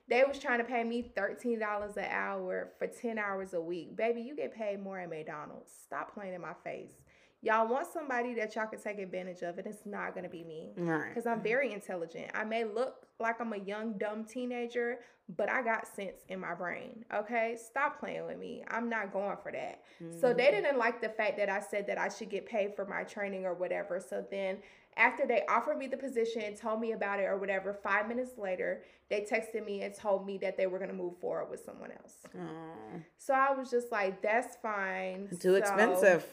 [0.08, 3.96] they was trying to pay me $13 an hour for 10 hours a week.
[3.96, 5.72] Baby, you get paid more at McDonald's.
[5.84, 6.94] Stop playing in my face.
[7.42, 10.74] Y'all want somebody that y'all can take advantage of, and it's not gonna be me.
[10.76, 11.08] Right.
[11.08, 12.32] Because I'm very intelligent.
[12.34, 15.00] I may look like I'm a young, dumb teenager,
[15.36, 17.06] but I got sense in my brain.
[17.14, 17.58] Okay?
[17.64, 18.64] Stop playing with me.
[18.70, 19.82] I'm not going for that.
[20.20, 20.64] So they mm-hmm.
[20.64, 23.46] didn't like the fact that I said that I should get paid for my training
[23.46, 24.00] or whatever.
[24.00, 24.58] So then
[24.98, 28.84] after they offered me the position, told me about it or whatever, five minutes later,
[29.10, 32.16] they texted me and told me that they were gonna move forward with someone else.
[32.38, 35.30] Aw, So I was just like, that's fine.
[35.30, 36.26] too So, expensive.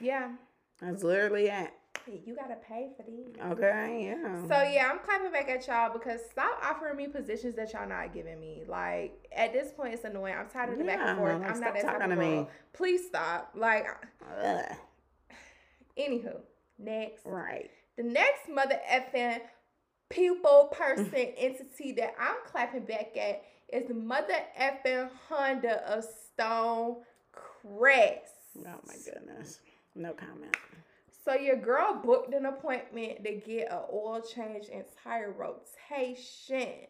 [0.00, 0.32] Yeah.
[0.80, 1.70] That's literally it.
[2.06, 3.26] You gotta pay for these.
[3.52, 4.40] Okay, yeah.
[4.48, 8.12] So yeah, I'm clapping back at y'all because stop offering me positions that y'all not
[8.12, 8.62] giving me.
[8.66, 10.34] Like at this point, it's annoying.
[10.36, 11.40] I'm tired of the back and forth.
[11.40, 12.50] like, I'm not that type of girl.
[12.72, 13.52] Please stop.
[13.54, 13.86] Like,
[14.42, 14.64] Ugh,
[15.98, 16.40] anywho,
[16.78, 17.24] next.
[17.24, 17.70] right.
[17.96, 19.40] The next mother effing
[20.08, 23.42] people, person, entity that I'm clapping back at
[23.72, 26.96] is the mother effing Honda of Stone
[27.32, 28.32] Crest.
[28.58, 29.60] Oh my goodness.
[29.94, 30.56] No comment.
[31.30, 36.88] So your girl booked an appointment to get an oil change and tire rotation.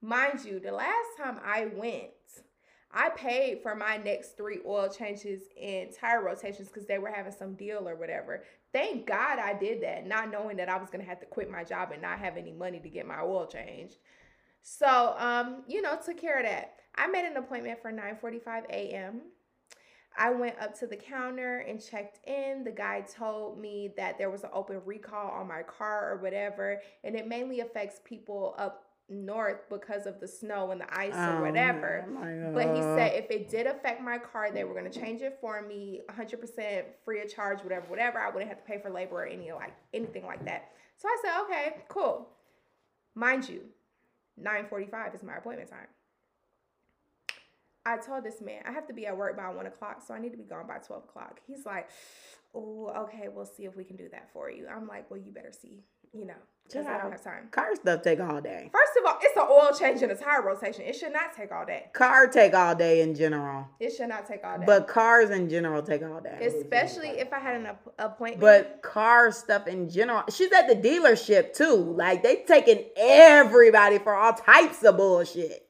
[0.00, 2.08] Mind you, the last time I went,
[2.90, 7.34] I paid for my next three oil changes and tire rotations because they were having
[7.34, 8.44] some deal or whatever.
[8.72, 11.62] Thank God I did that, not knowing that I was gonna have to quit my
[11.62, 13.96] job and not have any money to get my oil changed.
[14.62, 16.76] So, um, you know, took care of that.
[16.94, 19.20] I made an appointment for 9:45 a.m.
[20.18, 22.64] I went up to the counter and checked in.
[22.64, 26.80] The guy told me that there was an open recall on my car or whatever,
[27.04, 31.38] and it mainly affects people up north because of the snow and the ice or
[31.38, 32.04] Oh, whatever.
[32.52, 35.62] But he said if it did affect my car, they were gonna change it for
[35.62, 38.18] me, 100% free of charge, whatever, whatever.
[38.18, 40.72] I wouldn't have to pay for labor or any like anything like that.
[40.96, 42.28] So I said, okay, cool.
[43.14, 43.62] Mind you,
[44.42, 45.86] 9:45 is my appointment time.
[47.86, 50.18] I told this man I have to be at work by one o'clock, so I
[50.18, 51.40] need to be gone by 12 o'clock.
[51.46, 51.88] He's like,
[52.54, 54.66] oh, okay, we'll see if we can do that for you.
[54.66, 56.34] I'm like, well, you better see, you know,
[56.66, 57.48] because I don't have time.
[57.52, 58.70] Car stuff take all day.
[58.72, 60.82] First of all, it's an oil change and a tire rotation.
[60.82, 61.84] It should not take all day.
[61.92, 63.68] Car take all day in general.
[63.78, 64.64] It should not take all day.
[64.66, 66.44] But cars in general take all day.
[66.44, 68.40] especially if I had an app- appointment.
[68.40, 71.74] But car stuff in general, she's at the dealership too.
[71.74, 75.65] Like they taking everybody for all types of bullshit.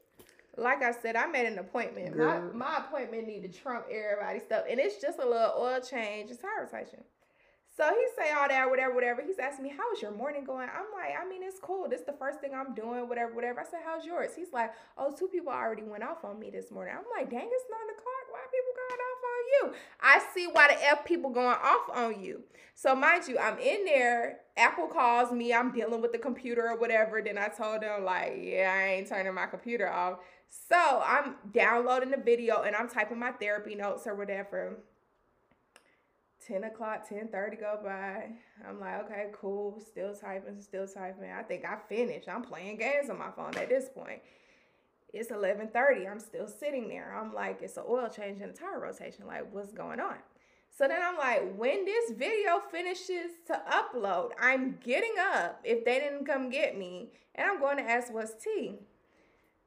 [0.57, 2.17] Like I said, I made an appointment.
[2.17, 2.51] My Girl.
[2.55, 6.41] my appointment need to trump everybody's stuff, and it's just a little oil change and
[6.41, 7.05] tire rotation.
[7.77, 9.21] So he say all that, whatever, whatever.
[9.21, 11.89] He's asking me, "How is your morning going?" I'm like, "I mean, it's cool.
[11.89, 14.73] This is the first thing I'm doing, whatever, whatever." I said, "How's yours?" He's like,
[14.97, 17.91] "Oh, two people already went off on me this morning." I'm like, "Dang, it's nine
[17.91, 18.25] o'clock.
[18.31, 21.91] Why are people going off on you?" I see why the f people going off
[21.93, 22.45] on you.
[22.75, 24.41] So mind you, I'm in there.
[24.57, 25.53] Apple calls me.
[25.53, 27.21] I'm dealing with the computer or whatever.
[27.21, 32.11] Then I told them like, "Yeah, I ain't turning my computer off." So I'm downloading
[32.11, 34.79] the video and I'm typing my therapy notes or whatever.
[36.47, 38.29] 10 o'clock, 10 30 go by.
[38.69, 39.81] I'm like, okay, cool.
[39.81, 41.31] Still typing, still typing.
[41.31, 42.29] I think I finished.
[42.29, 44.21] I'm playing games on my phone at this point.
[45.13, 46.11] It's 11:30.
[46.11, 47.17] I'm still sitting there.
[47.17, 49.27] I'm like, it's an oil change and a tire rotation.
[49.27, 50.17] Like, what's going on?
[50.77, 55.99] So then I'm like, when this video finishes to upload, I'm getting up if they
[56.01, 58.75] didn't come get me, and I'm going to ask what's tea.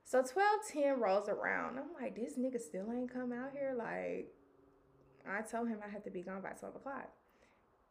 [0.10, 1.78] So 1210 rolls around.
[1.78, 3.76] I'm like, this nigga still ain't come out here.
[3.78, 4.34] Like,
[5.30, 7.12] I told him I had to be gone by 12 o'clock.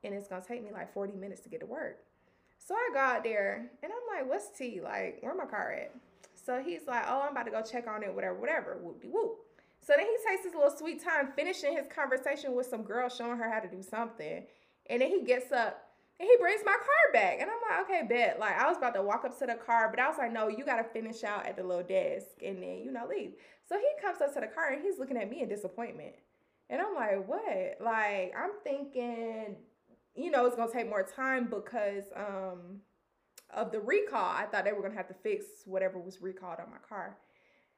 [0.02, 1.98] And it's gonna take me like 40 minutes to get to work.
[2.58, 4.80] So I got there and I'm like, what's tea?
[4.82, 5.94] Like, where my car at?
[6.34, 9.06] So he's like, oh, I'm about to go check on it, whatever, whatever, whoop de
[9.06, 9.36] whoop.
[9.80, 13.38] So then he takes his little sweet time finishing his conversation with some girl showing
[13.38, 14.42] her how to do something.
[14.90, 15.87] And then he gets up
[16.20, 17.38] and he brings my car back.
[17.40, 18.40] And I'm like, okay, bet.
[18.40, 20.48] Like, I was about to walk up to the car, but I was like, no,
[20.48, 23.34] you got to finish out at the little desk and then, you know, leave.
[23.68, 26.14] So he comes up to the car and he's looking at me in disappointment.
[26.70, 27.76] And I'm like, what?
[27.80, 29.56] Like, I'm thinking,
[30.16, 32.80] you know, it's going to take more time because um,
[33.54, 34.30] of the recall.
[34.34, 37.16] I thought they were going to have to fix whatever was recalled on my car.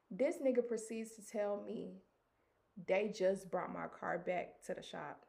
[0.09, 2.01] This nigga proceeds to tell me
[2.87, 5.25] they just brought my car back to the shop.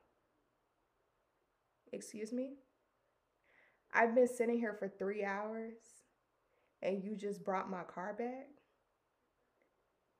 [1.92, 2.54] Excuse me?
[3.92, 5.74] I've been sitting here for three hours
[6.82, 8.48] and you just brought my car back?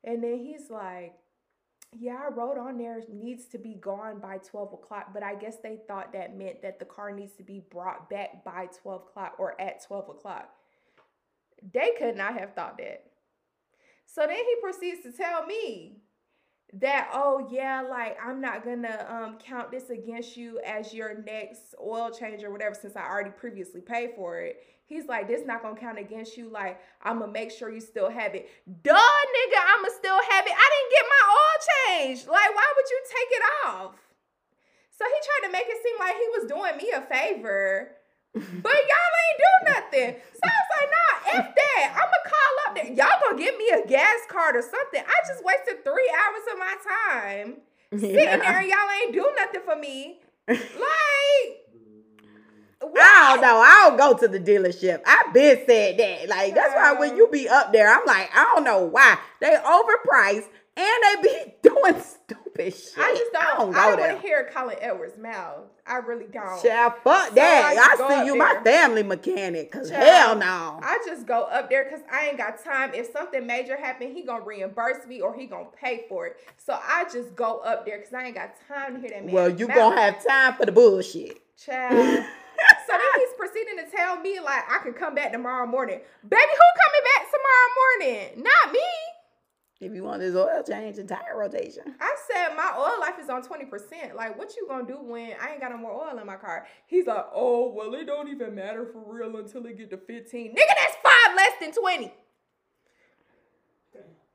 [0.04, 1.14] And then he's like,
[1.92, 5.56] Yeah, I wrote on there needs to be gone by 12 o'clock, but I guess
[5.62, 9.34] they thought that meant that the car needs to be brought back by 12 o'clock
[9.38, 10.50] or at 12 o'clock.
[11.72, 13.04] They could not have thought that.
[14.06, 15.98] So then he proceeds to tell me
[16.74, 21.74] that oh yeah like i'm not gonna um count this against you as your next
[21.84, 24.64] oil change or whatever since i already previously paid for it.
[24.86, 26.48] He's like this not gonna count against you.
[26.48, 28.48] Like i'm gonna make sure you still have it.
[28.82, 30.52] Duh nigga i'ma still have it.
[30.52, 33.94] I didn't get my oil change like why would you take it off?
[34.90, 37.96] So he tried to make it seem like he was doing me a favor
[38.34, 40.16] but y'all ain't do nothing.
[40.34, 41.92] So I was like, nah, if that.
[41.94, 42.86] I'ma call up there.
[42.92, 45.02] Y'all gonna give me a gas card or something.
[45.06, 47.56] I just wasted three hours of my time
[48.00, 48.36] sitting Yeah.
[48.38, 50.18] there and y'all ain't do nothing for me.
[50.48, 50.58] Like,
[52.84, 53.58] I don't know.
[53.58, 55.02] I don't go to the dealership.
[55.06, 56.28] I've been said that.
[56.28, 59.54] Like that's why when you be up there, I'm like, I don't know why they
[59.56, 62.98] overpriced they be doing stupid shit.
[62.98, 63.74] I just don't.
[63.74, 65.64] I don't, go want to hear Colin Edwards' mouth.
[65.86, 66.62] I really don't.
[66.62, 67.96] Child, fuck So that.
[67.98, 69.72] I I, see you my family mechanic.
[69.72, 70.80] Cause Child, hell no.
[70.82, 72.94] I just go up there because I ain't got time.
[72.94, 76.36] If something major happen, he gonna reimburse me or he gonna pay for it.
[76.56, 79.34] So I just go up there because I ain't got time to hear that man.
[79.34, 79.76] well, you mouth.
[79.76, 81.40] gonna have time for the bullshit.
[81.56, 81.92] Child.
[82.86, 86.00] so then he's proceeding to tell me like I could come back tomorrow morning.
[86.22, 88.44] Baby, who coming back tomorrow morning?
[88.44, 89.11] Not me.
[89.82, 91.82] If you want this oil change and tire rotation.
[92.00, 94.14] I said my oil life is on 20%.
[94.14, 96.68] Like, what you gonna do when I ain't got no more oil in my car?
[96.86, 100.52] He's like, oh, well, it don't even matter for real until it get to 15.
[100.52, 102.12] Nigga, that's five less than 20.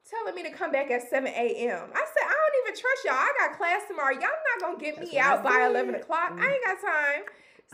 [0.09, 1.89] Telling me to come back at 7 a.m.
[1.93, 3.13] I said, I don't even trust y'all.
[3.13, 4.13] I got class tomorrow.
[4.13, 6.33] Y'all not gonna get me out by 11 o'clock.
[6.37, 7.23] I ain't got time.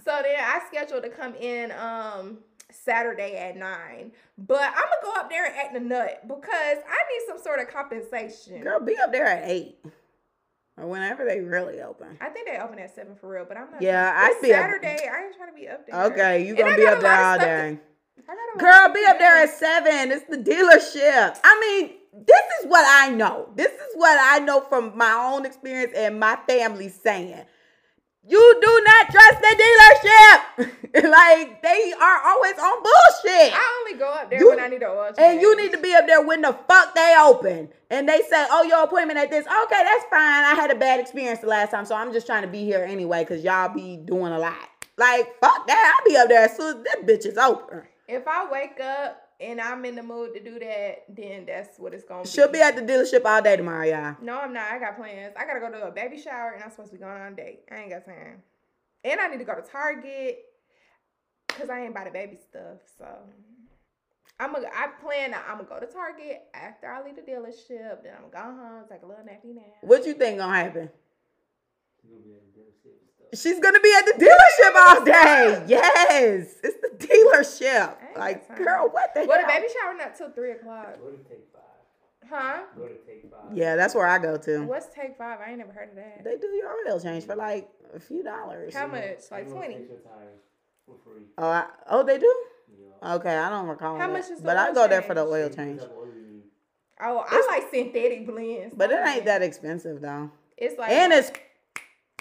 [0.03, 2.39] So then I scheduled to come in um
[2.73, 4.11] Saturday at 9.
[4.37, 7.59] But I'm gonna go up there and act a nut because I need some sort
[7.59, 8.61] of compensation.
[8.61, 9.77] Girl, be up there at eight.
[10.77, 12.17] Or whenever they really open.
[12.19, 13.81] I think they open at seven for real, but I'm not.
[13.81, 14.35] Yeah, sure.
[14.35, 15.07] I'd be up- Saturday.
[15.07, 16.03] I ain't trying to be up there.
[16.05, 17.79] Okay, you gonna be up there all to- day.
[18.27, 20.11] I got a lot Girl, be up there at seven.
[20.11, 21.39] It's the dealership.
[21.43, 23.49] I mean, this is what I know.
[23.55, 27.45] This is what I know from my own experience and my family saying.
[28.25, 30.69] You do not trust the dealership.
[31.09, 33.53] like they are always on bullshit.
[33.53, 35.17] I only go up there You- when I need an oil change.
[35.19, 37.69] And you need to be up there when the fuck they open.
[37.89, 39.45] And they say, oh, your appointment at this.
[39.45, 40.43] Okay, that's fine.
[40.45, 42.83] I had a bad experience the last time, so I'm just trying to be here
[42.87, 44.55] anyway because y'all be doing a lot.
[44.97, 45.95] Like, fuck that.
[45.99, 47.83] I'll be up there as soon as that bitch is open.
[48.07, 51.93] If I wake up and I'm in the mood to do that, then that's what
[51.93, 52.29] it's gonna be.
[52.29, 54.15] She'll be at the dealership all day tomorrow, y'all.
[54.21, 54.71] No, I'm not.
[54.71, 55.33] I got plans.
[55.37, 57.35] I gotta go to a baby shower, and I'm supposed to be going on a
[57.35, 57.61] date.
[57.71, 58.43] I ain't got time.
[59.03, 60.39] And I need to go to Target
[61.47, 62.79] because I ain't buy the baby stuff.
[62.97, 63.05] So
[64.39, 64.67] I'm gonna.
[64.73, 65.31] I plan.
[65.31, 68.03] that I'm gonna go to Target after I leave the dealership.
[68.03, 69.65] Then I'm gonna go home, take a little nappy nap.
[69.81, 70.89] What you think gonna happen?
[73.43, 74.99] You're gonna be at the dealership and stuff.
[74.99, 75.63] She's gonna be at the dealership all day.
[75.67, 77.95] Yes, it's the dealership.
[78.17, 79.61] Like, girl, what the Well, the hell?
[79.61, 80.99] baby shower not till three o'clock.
[80.99, 82.29] Go to take five.
[82.29, 82.63] Huh?
[82.77, 83.55] Go to take five.
[83.57, 84.63] Yeah, that's where I go to.
[84.65, 85.39] What's take five?
[85.45, 86.23] I ain't never heard of that.
[86.23, 88.73] They do your oil change for like a few dollars.
[88.75, 89.19] How much?
[89.31, 89.67] Like 20?
[89.77, 90.39] fix your tires
[90.85, 91.23] for free.
[91.37, 92.35] Oh, I, oh, they do.
[93.01, 93.13] Yeah.
[93.15, 93.97] Okay, I don't recall.
[93.97, 94.13] How that.
[94.13, 95.79] much is the But I oil go there for the oil change.
[95.79, 96.43] what type of oil you need.
[97.01, 98.75] Oh, I It's- like synthetic blends.
[98.75, 100.29] But it ain't that expensive though.
[100.57, 101.31] It's like And it's,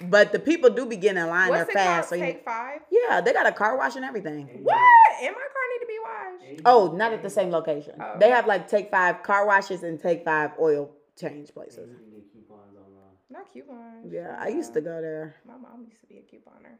[0.09, 2.09] but the people do be getting in line there what's it fast.
[2.09, 2.27] So called?
[2.27, 2.79] you, Take five.
[2.91, 4.47] yeah, they got a car wash and everything.
[4.63, 4.77] What?
[5.21, 5.99] And my car need to be
[6.55, 6.61] washed.
[6.65, 7.95] Oh, not at the same location.
[8.01, 8.15] Oh.
[8.19, 11.89] They have like take five car washes and take five oil change places.
[11.89, 13.15] you can get coupons online.
[13.29, 14.11] Not coupons.
[14.11, 15.35] Yeah, I used to go there.
[15.47, 16.77] My mom used to be a couponer.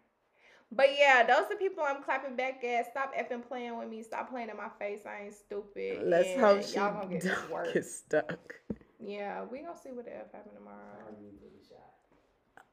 [0.75, 2.89] But yeah, those are people I'm clapping back at.
[2.89, 4.01] Stop effing playing with me.
[4.01, 5.01] Stop playing in my face.
[5.05, 6.01] I ain't stupid.
[6.03, 7.65] Let's And hope she y'all gonna get this work.
[7.65, 8.55] don't get stuck.
[8.99, 10.77] Yeah, we gonna see what the F happen tomorrow.
[11.07, 12.63] I need to take a shot.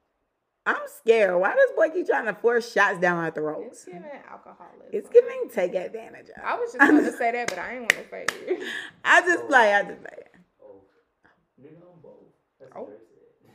[0.71, 1.39] I'm scared.
[1.39, 3.65] Why does boy keep trying to force shots down my throat?
[3.67, 3.99] It's throats?
[4.03, 4.87] giving alcoholism.
[4.91, 6.43] It's giving take advantage of.
[6.43, 8.63] I was just going to say that, but I didn't want to say it.
[9.03, 9.73] I just play.
[9.73, 10.11] I just play.
[10.61, 10.81] Oh,
[11.61, 12.13] nigga, I'm both.
[12.75, 12.81] Oh.
[12.81, 12.99] what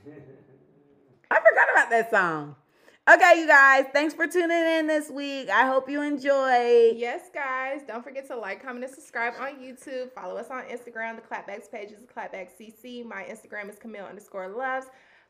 [0.05, 0.23] they said.
[1.31, 2.57] I forgot about that song.
[3.09, 5.49] Okay, you guys, thanks for tuning in this week.
[5.49, 6.97] I hope you enjoyed.
[6.97, 7.83] Yes, guys.
[7.87, 10.13] Don't forget to like, comment, and subscribe on YouTube.
[10.13, 11.15] Follow us on Instagram.
[11.15, 13.07] The Clapbacks page is Clapback CC.
[13.07, 14.87] My Instagram is Camille underscore loves.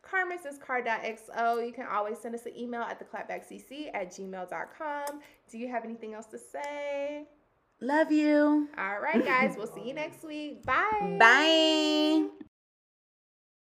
[0.09, 1.67] Carmen's is car.xo.
[1.67, 5.21] You can always send us an email at theclapbackcc at gmail.com.
[5.51, 7.27] Do you have anything else to say?
[7.81, 8.69] Love you.
[8.79, 9.55] All right, guys.
[9.57, 10.65] We'll see you next week.
[10.65, 11.17] Bye.
[11.19, 12.47] Bye.